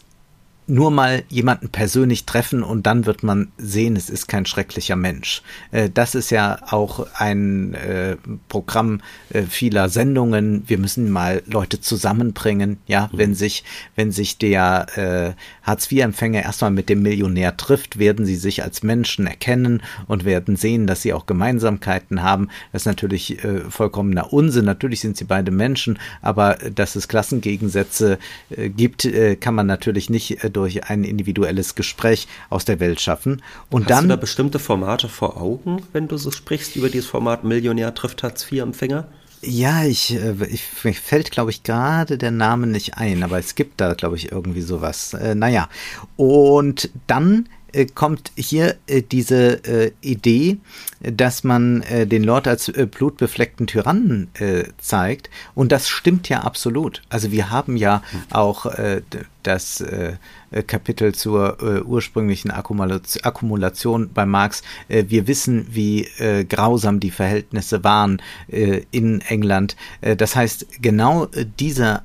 nur 0.67 0.91
mal 0.91 1.23
jemanden 1.29 1.69
persönlich 1.69 2.25
treffen 2.25 2.63
und 2.63 2.85
dann 2.87 3.05
wird 3.05 3.23
man 3.23 3.51
sehen, 3.57 3.95
es 3.95 4.09
ist 4.09 4.27
kein 4.27 4.45
schrecklicher 4.45 4.95
Mensch. 4.95 5.41
Äh, 5.71 5.89
das 5.93 6.15
ist 6.15 6.31
ja 6.31 6.57
auch 6.69 7.07
ein 7.13 7.73
äh, 7.75 8.17
Programm 8.49 9.01
äh, 9.29 9.43
vieler 9.43 9.89
Sendungen. 9.89 10.63
Wir 10.67 10.77
müssen 10.77 11.11
mal 11.11 11.43
Leute 11.45 11.81
zusammenbringen. 11.81 12.77
Ja, 12.87 13.09
mhm. 13.11 13.17
wenn 13.17 13.35
sich, 13.35 13.63
wenn 13.95 14.11
sich 14.11 14.37
der 14.37 15.35
Hartz-IV-Empfänger 15.65 16.43
erstmal 16.43 16.71
mit 16.71 16.89
dem 16.89 17.01
Millionär 17.01 17.57
trifft, 17.57 17.99
werden 17.99 18.25
sie 18.25 18.35
sich 18.35 18.63
als 18.63 18.83
Menschen 18.83 19.27
erkennen 19.27 19.81
und 20.07 20.23
werden 20.23 20.55
sehen, 20.55 20.87
dass 20.87 21.01
sie 21.01 21.11
auch 21.11 21.25
Gemeinsamkeiten 21.25 22.23
haben. 22.23 22.49
Das 22.71 22.83
ist 22.83 22.85
natürlich 22.85 23.39
vollkommener 23.69 24.31
Unsinn. 24.31 24.65
Natürlich 24.65 25.01
sind 25.01 25.17
sie 25.17 25.25
beide 25.25 25.51
Menschen, 25.51 25.99
aber 26.21 26.57
dass 26.73 26.95
es 26.95 27.07
Klassengegensätze 27.07 28.19
gibt, 28.49 29.09
kann 29.41 29.55
man 29.55 29.67
natürlich 29.67 30.09
nicht 30.09 30.39
durch 30.53 30.85
ein 30.85 31.03
individuelles 31.03 31.75
Gespräch 31.75 32.27
aus 32.49 32.65
der 32.65 32.79
Welt 32.79 33.01
schaffen. 33.01 33.41
Und 33.69 33.83
Hast 33.83 33.89
dann, 33.89 34.03
du 34.05 34.09
da 34.09 34.15
bestimmte 34.15 34.59
Formate 34.59 35.09
vor 35.09 35.41
Augen, 35.41 35.81
wenn 35.93 36.07
du 36.07 36.17
so 36.17 36.31
sprichst 36.31 36.75
über 36.75 36.89
dieses 36.89 37.09
Format 37.09 37.43
Millionär 37.43 37.93
trifft 37.93 38.23
Hartz-IV-Empfänger? 38.23 39.07
Ja, 39.47 39.83
ich, 39.85 40.13
äh, 40.15 40.33
ich 40.49 40.63
mir 40.83 40.93
fällt, 40.93 41.29
glaube 41.31 41.51
ich, 41.51 41.61
gerade 41.61 42.17
der 42.17 42.31
Name 42.31 42.65
nicht 42.67 42.97
ein, 42.97 43.21
aber 43.23 43.37
es 43.37 43.53
gibt 43.55 43.79
da, 43.79 43.93
glaube 43.93 44.15
ich, 44.15 44.31
irgendwie 44.31 44.61
sowas. 44.61 45.13
Äh, 45.13 45.35
naja, 45.35 45.69
und 46.17 46.89
dann 47.05 47.47
äh, 47.75 47.85
kommt 47.85 48.31
hier 48.35 48.75
äh, 48.87 49.01
diese 49.01 49.63
äh, 49.65 49.91
Idee, 50.01 50.57
dass 51.01 51.43
man 51.43 51.81
äh, 51.83 52.07
den 52.07 52.23
Lord 52.23 52.47
als 52.47 52.69
äh, 52.69 52.87
blutbefleckten 52.89 53.67
Tyrannen 53.67 54.29
zeigt. 54.77 55.29
Und 55.53 55.71
das 55.71 55.89
stimmt 55.89 56.29
ja 56.29 56.41
absolut. 56.41 57.01
Also 57.09 57.31
wir 57.31 57.49
haben 57.49 57.77
ja 57.77 58.01
auch 58.31 58.65
das 59.43 59.83
Kapitel 60.67 61.13
zur 61.13 61.85
ursprünglichen 61.85 62.51
Akkumulation 62.51 64.09
bei 64.13 64.25
Marx. 64.25 64.63
wir 64.87 65.27
wissen, 65.27 65.67
wie 65.69 66.07
grausam 66.49 66.99
die 66.99 67.11
Verhältnisse 67.11 67.83
waren 67.83 68.21
in 68.47 69.21
England. 69.21 69.75
das 70.01 70.35
heißt, 70.35 70.81
genau 70.81 71.27
dieser 71.59 72.03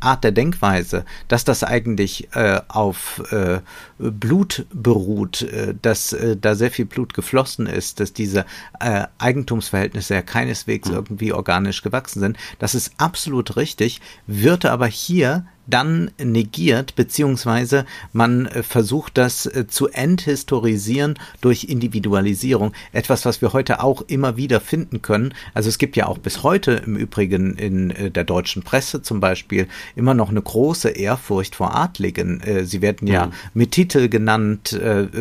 Art 0.00 0.24
der 0.24 0.32
Denkweise, 0.32 1.04
dass 1.28 1.44
das 1.44 1.64
eigentlich 1.64 2.34
äh, 2.34 2.60
auf 2.68 3.22
äh, 3.30 3.60
Blut 3.98 4.66
beruht, 4.72 5.42
äh, 5.42 5.74
dass 5.80 6.12
äh, 6.12 6.36
da 6.36 6.54
sehr 6.54 6.70
viel 6.70 6.86
Blut 6.86 7.14
geflossen 7.14 7.66
ist, 7.66 8.00
dass 8.00 8.12
diese 8.12 8.44
äh, 8.80 9.04
Eigentumsverhältnisse 9.18 10.14
ja 10.14 10.22
keineswegs 10.22 10.88
mhm. 10.88 10.94
irgendwie 10.94 11.32
organisch 11.32 11.82
gewachsen 11.82 12.20
sind, 12.20 12.36
das 12.58 12.74
ist 12.74 12.92
absolut 12.98 13.56
richtig, 13.56 14.00
wird 14.26 14.64
aber 14.64 14.86
hier 14.86 15.44
dann 15.66 16.10
negiert, 16.18 16.96
beziehungsweise 16.96 17.86
man 18.12 18.46
äh, 18.46 18.62
versucht 18.62 19.16
das 19.16 19.46
äh, 19.46 19.66
zu 19.66 19.88
enthistorisieren 19.88 21.18
durch 21.40 21.64
Individualisierung. 21.64 22.72
Etwas, 22.92 23.24
was 23.24 23.40
wir 23.40 23.52
heute 23.52 23.82
auch 23.82 24.02
immer 24.02 24.36
wieder 24.36 24.60
finden 24.60 25.02
können. 25.02 25.34
Also 25.54 25.68
es 25.68 25.78
gibt 25.78 25.96
ja 25.96 26.06
auch 26.06 26.18
bis 26.18 26.42
heute 26.42 26.72
im 26.72 26.96
Übrigen 26.96 27.54
in 27.56 27.90
äh, 27.90 28.10
der 28.10 28.24
deutschen 28.24 28.62
Presse 28.62 29.02
zum 29.02 29.20
Beispiel 29.20 29.68
immer 29.96 30.14
noch 30.14 30.30
eine 30.30 30.42
große 30.42 30.90
Ehrfurcht 30.90 31.54
vor 31.54 31.74
Adligen. 31.74 32.42
Sie 32.64 32.82
werden 32.82 33.06
ja 33.06 33.26
mhm. 33.26 33.32
mit 33.54 33.72
Titel 33.72 34.08
genannt. 34.08 34.78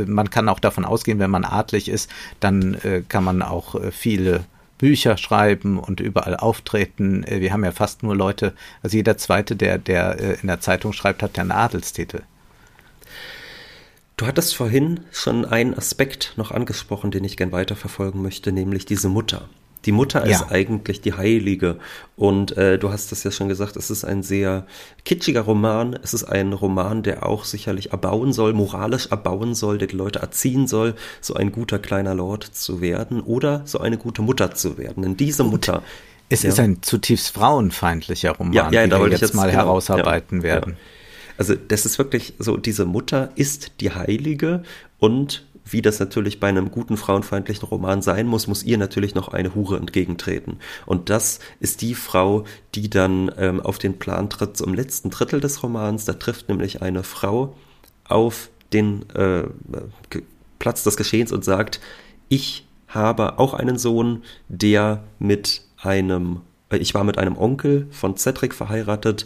Man 0.08 0.30
kann 0.30 0.50
auch 0.50 0.60
davon 0.60 0.86
ausgehen, 0.86 1.20
wenn 1.20 1.30
man 1.30 1.46
adlig 1.46 1.90
ist, 1.90 2.10
dann 2.40 2.78
kann 3.08 3.24
man 3.24 3.42
auch 3.42 3.76
viele 3.92 4.46
Bücher 4.80 5.18
schreiben 5.18 5.78
und 5.78 6.00
überall 6.00 6.36
auftreten. 6.36 7.24
Äh, 7.24 7.42
wir 7.42 7.54
haben 7.54 7.64
ja 7.64 7.72
fast 7.72 8.02
nur 8.02 8.16
Leute, 8.16 8.56
also 8.82 8.98
jeder 8.98 9.18
zweite, 9.18 9.56
der, 9.56 9.78
der 9.78 10.20
äh, 10.20 10.38
in 10.42 10.48
der 10.48 10.60
Zeitung 10.60 10.94
schreibt, 10.94 11.22
hat 11.22 11.38
ja 11.38 11.42
einen 11.42 11.52
Adelstitel. 11.52 12.24
Du 14.18 14.26
hattest 14.26 14.56
vorhin 14.56 15.02
schon 15.12 15.46
einen 15.46 15.76
Aspekt 15.76 16.34
noch 16.36 16.52
angesprochen, 16.52 17.12
den 17.12 17.24
ich 17.24 17.38
gern 17.38 17.52
weiterverfolgen 17.52 18.22
möchte, 18.22 18.52
nämlich 18.52 18.86
diese 18.86 19.08
Mutter. 19.08 19.48
Die 19.86 19.92
Mutter 19.94 20.26
ist 20.26 20.42
ja. 20.42 20.50
eigentlich 20.50 21.02
die 21.02 21.14
Heilige. 21.14 21.78
Und 22.18 22.58
äh, 22.58 22.78
du 22.78 22.92
hast 22.92 23.12
das 23.12 23.24
ja 23.24 23.32
schon 23.32 23.48
gesagt, 23.48 23.78
es 23.78 23.90
ist 23.90 24.04
ein 24.04 24.24
sehr 24.24 24.66
kitschiger 25.06 25.42
Roman. 25.42 25.98
Es 26.04 26.14
ist 26.14 26.26
ein 26.26 26.52
Roman, 26.52 27.02
der 27.02 27.26
auch 27.26 27.46
sicherlich 27.46 27.92
erbauen 27.92 28.34
soll, 28.34 28.54
moralisch 28.54 29.08
erbauen 29.08 29.56
soll, 29.56 29.78
der 29.78 29.88
die 29.88 29.96
Leute 29.96 30.20
erziehen 30.20 30.68
soll, 30.68 30.96
so 31.22 31.34
ein 31.34 31.52
guter 31.52 31.80
kleiner 31.80 32.14
Lord 32.14 32.44
zu 32.44 32.82
werden 32.82 33.22
oder 33.22 33.62
so 33.66 33.80
eine 33.80 33.98
gute 33.98 34.22
Mutter 34.22 34.54
zu 34.54 34.78
werden. 34.78 35.04
Denn 35.04 35.18
diese 35.18 35.44
Mutter. 35.44 35.82
Es 36.28 36.44
ja. 36.44 36.50
ist 36.50 36.60
ein 36.60 36.84
zutiefst 36.84 37.30
frauenfeindlicher 37.30 38.32
Roman, 38.32 38.54
ja, 38.54 38.70
ja, 38.70 38.86
da 38.86 39.00
wir 39.00 39.10
jetzt, 39.10 39.22
jetzt 39.22 39.34
mal 39.34 39.50
genau, 39.50 39.64
herausarbeiten 39.64 40.44
werden. 40.44 40.78
Also 41.38 41.56
das 41.56 41.86
ist 41.86 41.98
wirklich 41.98 42.34
so, 42.38 42.58
diese 42.58 42.86
Mutter 42.86 43.30
ist 43.36 43.80
die 43.80 43.92
Heilige 43.92 44.62
und 45.00 45.48
wie 45.72 45.82
das 45.82 46.00
natürlich 46.00 46.40
bei 46.40 46.48
einem 46.48 46.72
guten 46.72 46.98
frauenfeindlichen 46.98 47.68
Roman 47.68 48.02
sein 48.02 48.28
muss, 48.28 48.48
muss 48.48 48.64
ihr 48.64 48.78
natürlich 48.78 49.16
noch 49.16 49.30
eine 49.30 49.56
Hure 49.56 49.78
entgegentreten. 49.78 50.58
Und 50.86 51.10
das 51.10 51.40
ist 51.60 51.82
die 51.82 51.96
Frau, 51.96 52.46
die 52.76 52.90
dann 52.90 53.32
ähm, 53.38 53.60
auf 53.62 53.78
den 53.78 54.00
Plan 54.00 54.30
tritt 54.30 54.58
zum 54.58 54.74
letzten 54.74 55.10
Drittel 55.10 55.40
des 55.40 55.64
Romans. 55.64 56.06
Da 56.06 56.14
trifft 56.14 56.50
nämlich 56.50 56.82
eine 56.82 57.04
Frau 57.04 57.56
auf 58.06 58.50
den 58.74 59.10
äh, 59.12 59.44
Platz 60.60 60.84
des 60.84 60.98
Geschehens 60.98 61.32
und 61.32 61.44
sagt, 61.44 61.80
ich 62.28 62.68
habe 62.88 63.40
auch 63.40 63.54
einen 63.54 63.78
Sohn, 63.78 64.24
der 64.48 65.04
mit 65.20 65.62
einem, 65.78 66.42
äh, 66.70 66.78
ich 66.78 66.94
war 66.94 67.04
mit 67.04 67.18
einem 67.18 67.38
Onkel 67.38 67.88
von 67.92 68.18
Cedric 68.18 68.54
verheiratet, 68.54 69.26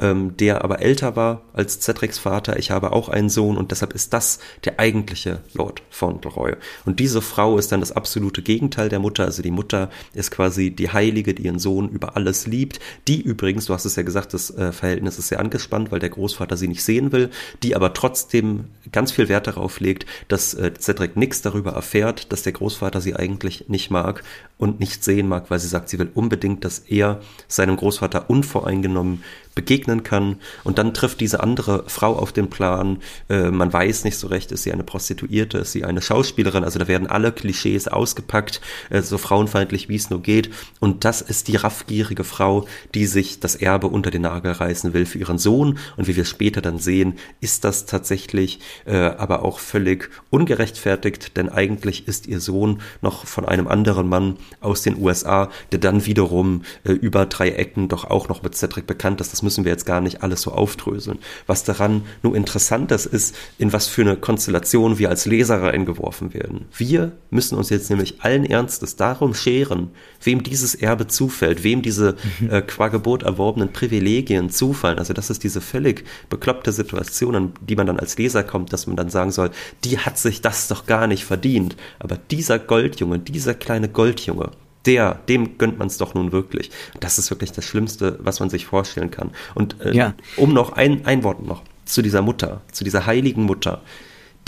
ähm, 0.00 0.36
der 0.36 0.64
aber 0.64 0.80
älter 0.80 1.16
war 1.16 1.42
als 1.52 1.80
Cedrics 1.80 2.18
Vater. 2.18 2.58
Ich 2.58 2.70
habe 2.70 2.92
auch 2.92 3.08
einen 3.08 3.28
Sohn 3.28 3.56
und 3.56 3.70
deshalb 3.70 3.92
ist 3.92 4.12
das 4.12 4.40
der 4.64 4.80
eigentliche 4.80 5.40
Lord 5.52 5.82
Fauntleroy. 5.90 6.54
Und 6.84 7.00
diese 7.00 7.20
Frau 7.20 7.58
ist 7.58 7.70
dann 7.72 7.80
das 7.80 7.92
absolute 7.92 8.42
Gegenteil 8.42 8.88
der 8.88 8.98
Mutter. 8.98 9.24
Also 9.24 9.42
die 9.42 9.50
Mutter 9.50 9.90
ist 10.14 10.30
quasi 10.30 10.70
die 10.70 10.90
Heilige, 10.90 11.34
die 11.34 11.44
ihren 11.44 11.58
Sohn 11.58 11.88
über 11.90 12.16
alles 12.16 12.46
liebt. 12.46 12.80
Die 13.08 13.20
übrigens, 13.20 13.66
du 13.66 13.74
hast 13.74 13.84
es 13.84 13.96
ja 13.96 14.02
gesagt, 14.02 14.34
das 14.34 14.50
äh, 14.50 14.72
Verhältnis 14.72 15.18
ist 15.18 15.28
sehr 15.28 15.40
angespannt, 15.40 15.92
weil 15.92 16.00
der 16.00 16.10
Großvater 16.10 16.56
sie 16.56 16.68
nicht 16.68 16.82
sehen 16.82 17.12
will. 17.12 17.30
Die 17.62 17.76
aber 17.76 17.92
trotzdem 17.92 18.66
ganz 18.92 19.12
viel 19.12 19.28
Wert 19.28 19.46
darauf 19.46 19.80
legt, 19.80 20.06
dass 20.28 20.54
äh, 20.54 20.72
Cedric 20.78 21.16
nichts 21.16 21.42
darüber 21.42 21.72
erfährt, 21.72 22.32
dass 22.32 22.42
der 22.42 22.52
Großvater 22.52 23.00
sie 23.00 23.14
eigentlich 23.14 23.68
nicht 23.68 23.90
mag 23.90 24.24
und 24.56 24.80
nicht 24.80 25.04
sehen 25.04 25.28
mag, 25.28 25.50
weil 25.50 25.58
sie 25.58 25.68
sagt, 25.68 25.88
sie 25.88 25.98
will 25.98 26.10
unbedingt, 26.14 26.64
dass 26.64 26.80
er 26.80 27.20
seinem 27.48 27.76
Großvater 27.76 28.28
unvoreingenommen 28.28 29.24
begegnen 29.60 30.02
kann. 30.02 30.36
Und 30.64 30.78
dann 30.78 30.94
trifft 30.94 31.20
diese 31.20 31.40
andere 31.40 31.84
Frau 31.86 32.16
auf 32.16 32.32
den 32.32 32.48
Plan. 32.48 32.98
Äh, 33.28 33.50
man 33.50 33.70
weiß 33.70 34.04
nicht 34.04 34.16
so 34.16 34.28
recht, 34.28 34.52
ist 34.52 34.62
sie 34.62 34.72
eine 34.72 34.84
Prostituierte, 34.84 35.58
ist 35.58 35.72
sie 35.72 35.84
eine 35.84 36.00
Schauspielerin. 36.00 36.64
Also 36.64 36.78
da 36.78 36.88
werden 36.88 37.06
alle 37.06 37.30
Klischees 37.30 37.86
ausgepackt, 37.86 38.62
äh, 38.88 39.02
so 39.02 39.18
frauenfeindlich 39.18 39.90
wie 39.90 39.96
es 39.96 40.08
nur 40.08 40.22
geht. 40.22 40.48
Und 40.80 41.04
das 41.04 41.20
ist 41.20 41.48
die 41.48 41.56
raffgierige 41.56 42.24
Frau, 42.24 42.66
die 42.94 43.04
sich 43.04 43.38
das 43.38 43.54
Erbe 43.54 43.88
unter 43.88 44.10
den 44.10 44.22
Nagel 44.22 44.52
reißen 44.52 44.94
will 44.94 45.04
für 45.04 45.18
ihren 45.18 45.36
Sohn. 45.36 45.78
Und 45.98 46.08
wie 46.08 46.16
wir 46.16 46.24
später 46.24 46.62
dann 46.62 46.78
sehen, 46.78 47.18
ist 47.42 47.64
das 47.64 47.84
tatsächlich 47.84 48.60
äh, 48.86 48.96
aber 48.96 49.44
auch 49.44 49.58
völlig 49.58 50.08
ungerechtfertigt, 50.30 51.36
denn 51.36 51.50
eigentlich 51.50 52.08
ist 52.08 52.26
ihr 52.26 52.40
Sohn 52.40 52.80
noch 53.02 53.26
von 53.26 53.44
einem 53.44 53.68
anderen 53.68 54.08
Mann 54.08 54.38
aus 54.62 54.80
den 54.80 54.96
USA, 54.96 55.50
der 55.72 55.80
dann 55.80 56.06
wiederum 56.06 56.62
äh, 56.84 56.92
über 56.92 57.26
drei 57.26 57.50
Ecken 57.50 57.88
doch 57.88 58.04
auch 58.04 58.30
noch 58.30 58.42
mit 58.42 58.54
Cedric 58.56 58.86
bekannt 58.86 59.20
ist. 59.20 59.34
Das 59.34 59.42
müssen 59.50 59.64
wir 59.64 59.72
jetzt 59.72 59.84
gar 59.84 60.00
nicht 60.00 60.22
alles 60.22 60.42
so 60.42 60.52
aufdröseln. 60.52 61.18
Was 61.48 61.64
daran 61.64 62.02
nur 62.22 62.36
interessant 62.36 62.92
ist, 62.92 63.06
ist, 63.06 63.34
in 63.58 63.72
was 63.72 63.88
für 63.88 64.02
eine 64.02 64.16
Konstellation 64.16 65.00
wir 65.00 65.08
als 65.08 65.26
Leser 65.26 65.60
reingeworfen 65.60 66.32
werden. 66.32 66.66
Wir 66.76 67.10
müssen 67.30 67.58
uns 67.58 67.68
jetzt 67.68 67.90
nämlich 67.90 68.20
allen 68.20 68.44
Ernstes 68.44 68.94
darum 68.94 69.34
scheren, 69.34 69.90
wem 70.22 70.44
dieses 70.44 70.76
Erbe 70.76 71.08
zufällt, 71.08 71.64
wem 71.64 71.82
diese 71.82 72.14
mhm. 72.38 72.50
äh, 72.50 72.62
qua 72.62 72.86
Geburt 72.86 73.24
erworbenen 73.24 73.72
Privilegien 73.72 74.50
zufallen. 74.50 75.00
Also 75.00 75.14
das 75.14 75.30
ist 75.30 75.42
diese 75.42 75.60
völlig 75.60 76.04
bekloppte 76.28 76.70
Situation, 76.70 77.34
an 77.34 77.52
die 77.60 77.74
man 77.74 77.88
dann 77.88 77.98
als 77.98 78.16
Leser 78.18 78.44
kommt, 78.44 78.72
dass 78.72 78.86
man 78.86 78.94
dann 78.94 79.10
sagen 79.10 79.32
soll, 79.32 79.50
die 79.82 79.98
hat 79.98 80.16
sich 80.16 80.42
das 80.42 80.68
doch 80.68 80.86
gar 80.86 81.08
nicht 81.08 81.24
verdient. 81.24 81.74
Aber 81.98 82.16
dieser 82.30 82.60
Goldjunge, 82.60 83.18
dieser 83.18 83.54
kleine 83.54 83.88
Goldjunge, 83.88 84.50
der, 84.86 85.14
dem 85.28 85.58
gönnt 85.58 85.78
man 85.78 85.88
es 85.88 85.98
doch 85.98 86.14
nun 86.14 86.32
wirklich. 86.32 86.70
Das 87.00 87.18
ist 87.18 87.30
wirklich 87.30 87.52
das 87.52 87.64
Schlimmste, 87.64 88.18
was 88.20 88.40
man 88.40 88.50
sich 88.50 88.66
vorstellen 88.66 89.10
kann. 89.10 89.30
Und 89.54 89.80
äh, 89.80 89.94
ja. 89.94 90.14
um 90.36 90.52
noch 90.52 90.72
ein, 90.72 91.04
ein 91.06 91.22
Wort 91.22 91.44
noch 91.44 91.62
zu 91.84 92.02
dieser 92.02 92.22
Mutter, 92.22 92.62
zu 92.72 92.84
dieser 92.84 93.06
heiligen 93.06 93.42
Mutter. 93.42 93.82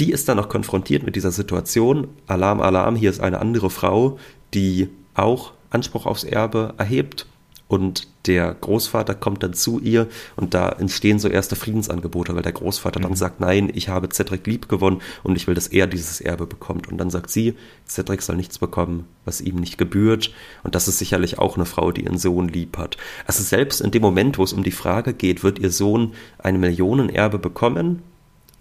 Die 0.00 0.10
ist 0.10 0.28
dann 0.28 0.38
noch 0.38 0.48
konfrontiert 0.48 1.02
mit 1.02 1.16
dieser 1.16 1.32
Situation. 1.32 2.08
Alarm, 2.26 2.60
Alarm, 2.60 2.96
hier 2.96 3.10
ist 3.10 3.20
eine 3.20 3.40
andere 3.40 3.68
Frau, 3.68 4.18
die 4.54 4.88
auch 5.14 5.52
Anspruch 5.70 6.06
aufs 6.06 6.24
Erbe 6.24 6.74
erhebt 6.78 7.26
und 7.72 8.06
der 8.26 8.52
Großvater 8.52 9.14
kommt 9.14 9.42
dann 9.42 9.54
zu 9.54 9.80
ihr 9.80 10.06
und 10.36 10.52
da 10.52 10.68
entstehen 10.68 11.18
so 11.18 11.26
erste 11.26 11.56
Friedensangebote, 11.56 12.34
weil 12.34 12.42
der 12.42 12.52
Großvater 12.52 13.00
mhm. 13.00 13.04
dann 13.04 13.16
sagt, 13.16 13.40
nein, 13.40 13.72
ich 13.72 13.88
habe 13.88 14.10
Cedric 14.10 14.46
lieb 14.46 14.68
gewonnen 14.68 15.00
und 15.22 15.36
ich 15.36 15.46
will, 15.46 15.54
dass 15.54 15.68
er 15.68 15.86
dieses 15.86 16.20
Erbe 16.20 16.46
bekommt. 16.46 16.88
Und 16.88 16.98
dann 16.98 17.08
sagt 17.08 17.30
sie, 17.30 17.54
Cedric 17.88 18.20
soll 18.20 18.36
nichts 18.36 18.58
bekommen, 18.58 19.06
was 19.24 19.40
ihm 19.40 19.56
nicht 19.56 19.78
gebührt. 19.78 20.34
Und 20.62 20.74
das 20.74 20.86
ist 20.86 20.98
sicherlich 20.98 21.38
auch 21.38 21.56
eine 21.56 21.64
Frau, 21.64 21.92
die 21.92 22.04
ihren 22.04 22.18
Sohn 22.18 22.48
lieb 22.48 22.76
hat. 22.76 22.98
Also 23.26 23.42
selbst 23.42 23.80
in 23.80 23.90
dem 23.90 24.02
Moment, 24.02 24.36
wo 24.36 24.44
es 24.44 24.52
um 24.52 24.64
die 24.64 24.70
Frage 24.70 25.14
geht, 25.14 25.42
wird 25.42 25.58
ihr 25.58 25.70
Sohn 25.70 26.12
ein 26.36 26.60
Millionenerbe 26.60 27.38
bekommen 27.38 28.02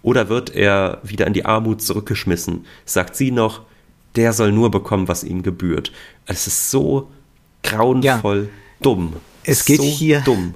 oder 0.02 0.30
wird 0.30 0.56
er 0.56 1.00
wieder 1.02 1.26
in 1.26 1.34
die 1.34 1.44
Armut 1.44 1.82
zurückgeschmissen, 1.82 2.64
sagt 2.86 3.14
sie 3.14 3.30
noch, 3.30 3.60
der 4.16 4.32
soll 4.32 4.52
nur 4.52 4.70
bekommen, 4.70 5.06
was 5.06 5.22
ihm 5.22 5.42
gebührt. 5.42 5.92
Es 6.24 6.46
ist 6.46 6.70
so 6.70 7.10
grauenvoll. 7.62 8.44
Ja 8.44 8.62
dumm. 8.82 9.14
Es 9.44 9.64
geht 9.64 9.78
so 9.78 9.84
hier. 9.84 10.20
Dumm. 10.20 10.54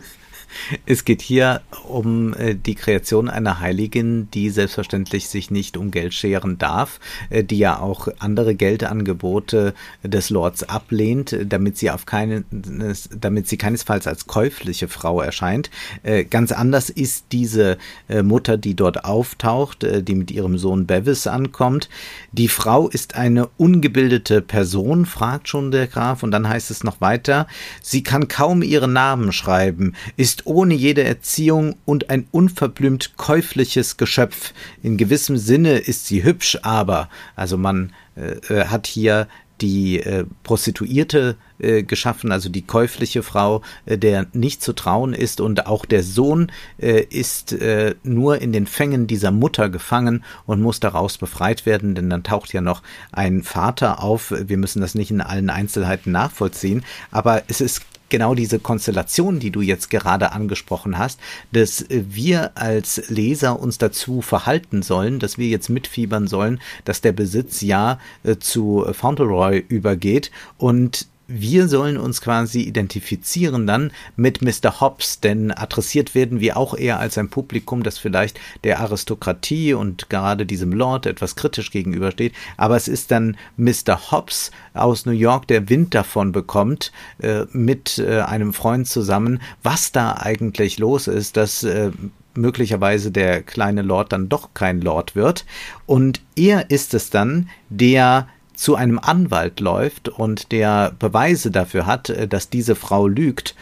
Es 0.85 1.05
geht 1.05 1.23
hier 1.23 1.63
um 1.89 2.35
äh, 2.35 2.55
die 2.55 2.75
Kreation 2.75 3.29
einer 3.29 3.61
Heiligen, 3.61 4.31
die 4.31 4.51
selbstverständlich 4.51 5.29
sich 5.29 5.51
nicht 5.51 5.77
um 5.77 5.91
Geld 5.91 6.15
scheren 6.15 6.59
darf, 6.59 7.01
äh, 7.31 7.45
die 7.45 7.59
ja 7.59 7.79
auch 7.79 8.09
andere 8.19 8.55
Geldangebote 8.55 9.75
des 10.03 10.31
Lords 10.31 10.63
ablehnt, 10.65 11.37
damit 11.45 11.77
sie 11.79 11.91
auf 11.91 12.07
keine, 12.07 12.45
damit 12.51 13.49
sie 13.49 13.57
keinesfalls 13.57 14.07
als 14.07 14.27
käufliche 14.27 14.89
Frau 14.89 15.21
erscheint. 15.21 15.71
Äh, 16.03 16.25
ganz 16.25 16.53
anders 16.53 16.91
ist 16.91 17.27
diese 17.33 17.79
äh, 18.09 18.23
Mutter, 18.23 18.57
die 18.57 18.75
dort 18.75 19.05
auftaucht, 19.05 19.85
äh, 19.85 20.03
die 20.03 20.15
mit 20.15 20.31
ihrem 20.31 20.59
Sohn 20.59 20.87
Bevis 20.87 21.27
ankommt. 21.27 21.89
Die 22.33 22.49
Frau 22.49 22.89
ist 22.89 23.17
eine 23.17 23.49
ungebildete 23.57 24.41
Person, 24.43 25.07
fragt 25.07 25.49
schon 25.49 25.71
der 25.71 25.87
Graf, 25.87 26.23
und 26.23 26.31
dann 26.31 26.49
heißt 26.49 26.71
es 26.71 26.85
noch 26.85 27.01
weiter, 27.01 27.47
sie 27.83 28.03
kann 28.03 28.29
kaum 28.29 28.63
ihren 28.63 28.93
Namen 28.93 29.33
schreiben, 29.33 29.95
ist 30.17 30.46
ohne 30.47 30.75
jede 30.75 31.05
Erziehung 31.05 31.77
und 31.85 32.11
ein 32.11 32.27
unverblümt 32.31 33.17
käufliches 33.17 33.97
Geschöpf. 33.97 34.53
In 34.83 34.97
gewissem 34.97 35.37
Sinne 35.37 35.79
ist 35.79 36.07
sie 36.07 36.25
hübsch, 36.25 36.59
aber, 36.63 37.09
also 37.35 37.57
man 37.57 37.93
äh, 38.17 38.55
äh 38.55 38.67
hat 38.67 38.87
hier 38.87 39.29
die 39.61 40.01
äh, 40.01 40.25
Prostituierte 40.43 41.37
äh, 41.59 41.83
geschaffen, 41.83 42.31
also 42.33 42.49
die 42.49 42.63
käufliche 42.63 43.23
Frau, 43.23 43.63
äh, 43.87 43.97
der 43.97 44.27
nicht 44.33 44.63
zu 44.63 44.75
trauen 44.75 45.15
ist 45.15 45.41
und 45.41 45.67
auch 45.67 45.87
der 45.87 46.03
Sohn 46.03 46.53
äh, 46.79 47.01
ist 47.03 47.53
äh, 47.53 47.95
nur 48.03 48.43
in 48.43 48.53
den 48.53 48.67
Fängen 48.67 49.07
dieser 49.07 49.31
Mutter 49.31 49.71
gefangen 49.71 50.25
und 50.45 50.61
muss 50.61 50.81
daraus 50.81 51.17
befreit 51.17 51.65
werden, 51.65 51.95
denn 51.95 52.11
dann 52.11 52.23
taucht 52.23 52.53
ja 52.53 52.61
noch 52.61 52.83
ein 53.13 53.43
Vater 53.43 54.03
auf. 54.03 54.33
Wir 54.37 54.59
müssen 54.59 54.81
das 54.81 54.95
nicht 54.95 55.11
in 55.11 55.21
allen 55.21 55.51
Einzelheiten 55.51 56.13
nachvollziehen, 56.13 56.85
aber 57.11 57.43
es 57.49 57.61
ist 57.61 57.83
genau 58.09 58.35
diese 58.35 58.59
Konstellation, 58.59 59.39
die 59.39 59.51
du 59.51 59.61
jetzt 59.61 59.91
gerade 59.91 60.33
angesprochen 60.33 60.99
hast, 60.99 61.21
dass 61.53 61.85
wir 61.89 62.57
als 62.57 63.09
Leser 63.09 63.59
uns 63.61 63.79
dazu 63.79 64.23
verhalten 64.23 64.83
sollen, 64.83 65.19
dass 65.19 65.39
wir 65.39 65.49
jetzt 65.49 65.69
mitfiebern 65.69 66.27
sollen, 66.27 66.61
dass 66.85 67.01
der 67.01 67.13
Besitz 67.13 67.61
ja 67.61 67.99
äh, 68.23 68.37
zu 68.37 68.87
Fauntleroy 68.93 69.65
übergeht 69.69 70.31
und 70.59 71.09
wir 71.29 71.69
sollen 71.69 71.97
uns 71.97 72.21
quasi 72.21 72.61
identifizieren 72.61 73.67
dann 73.67 73.91
mit 74.17 74.43
Mr. 74.43 74.81
Hobbs, 74.81 75.21
denn 75.21 75.51
adressiert 75.51 76.15
werden 76.15 76.41
wir 76.41 76.57
auch 76.57 76.77
eher 76.77 77.01
als 77.01 77.19
ein 77.19 77.29
Publikum, 77.29 77.83
das 77.83 77.99
vielleicht 77.99 78.39
der 78.65 78.81
Aristokratie 78.81 79.75
und 79.75 80.09
gerade 80.09 80.47
diesem 80.47 80.73
Lord 80.73 81.07
etwas 81.07 81.37
kritisch 81.37 81.71
gegenübersteht. 81.71 82.33
Aber 82.57 82.77
es 82.77 82.89
ist 82.89 83.11
dann 83.11 83.37
Mr. 83.57 84.11
Hobbs 84.11 84.51
aus 84.75 85.07
New 85.07 85.13
York, 85.13 85.49
der 85.49 85.69
Wind 85.69 85.95
davon 85.95 86.33
bekommt, 86.33 86.93
äh, 87.19 87.45
mit 87.53 87.99
äh, 87.99 88.21
einem 88.21 88.53
Freund 88.53 88.87
zusammen, 88.87 89.41
was 89.63 89.93
da 89.93 90.15
eigentlich 90.15 90.79
los 90.79 91.09
ist, 91.09 91.37
dass 91.37 91.65
äh, 91.65 91.91
möglicherweise 92.37 93.11
der 93.11 93.43
kleine 93.43 93.83
Lord 93.83 94.13
dann 94.13 94.29
doch 94.29 94.51
kein 94.55 94.81
Lord 94.81 95.17
wird. 95.17 95.45
Und 95.87 96.21
er 96.37 96.71
ist 96.71 96.95
es 96.95 97.11
dann, 97.11 97.49
der 97.71 98.29
zu 98.57 98.75
einem 98.75 98.99
Anwalt 98.99 99.61
läuft 99.61 100.09
und 100.09 100.51
der 100.51 100.93
Beweise 100.99 101.51
dafür 101.51 101.87
hat, 101.87 102.11
äh, 102.11 102.27
dass 102.27 102.51
diese 102.51 102.75
Frau 102.75 103.07
lügt. 103.07 103.55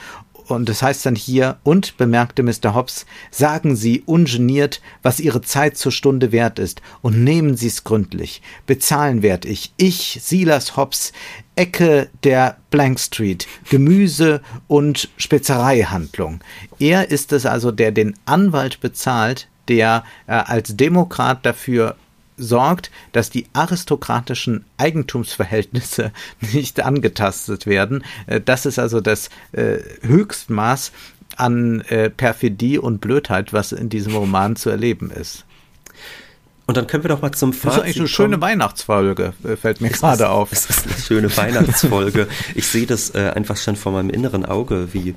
Und 0.47 0.69
das 0.69 0.83
heißt 0.83 1.07
dann 1.07 1.17
hier, 1.17 1.57
und 1.63 1.97
bemerkte 1.97 2.43
Mr. 2.43 2.75
Hobbs, 2.75 3.07
sagen 3.31 3.77
Sie 3.77 4.03
ungeniert, 4.05 4.83
was 5.03 5.21
Ihre 5.21 5.41
Zeit 5.41 5.79
zur 5.79 5.91
Stunde 5.91 6.33
wert 6.33 6.59
ist, 6.59 6.83
und 7.01 7.25
nehmen 7.25 7.57
Sie's 7.57 7.85
gründlich. 7.85 8.43
Bezahlen 8.67 9.23
werd 9.23 9.47
ich, 9.47 9.73
ich, 9.79 10.19
Silas 10.23 10.77
Hobbs, 10.77 11.13
Ecke 11.57 12.11
der 12.25 12.59
Blank 12.71 13.01
Street, 13.01 13.47
Gemüse- 13.71 14.43
und 14.67 15.09
Spezereihandlung. 15.17 16.41
Er 16.79 17.11
ist 17.11 17.33
es 17.33 17.47
also, 17.47 17.71
der 17.71 17.93
den 17.93 18.15
Anwalt 18.27 18.81
bezahlt, 18.81 19.49
der 19.69 20.05
äh, 20.27 20.33
als 20.33 20.77
Demokrat 20.77 21.47
dafür 21.47 21.97
sorgt, 22.37 22.91
dass 23.13 23.31
die 23.31 23.47
aristokratischen 23.53 24.65
Eigentumsverhältnisse 24.77 26.13
nicht 26.53 26.85
angetastet 26.85 27.67
werden. 27.67 28.05
Äh, 28.27 28.41
das 28.41 28.67
ist 28.67 28.79
also 28.79 29.01
das 29.01 29.31
äh, 29.53 29.79
Höchstmaß 30.03 30.93
an 31.37 31.81
äh, 31.83 32.11
Perfidie 32.11 32.79
und 32.79 33.01
Blödheit, 33.01 33.53
was 33.53 33.73
in 33.73 33.89
diesem 33.89 34.15
Roman 34.15 34.57
zu 34.57 34.71
erleben 34.71 35.11
ist. 35.11 35.45
Und 36.67 36.77
dann 36.77 36.87
können 36.87 37.05
wir 37.05 37.09
doch 37.09 37.21
mal 37.21 37.33
zum 37.33 37.53
Fazit 37.53 37.67
Das 37.67 37.77
ist 37.77 37.83
eigentlich 37.83 37.99
eine 37.99 38.09
schöne 38.09 38.41
Weihnachtsfolge, 38.41 39.35
fällt 39.61 39.81
mir 39.81 39.91
gerade 39.91 40.31
auf. 40.31 40.51
Es 40.51 40.65
ist 40.71 40.87
eine 40.87 40.97
schöne 40.97 41.37
Weihnachtsfolge. 41.37 42.27
ich 42.55 42.67
sehe 42.67 42.87
das 42.87 43.15
äh, 43.15 43.33
einfach 43.35 43.57
schon 43.57 43.77
vor 43.77 43.93
meinem 43.93 44.09
inneren 44.11 44.47
Auge, 44.47 44.89
wie 44.93 45.15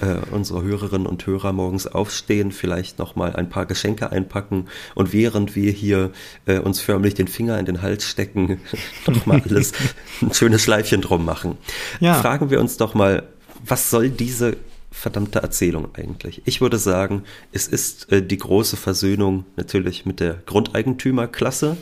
äh, 0.00 0.16
unsere 0.30 0.62
Hörerinnen 0.62 1.06
und 1.06 1.26
Hörer 1.26 1.52
morgens 1.52 1.86
aufstehen, 1.86 2.52
vielleicht 2.52 2.98
nochmal 2.98 3.36
ein 3.36 3.48
paar 3.48 3.66
Geschenke 3.66 4.10
einpacken 4.10 4.68
und 4.94 5.12
während 5.12 5.56
wir 5.56 5.72
hier 5.72 6.10
äh, 6.46 6.58
uns 6.58 6.80
förmlich 6.80 7.14
den 7.14 7.28
Finger 7.28 7.58
in 7.58 7.66
den 7.66 7.82
Hals 7.82 8.06
stecken, 8.06 8.60
nochmal 9.06 9.42
alles 9.48 9.72
ein 10.22 10.32
schönes 10.34 10.62
Schleifchen 10.62 11.00
drum 11.00 11.24
machen. 11.24 11.56
Ja. 12.00 12.14
Fragen 12.14 12.50
wir 12.50 12.60
uns 12.60 12.76
doch 12.76 12.94
mal, 12.94 13.24
was 13.64 13.90
soll 13.90 14.10
diese 14.10 14.56
verdammte 14.90 15.40
Erzählung 15.40 15.88
eigentlich? 15.94 16.42
Ich 16.44 16.60
würde 16.60 16.78
sagen, 16.78 17.24
es 17.52 17.66
ist 17.66 18.10
äh, 18.12 18.22
die 18.22 18.38
große 18.38 18.76
Versöhnung 18.76 19.44
natürlich 19.56 20.06
mit 20.06 20.20
der 20.20 20.34
Grundeigentümerklasse, 20.46 21.76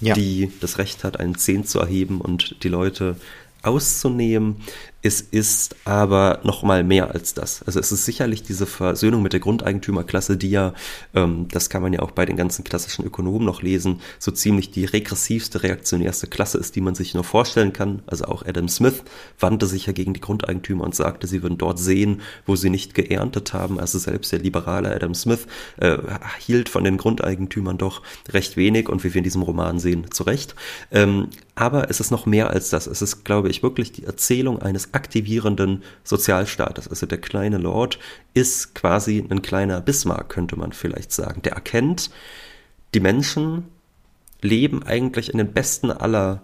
ja. 0.00 0.14
die 0.14 0.50
das 0.60 0.78
Recht 0.78 1.04
hat, 1.04 1.20
einen 1.20 1.36
Zehn 1.36 1.64
zu 1.64 1.78
erheben 1.78 2.20
und 2.20 2.62
die 2.62 2.68
Leute 2.68 3.16
auszunehmen. 3.62 4.56
Es 5.02 5.22
ist 5.22 5.76
aber 5.86 6.40
noch 6.42 6.62
mal 6.62 6.84
mehr 6.84 7.10
als 7.12 7.32
das. 7.32 7.62
Also 7.62 7.80
es 7.80 7.90
ist 7.90 8.04
sicherlich 8.04 8.42
diese 8.42 8.66
Versöhnung 8.66 9.22
mit 9.22 9.32
der 9.32 9.40
Grundeigentümerklasse, 9.40 10.36
die 10.36 10.50
ja, 10.50 10.74
ähm, 11.14 11.48
das 11.50 11.70
kann 11.70 11.80
man 11.80 11.94
ja 11.94 12.00
auch 12.00 12.10
bei 12.10 12.26
den 12.26 12.36
ganzen 12.36 12.64
klassischen 12.64 13.06
Ökonomen 13.06 13.46
noch 13.46 13.62
lesen, 13.62 14.02
so 14.18 14.30
ziemlich 14.30 14.72
die 14.72 14.84
regressivste, 14.84 15.62
reaktionärste 15.62 16.26
Klasse 16.26 16.58
ist, 16.58 16.76
die 16.76 16.82
man 16.82 16.94
sich 16.94 17.14
nur 17.14 17.24
vorstellen 17.24 17.72
kann. 17.72 18.02
Also 18.06 18.26
auch 18.26 18.44
Adam 18.44 18.68
Smith 18.68 19.02
wandte 19.38 19.66
sich 19.66 19.86
ja 19.86 19.94
gegen 19.94 20.12
die 20.12 20.20
Grundeigentümer 20.20 20.84
und 20.84 20.94
sagte, 20.94 21.26
sie 21.26 21.42
würden 21.42 21.56
dort 21.56 21.78
sehen, 21.78 22.20
wo 22.44 22.54
sie 22.54 22.68
nicht 22.68 22.92
geerntet 22.92 23.54
haben. 23.54 23.80
Also 23.80 23.98
selbst 23.98 24.32
der 24.32 24.40
liberale 24.40 24.94
Adam 24.94 25.14
Smith 25.14 25.46
äh, 25.78 25.96
hielt 26.40 26.68
von 26.68 26.84
den 26.84 26.98
Grundeigentümern 26.98 27.78
doch 27.78 28.02
recht 28.28 28.58
wenig 28.58 28.90
und 28.90 29.02
wie 29.02 29.14
wir 29.14 29.18
in 29.20 29.24
diesem 29.24 29.42
Roman 29.42 29.78
sehen, 29.78 30.10
zu 30.10 30.24
Recht. 30.24 30.54
Ähm, 30.90 31.28
aber 31.54 31.90
es 31.90 32.00
ist 32.00 32.10
noch 32.10 32.26
mehr 32.26 32.50
als 32.50 32.70
das. 32.70 32.86
Es 32.86 33.02
ist, 33.02 33.24
glaube 33.24 33.50
ich, 33.50 33.62
wirklich 33.62 33.92
die 33.92 34.04
Erzählung 34.04 34.62
eines 34.62 34.89
aktivierenden 34.92 35.82
Sozialstaates. 36.04 36.88
Also 36.88 37.06
der 37.06 37.20
kleine 37.20 37.58
Lord 37.58 37.98
ist 38.34 38.74
quasi 38.74 39.24
ein 39.28 39.42
kleiner 39.42 39.80
Bismarck, 39.80 40.28
könnte 40.28 40.56
man 40.56 40.72
vielleicht 40.72 41.12
sagen. 41.12 41.42
Der 41.42 41.52
erkennt, 41.52 42.10
die 42.94 43.00
Menschen 43.00 43.64
leben 44.42 44.82
eigentlich 44.82 45.32
in 45.32 45.38
den 45.38 45.52
besten 45.52 45.90
aller 45.90 46.42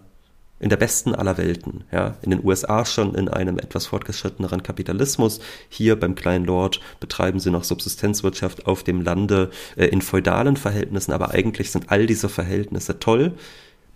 in 0.58 0.70
der 0.70 0.78
besten 0.78 1.14
aller 1.14 1.36
Welten, 1.36 1.84
ja, 1.92 2.16
in 2.22 2.30
den 2.30 2.42
USA 2.42 2.86
schon 2.86 3.14
in 3.14 3.28
einem 3.28 3.58
etwas 3.58 3.86
fortgeschritteneren 3.86 4.62
Kapitalismus, 4.62 5.40
hier 5.68 6.00
beim 6.00 6.14
kleinen 6.14 6.46
Lord 6.46 6.80
betreiben 6.98 7.40
sie 7.40 7.50
noch 7.50 7.64
Subsistenzwirtschaft 7.64 8.66
auf 8.66 8.82
dem 8.82 9.02
Lande 9.02 9.50
äh, 9.76 9.86
in 9.86 10.00
feudalen 10.00 10.56
Verhältnissen, 10.56 11.12
aber 11.12 11.32
eigentlich 11.32 11.70
sind 11.70 11.90
all 11.90 12.06
diese 12.06 12.30
Verhältnisse 12.30 12.98
toll, 12.98 13.34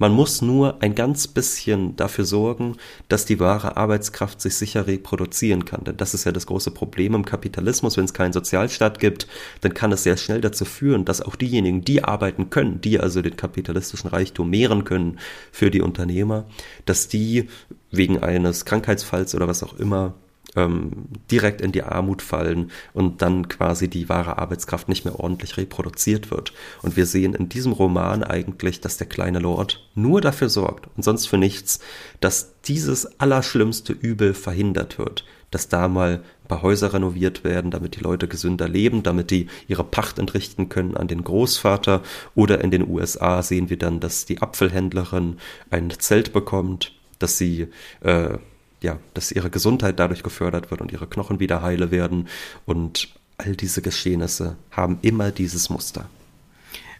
man 0.00 0.12
muss 0.12 0.40
nur 0.40 0.82
ein 0.82 0.94
ganz 0.94 1.28
bisschen 1.28 1.94
dafür 1.94 2.24
sorgen, 2.24 2.76
dass 3.10 3.26
die 3.26 3.38
wahre 3.38 3.76
Arbeitskraft 3.76 4.40
sich 4.40 4.54
sicher 4.54 4.86
reproduzieren 4.86 5.66
kann. 5.66 5.84
Denn 5.84 5.98
das 5.98 6.14
ist 6.14 6.24
ja 6.24 6.32
das 6.32 6.46
große 6.46 6.70
Problem 6.70 7.14
im 7.14 7.26
Kapitalismus. 7.26 7.98
Wenn 7.98 8.06
es 8.06 8.14
keinen 8.14 8.32
Sozialstaat 8.32 8.98
gibt, 8.98 9.28
dann 9.60 9.74
kann 9.74 9.92
es 9.92 10.02
sehr 10.02 10.16
schnell 10.16 10.40
dazu 10.40 10.64
führen, 10.64 11.04
dass 11.04 11.20
auch 11.20 11.36
diejenigen, 11.36 11.84
die 11.84 12.02
arbeiten 12.02 12.48
können, 12.48 12.80
die 12.80 12.98
also 12.98 13.20
den 13.20 13.36
kapitalistischen 13.36 14.08
Reichtum 14.08 14.48
mehren 14.48 14.84
können 14.84 15.18
für 15.52 15.70
die 15.70 15.82
Unternehmer, 15.82 16.46
dass 16.86 17.08
die 17.08 17.50
wegen 17.90 18.22
eines 18.22 18.64
Krankheitsfalls 18.64 19.34
oder 19.34 19.48
was 19.48 19.62
auch 19.62 19.78
immer 19.78 20.14
ähm, 20.56 20.92
direkt 21.30 21.60
in 21.60 21.72
die 21.72 21.82
Armut 21.82 22.22
fallen 22.22 22.70
und 22.92 23.22
dann 23.22 23.48
quasi 23.48 23.88
die 23.88 24.08
wahre 24.08 24.38
Arbeitskraft 24.38 24.88
nicht 24.88 25.04
mehr 25.04 25.18
ordentlich 25.20 25.56
reproduziert 25.56 26.30
wird. 26.30 26.52
Und 26.82 26.96
wir 26.96 27.06
sehen 27.06 27.34
in 27.34 27.48
diesem 27.48 27.72
Roman 27.72 28.22
eigentlich, 28.22 28.80
dass 28.80 28.96
der 28.96 29.06
kleine 29.06 29.38
Lord 29.38 29.86
nur 29.94 30.20
dafür 30.20 30.48
sorgt 30.48 30.88
und 30.96 31.04
sonst 31.04 31.26
für 31.26 31.38
nichts, 31.38 31.80
dass 32.20 32.60
dieses 32.62 33.20
allerschlimmste 33.20 33.92
Übel 33.92 34.34
verhindert 34.34 34.98
wird, 34.98 35.24
dass 35.50 35.68
da 35.68 35.88
mal 35.88 36.22
ein 36.44 36.48
paar 36.48 36.62
Häuser 36.62 36.92
renoviert 36.92 37.44
werden, 37.44 37.70
damit 37.70 37.96
die 37.96 38.00
Leute 38.00 38.28
gesünder 38.28 38.68
leben, 38.68 39.02
damit 39.02 39.30
die 39.30 39.48
ihre 39.68 39.84
Pacht 39.84 40.18
entrichten 40.18 40.68
können 40.68 40.96
an 40.96 41.08
den 41.08 41.24
Großvater. 41.24 42.02
Oder 42.34 42.62
in 42.62 42.70
den 42.70 42.88
USA 42.88 43.42
sehen 43.42 43.70
wir 43.70 43.78
dann, 43.78 44.00
dass 44.00 44.26
die 44.26 44.42
Apfelhändlerin 44.42 45.38
ein 45.70 45.90
Zelt 45.98 46.32
bekommt, 46.32 46.92
dass 47.18 47.38
sie 47.38 47.68
äh, 48.00 48.38
ja, 48.82 48.98
dass 49.14 49.32
ihre 49.32 49.50
Gesundheit 49.50 49.98
dadurch 49.98 50.22
gefördert 50.22 50.70
wird 50.70 50.80
und 50.80 50.92
ihre 50.92 51.06
Knochen 51.06 51.40
wieder 51.40 51.62
heile 51.62 51.90
werden. 51.90 52.28
Und 52.66 53.08
all 53.38 53.56
diese 53.56 53.82
Geschehnisse 53.82 54.56
haben 54.70 54.98
immer 55.02 55.30
dieses 55.30 55.70
Muster. 55.70 56.08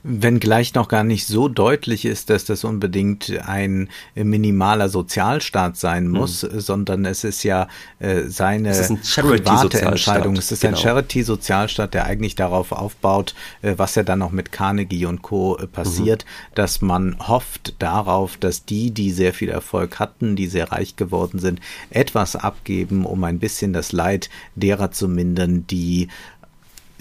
Wenngleich 0.02 0.74
noch 0.74 0.88
gar 0.88 1.04
nicht 1.04 1.26
so 1.26 1.48
deutlich 1.48 2.04
ist, 2.04 2.30
dass 2.30 2.44
das 2.44 2.64
unbedingt 2.64 3.32
ein 3.46 3.88
minimaler 4.14 4.88
Sozialstaat 4.88 5.76
sein 5.76 6.04
hm. 6.04 6.12
muss, 6.12 6.42
mhm. 6.42 6.60
sondern 6.60 7.04
es 7.04 7.24
ist 7.24 7.42
ja 7.42 7.68
äh, 7.98 8.22
seine 8.28 8.70
ist 8.70 8.92
private 9.16 9.80
Entscheidung. 9.82 10.36
Es 10.36 10.52
ist 10.52 10.62
genau. 10.62 10.76
ein 10.76 10.82
Charity-Sozialstaat, 10.82 11.94
der 11.94 12.06
eigentlich 12.06 12.34
darauf 12.34 12.72
aufbaut, 12.72 13.34
äh, 13.62 13.74
was 13.76 13.94
ja 13.94 14.02
dann 14.02 14.20
noch 14.20 14.32
mit 14.32 14.52
Carnegie 14.52 15.06
und 15.06 15.22
Co. 15.22 15.58
Äh, 15.58 15.66
passiert, 15.66 16.24
mhm. 16.24 16.54
dass 16.54 16.80
man 16.80 17.16
hofft 17.28 17.74
darauf, 17.78 18.36
dass 18.36 18.64
die, 18.64 18.90
die 18.90 19.10
sehr 19.10 19.34
viel 19.34 19.50
Erfolg 19.50 19.98
hatten, 19.98 20.36
die 20.36 20.46
sehr 20.46 20.72
reich 20.72 20.96
geworden 20.96 21.38
sind, 21.38 21.60
etwas 21.90 22.36
abgeben, 22.36 23.04
um 23.04 23.22
ein 23.24 23.38
bisschen 23.38 23.72
das 23.72 23.92
Leid 23.92 24.30
derer 24.54 24.90
zu 24.90 25.08
mindern, 25.08 25.66
die 25.66 26.08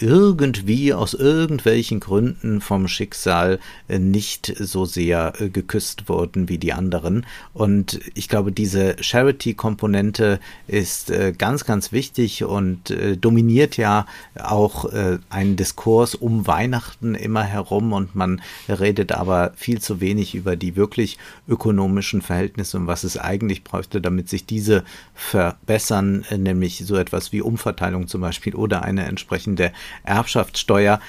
irgendwie 0.02 0.94
aus 0.94 1.14
irgendwelchen 1.14 2.00
Gründen 2.00 2.60
vom 2.60 2.88
Schicksal 2.88 3.58
äh, 3.88 3.98
nicht 3.98 4.52
so 4.58 4.84
sehr 4.84 5.34
äh, 5.38 5.48
geküsst 5.48 6.08
wurden 6.08 6.48
wie 6.48 6.58
die 6.58 6.72
anderen. 6.72 7.26
Und 7.52 8.00
ich 8.14 8.28
glaube, 8.28 8.52
diese 8.52 8.96
Charity-Komponente 9.00 10.40
ist 10.66 11.10
äh, 11.10 11.32
ganz, 11.36 11.64
ganz 11.64 11.92
wichtig 11.92 12.44
und 12.44 12.94
dominiert 13.20 13.76
ja 13.76 14.06
auch 14.38 14.86
einen 15.28 15.56
Diskurs 15.56 16.14
um 16.14 16.46
Weihnachten 16.46 17.14
immer 17.14 17.42
herum 17.42 17.92
und 17.92 18.14
man 18.14 18.40
redet 18.68 19.12
aber 19.12 19.52
viel 19.56 19.80
zu 19.80 20.00
wenig 20.00 20.34
über 20.34 20.56
die 20.56 20.76
wirklich 20.76 21.18
ökonomischen 21.48 22.22
Verhältnisse 22.22 22.78
und 22.78 22.86
was 22.86 23.04
es 23.04 23.16
eigentlich 23.16 23.64
bräuchte, 23.64 24.00
damit 24.00 24.28
sich 24.28 24.46
diese 24.46 24.84
verbessern, 25.14 26.24
nämlich 26.36 26.84
so 26.84 26.96
etwas 26.96 27.32
wie 27.32 27.42
Umverteilung 27.42 28.08
zum 28.08 28.20
Beispiel 28.20 28.54
oder 28.54 28.82
eine 28.82 29.04
entsprechende 29.04 29.72
Erbschaftssteuer. 30.04 31.00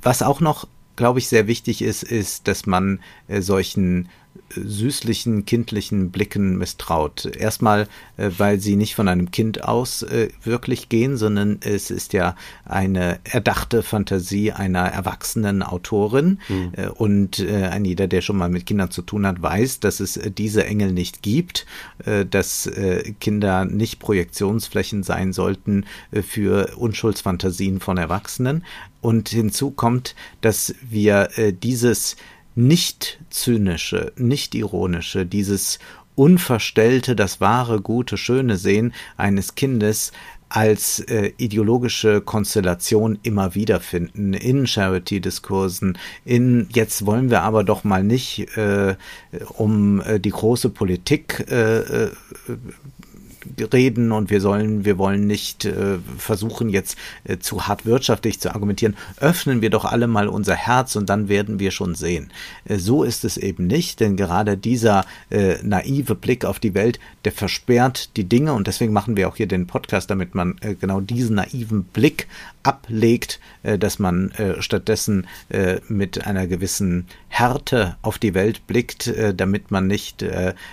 Was 0.00 0.22
auch 0.22 0.40
noch, 0.40 0.68
glaube 0.96 1.18
ich, 1.18 1.28
sehr 1.28 1.46
wichtig 1.46 1.82
ist, 1.82 2.02
ist, 2.02 2.48
dass 2.48 2.66
man 2.66 3.00
äh, 3.28 3.40
solchen 3.40 4.08
süßlichen, 4.50 5.44
kindlichen 5.44 6.10
Blicken 6.10 6.56
misstraut. 6.58 7.26
Erstmal, 7.26 7.88
äh, 8.16 8.30
weil 8.38 8.60
sie 8.60 8.76
nicht 8.76 8.94
von 8.94 9.08
einem 9.08 9.30
Kind 9.30 9.64
aus 9.64 10.02
äh, 10.02 10.28
wirklich 10.42 10.88
gehen, 10.88 11.16
sondern 11.16 11.58
es 11.60 11.90
ist 11.90 12.12
ja 12.12 12.36
eine 12.64 13.18
erdachte 13.24 13.82
Fantasie 13.82 14.52
einer 14.52 14.86
erwachsenen 14.86 15.62
Autorin. 15.62 16.40
Mhm. 16.48 16.72
Äh, 16.76 16.88
und 16.88 17.38
äh, 17.40 17.66
ein 17.66 17.84
jeder, 17.84 18.06
der 18.06 18.20
schon 18.20 18.36
mal 18.36 18.48
mit 18.48 18.66
Kindern 18.66 18.90
zu 18.90 19.02
tun 19.02 19.26
hat, 19.26 19.42
weiß, 19.42 19.80
dass 19.80 20.00
es 20.00 20.16
äh, 20.16 20.30
diese 20.30 20.64
Engel 20.64 20.92
nicht 20.92 21.22
gibt, 21.22 21.66
äh, 22.04 22.24
dass 22.24 22.70
Kinder 23.20 23.64
nicht 23.64 23.98
Projektionsflächen 23.98 25.02
sein 25.02 25.32
sollten 25.32 25.84
für 26.12 26.76
Unschuldsfantasien 26.76 27.80
von 27.80 27.96
Erwachsenen. 27.96 28.64
Und 29.00 29.28
hinzu 29.28 29.70
kommt, 29.70 30.14
dass 30.40 30.74
wir 30.82 31.28
dieses 31.62 32.16
nicht 32.58 33.20
zynische, 33.30 34.12
nicht 34.16 34.56
ironische, 34.56 35.24
dieses 35.24 35.78
unverstellte, 36.16 37.14
das 37.14 37.40
wahre, 37.40 37.80
gute, 37.80 38.16
schöne 38.16 38.56
Sehen 38.56 38.92
eines 39.16 39.54
Kindes 39.54 40.10
als 40.48 40.98
äh, 40.98 41.32
ideologische 41.36 42.20
Konstellation 42.20 43.18
immer 43.22 43.54
wiederfinden 43.54 44.32
in 44.34 44.66
Charity-Diskursen, 44.66 45.98
in 46.24 46.68
jetzt 46.72 47.06
wollen 47.06 47.30
wir 47.30 47.42
aber 47.42 47.62
doch 47.62 47.84
mal 47.84 48.02
nicht 48.02 48.56
äh, 48.56 48.96
um 49.56 50.00
äh, 50.00 50.18
die 50.18 50.30
große 50.30 50.70
Politik 50.70 51.46
äh, 51.48 51.80
äh 51.80 52.10
reden 53.72 54.12
und 54.12 54.30
wir 54.30 54.40
sollen, 54.40 54.84
wir 54.84 54.98
wollen 54.98 55.26
nicht 55.26 55.64
äh, 55.64 55.98
versuchen, 56.16 56.68
jetzt 56.68 56.96
äh, 57.24 57.38
zu 57.38 57.66
hart 57.66 57.86
wirtschaftlich 57.86 58.40
zu 58.40 58.54
argumentieren. 58.54 58.96
Öffnen 59.20 59.62
wir 59.62 59.70
doch 59.70 59.84
alle 59.84 60.06
mal 60.06 60.28
unser 60.28 60.54
Herz 60.54 60.96
und 60.96 61.08
dann 61.08 61.28
werden 61.28 61.58
wir 61.58 61.70
schon 61.70 61.94
sehen. 61.94 62.30
Äh, 62.64 62.78
so 62.78 63.04
ist 63.04 63.24
es 63.24 63.36
eben 63.36 63.66
nicht, 63.66 64.00
denn 64.00 64.16
gerade 64.16 64.56
dieser 64.56 65.04
äh, 65.30 65.56
naive 65.62 66.14
Blick 66.14 66.44
auf 66.44 66.58
die 66.58 66.74
Welt, 66.74 66.98
der 67.24 67.32
versperrt 67.32 68.16
die 68.16 68.24
Dinge 68.24 68.52
und 68.52 68.66
deswegen 68.66 68.92
machen 68.92 69.16
wir 69.16 69.28
auch 69.28 69.36
hier 69.36 69.46
den 69.46 69.66
Podcast, 69.66 70.10
damit 70.10 70.34
man 70.34 70.56
äh, 70.60 70.74
genau 70.74 71.00
diesen 71.00 71.36
naiven 71.36 71.84
Blick 71.84 72.26
ablegt, 72.62 73.40
äh, 73.62 73.78
dass 73.78 73.98
man 73.98 74.32
stattdessen 74.60 75.26
mit 75.88 76.26
einer 76.26 76.46
gewissen 76.46 77.06
Härte 77.28 77.96
auf 78.02 78.18
die 78.18 78.34
Welt 78.34 78.66
blickt, 78.66 79.12
damit 79.36 79.70
man 79.70 79.86
nicht 79.86 80.24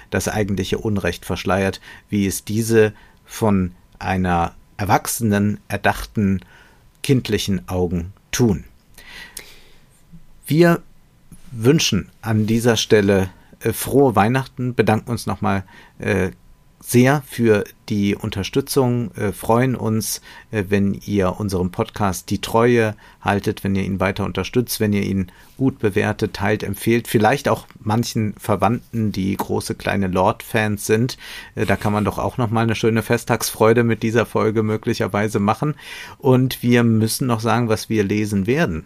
das 0.10 0.28
eigentliche 0.28 0.78
Unrecht 0.78 1.26
verschleiert, 1.26 1.80
wie 2.10 2.26
es 2.26 2.44
diese 2.56 2.94
von 3.26 3.74
einer 4.00 4.56
erwachsenen, 4.78 5.60
erdachten, 5.68 6.40
kindlichen 7.04 7.68
Augen 7.68 8.14
tun. 8.32 8.64
Wir 10.48 10.82
wünschen 11.52 12.10
an 12.22 12.48
dieser 12.48 12.78
Stelle 12.78 13.30
äh, 13.60 13.74
frohe 13.74 14.16
Weihnachten, 14.16 14.74
bedanken 14.74 15.12
uns 15.12 15.26
nochmal 15.26 15.66
äh, 16.00 16.32
sehr 16.88 17.24
für 17.26 17.64
die 17.90 18.16
Unterstützung, 18.16 19.12
äh, 19.16 19.32
freuen 19.32 19.76
uns, 19.76 20.22
äh, 20.52 20.66
wenn 20.70 20.94
ihr 20.94 21.40
unserem 21.40 21.72
Podcast 21.72 22.30
die 22.30 22.42
Treue 22.42 22.96
haltet, 23.22 23.64
wenn 23.64 23.76
ihr 23.76 23.84
ihn 23.84 24.00
weiter 24.00 24.24
unterstützt, 24.24 24.80
wenn 24.80 24.94
ihr 24.94 25.02
ihn 25.02 25.32
gut 25.58 25.80
bewertet, 25.80 26.34
teilt, 26.34 26.62
empfehlt, 26.62 27.08
vielleicht 27.08 27.50
auch 27.50 27.66
manchen 27.80 28.36
Verwandten, 28.38 29.12
die 29.12 29.36
große 29.36 29.74
kleine 29.74 30.08
Lord-Fans 30.08 30.86
sind. 30.86 31.18
Äh, 31.56 31.66
da 31.66 31.76
kann 31.76 31.92
man 31.92 32.06
doch 32.06 32.20
auch 32.20 32.38
nochmal 32.38 32.64
eine 32.64 32.76
schöne 32.76 33.02
Festtagsfreude 33.02 33.84
mit 33.84 34.04
dieser 34.04 34.28
Folge 34.28 34.62
möglicherweise 34.62 35.40
machen. 35.40 35.74
Und 36.20 36.62
wir 36.62 36.84
müssen 36.84 37.26
noch 37.26 37.40
sagen, 37.40 37.68
was 37.68 37.90
wir 37.90 38.04
lesen 38.04 38.46
werden. 38.46 38.86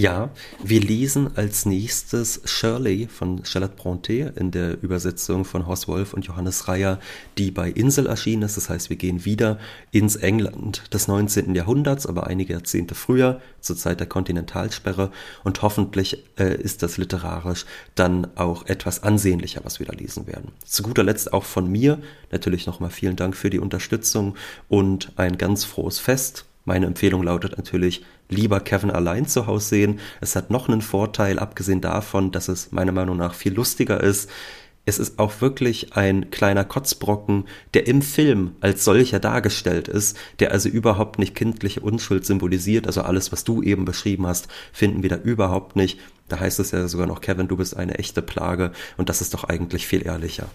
Ja, 0.00 0.30
wir 0.64 0.80
lesen 0.80 1.36
als 1.36 1.66
nächstes 1.66 2.40
Shirley 2.46 3.06
von 3.06 3.44
Charlotte 3.44 3.74
Brontë 3.76 4.34
in 4.34 4.50
der 4.50 4.82
Übersetzung 4.82 5.44
von 5.44 5.66
Horst 5.66 5.88
Wolf 5.88 6.14
und 6.14 6.24
Johannes 6.24 6.68
Reyer, 6.68 6.98
die 7.36 7.50
bei 7.50 7.68
Insel 7.68 8.06
erschienen 8.06 8.44
ist. 8.44 8.56
Das 8.56 8.70
heißt, 8.70 8.88
wir 8.88 8.96
gehen 8.96 9.26
wieder 9.26 9.58
ins 9.90 10.16
England 10.16 10.84
des 10.94 11.06
19. 11.06 11.54
Jahrhunderts, 11.54 12.06
aber 12.06 12.28
einige 12.28 12.54
Jahrzehnte 12.54 12.94
früher, 12.94 13.42
zur 13.60 13.76
Zeit 13.76 14.00
der 14.00 14.06
Kontinentalsperre. 14.06 15.10
Und 15.44 15.60
hoffentlich 15.60 16.24
äh, 16.38 16.54
ist 16.54 16.82
das 16.82 16.96
literarisch 16.96 17.66
dann 17.94 18.26
auch 18.38 18.64
etwas 18.68 19.02
ansehnlicher, 19.02 19.60
was 19.64 19.80
wir 19.80 19.86
da 19.86 19.92
lesen 19.92 20.26
werden. 20.26 20.52
Zu 20.64 20.82
guter 20.82 21.04
Letzt 21.04 21.34
auch 21.34 21.44
von 21.44 21.70
mir 21.70 21.98
natürlich 22.32 22.66
nochmal 22.66 22.88
vielen 22.88 23.16
Dank 23.16 23.36
für 23.36 23.50
die 23.50 23.58
Unterstützung 23.58 24.34
und 24.66 25.12
ein 25.16 25.36
ganz 25.36 25.64
frohes 25.64 25.98
Fest 25.98 26.46
meine 26.64 26.86
Empfehlung 26.86 27.22
lautet 27.22 27.56
natürlich, 27.56 28.04
lieber 28.28 28.60
Kevin 28.60 28.90
allein 28.90 29.26
zu 29.26 29.46
Hause 29.46 29.68
sehen. 29.68 30.00
Es 30.20 30.36
hat 30.36 30.50
noch 30.50 30.68
einen 30.68 30.82
Vorteil, 30.82 31.38
abgesehen 31.38 31.80
davon, 31.80 32.32
dass 32.32 32.48
es 32.48 32.72
meiner 32.72 32.92
Meinung 32.92 33.16
nach 33.16 33.34
viel 33.34 33.54
lustiger 33.54 34.02
ist. 34.02 34.30
Es 34.86 34.98
ist 34.98 35.18
auch 35.18 35.40
wirklich 35.40 35.94
ein 35.94 36.30
kleiner 36.30 36.64
Kotzbrocken, 36.64 37.44
der 37.74 37.86
im 37.86 38.02
Film 38.02 38.56
als 38.60 38.84
solcher 38.84 39.20
dargestellt 39.20 39.88
ist, 39.88 40.16
der 40.38 40.52
also 40.52 40.68
überhaupt 40.68 41.18
nicht 41.18 41.34
kindliche 41.34 41.80
Unschuld 41.80 42.24
symbolisiert. 42.24 42.86
Also 42.86 43.02
alles, 43.02 43.30
was 43.30 43.44
du 43.44 43.62
eben 43.62 43.84
beschrieben 43.84 44.26
hast, 44.26 44.48
finden 44.72 45.02
wir 45.02 45.10
da 45.10 45.16
überhaupt 45.16 45.76
nicht. 45.76 46.00
Da 46.28 46.40
heißt 46.40 46.60
es 46.60 46.70
ja 46.70 46.88
sogar 46.88 47.06
noch, 47.06 47.20
Kevin, 47.20 47.48
du 47.48 47.56
bist 47.56 47.76
eine 47.76 47.98
echte 47.98 48.22
Plage 48.22 48.72
und 48.96 49.08
das 49.08 49.20
ist 49.20 49.34
doch 49.34 49.44
eigentlich 49.44 49.86
viel 49.86 50.04
ehrlicher. 50.06 50.48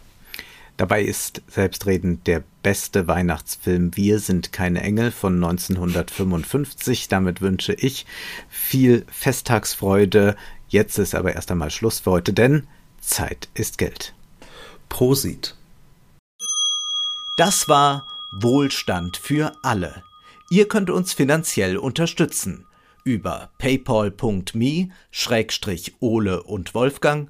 Dabei 0.78 1.04
ist 1.04 1.42
selbstredend 1.48 2.28
der 2.28 2.44
beste 2.62 3.08
Weihnachtsfilm 3.08 3.96
Wir 3.96 4.20
sind 4.20 4.52
keine 4.52 4.82
Engel 4.82 5.12
von 5.12 5.36
1955. 5.36 7.08
Damit 7.08 7.40
wünsche 7.40 7.74
ich 7.74 8.06
viel 8.50 9.06
Festtagsfreude. 9.10 10.36
Jetzt 10.68 10.98
ist 10.98 11.16
aber 11.16 11.34
erst 11.34 11.50
einmal 11.52 11.72
Schluss 11.72 12.02
für 12.02 12.12
heute, 12.12 12.34
denn 12.34 12.68
Zeit 13.00 13.48
ist 13.54 13.78
Geld. 13.78 14.14
Prosit. 14.90 15.56
Das 17.38 17.70
war 17.70 18.06
Wohlstand 18.34 19.16
für 19.16 19.54
alle. 19.64 20.04
Ihr 20.50 20.68
könnt 20.68 20.90
uns 20.90 21.14
finanziell 21.14 21.78
unterstützen 21.78 22.66
über 23.06 23.52
paypal.me-ole 23.60 24.94
und 26.44 26.74
Wolfgang 26.74 27.30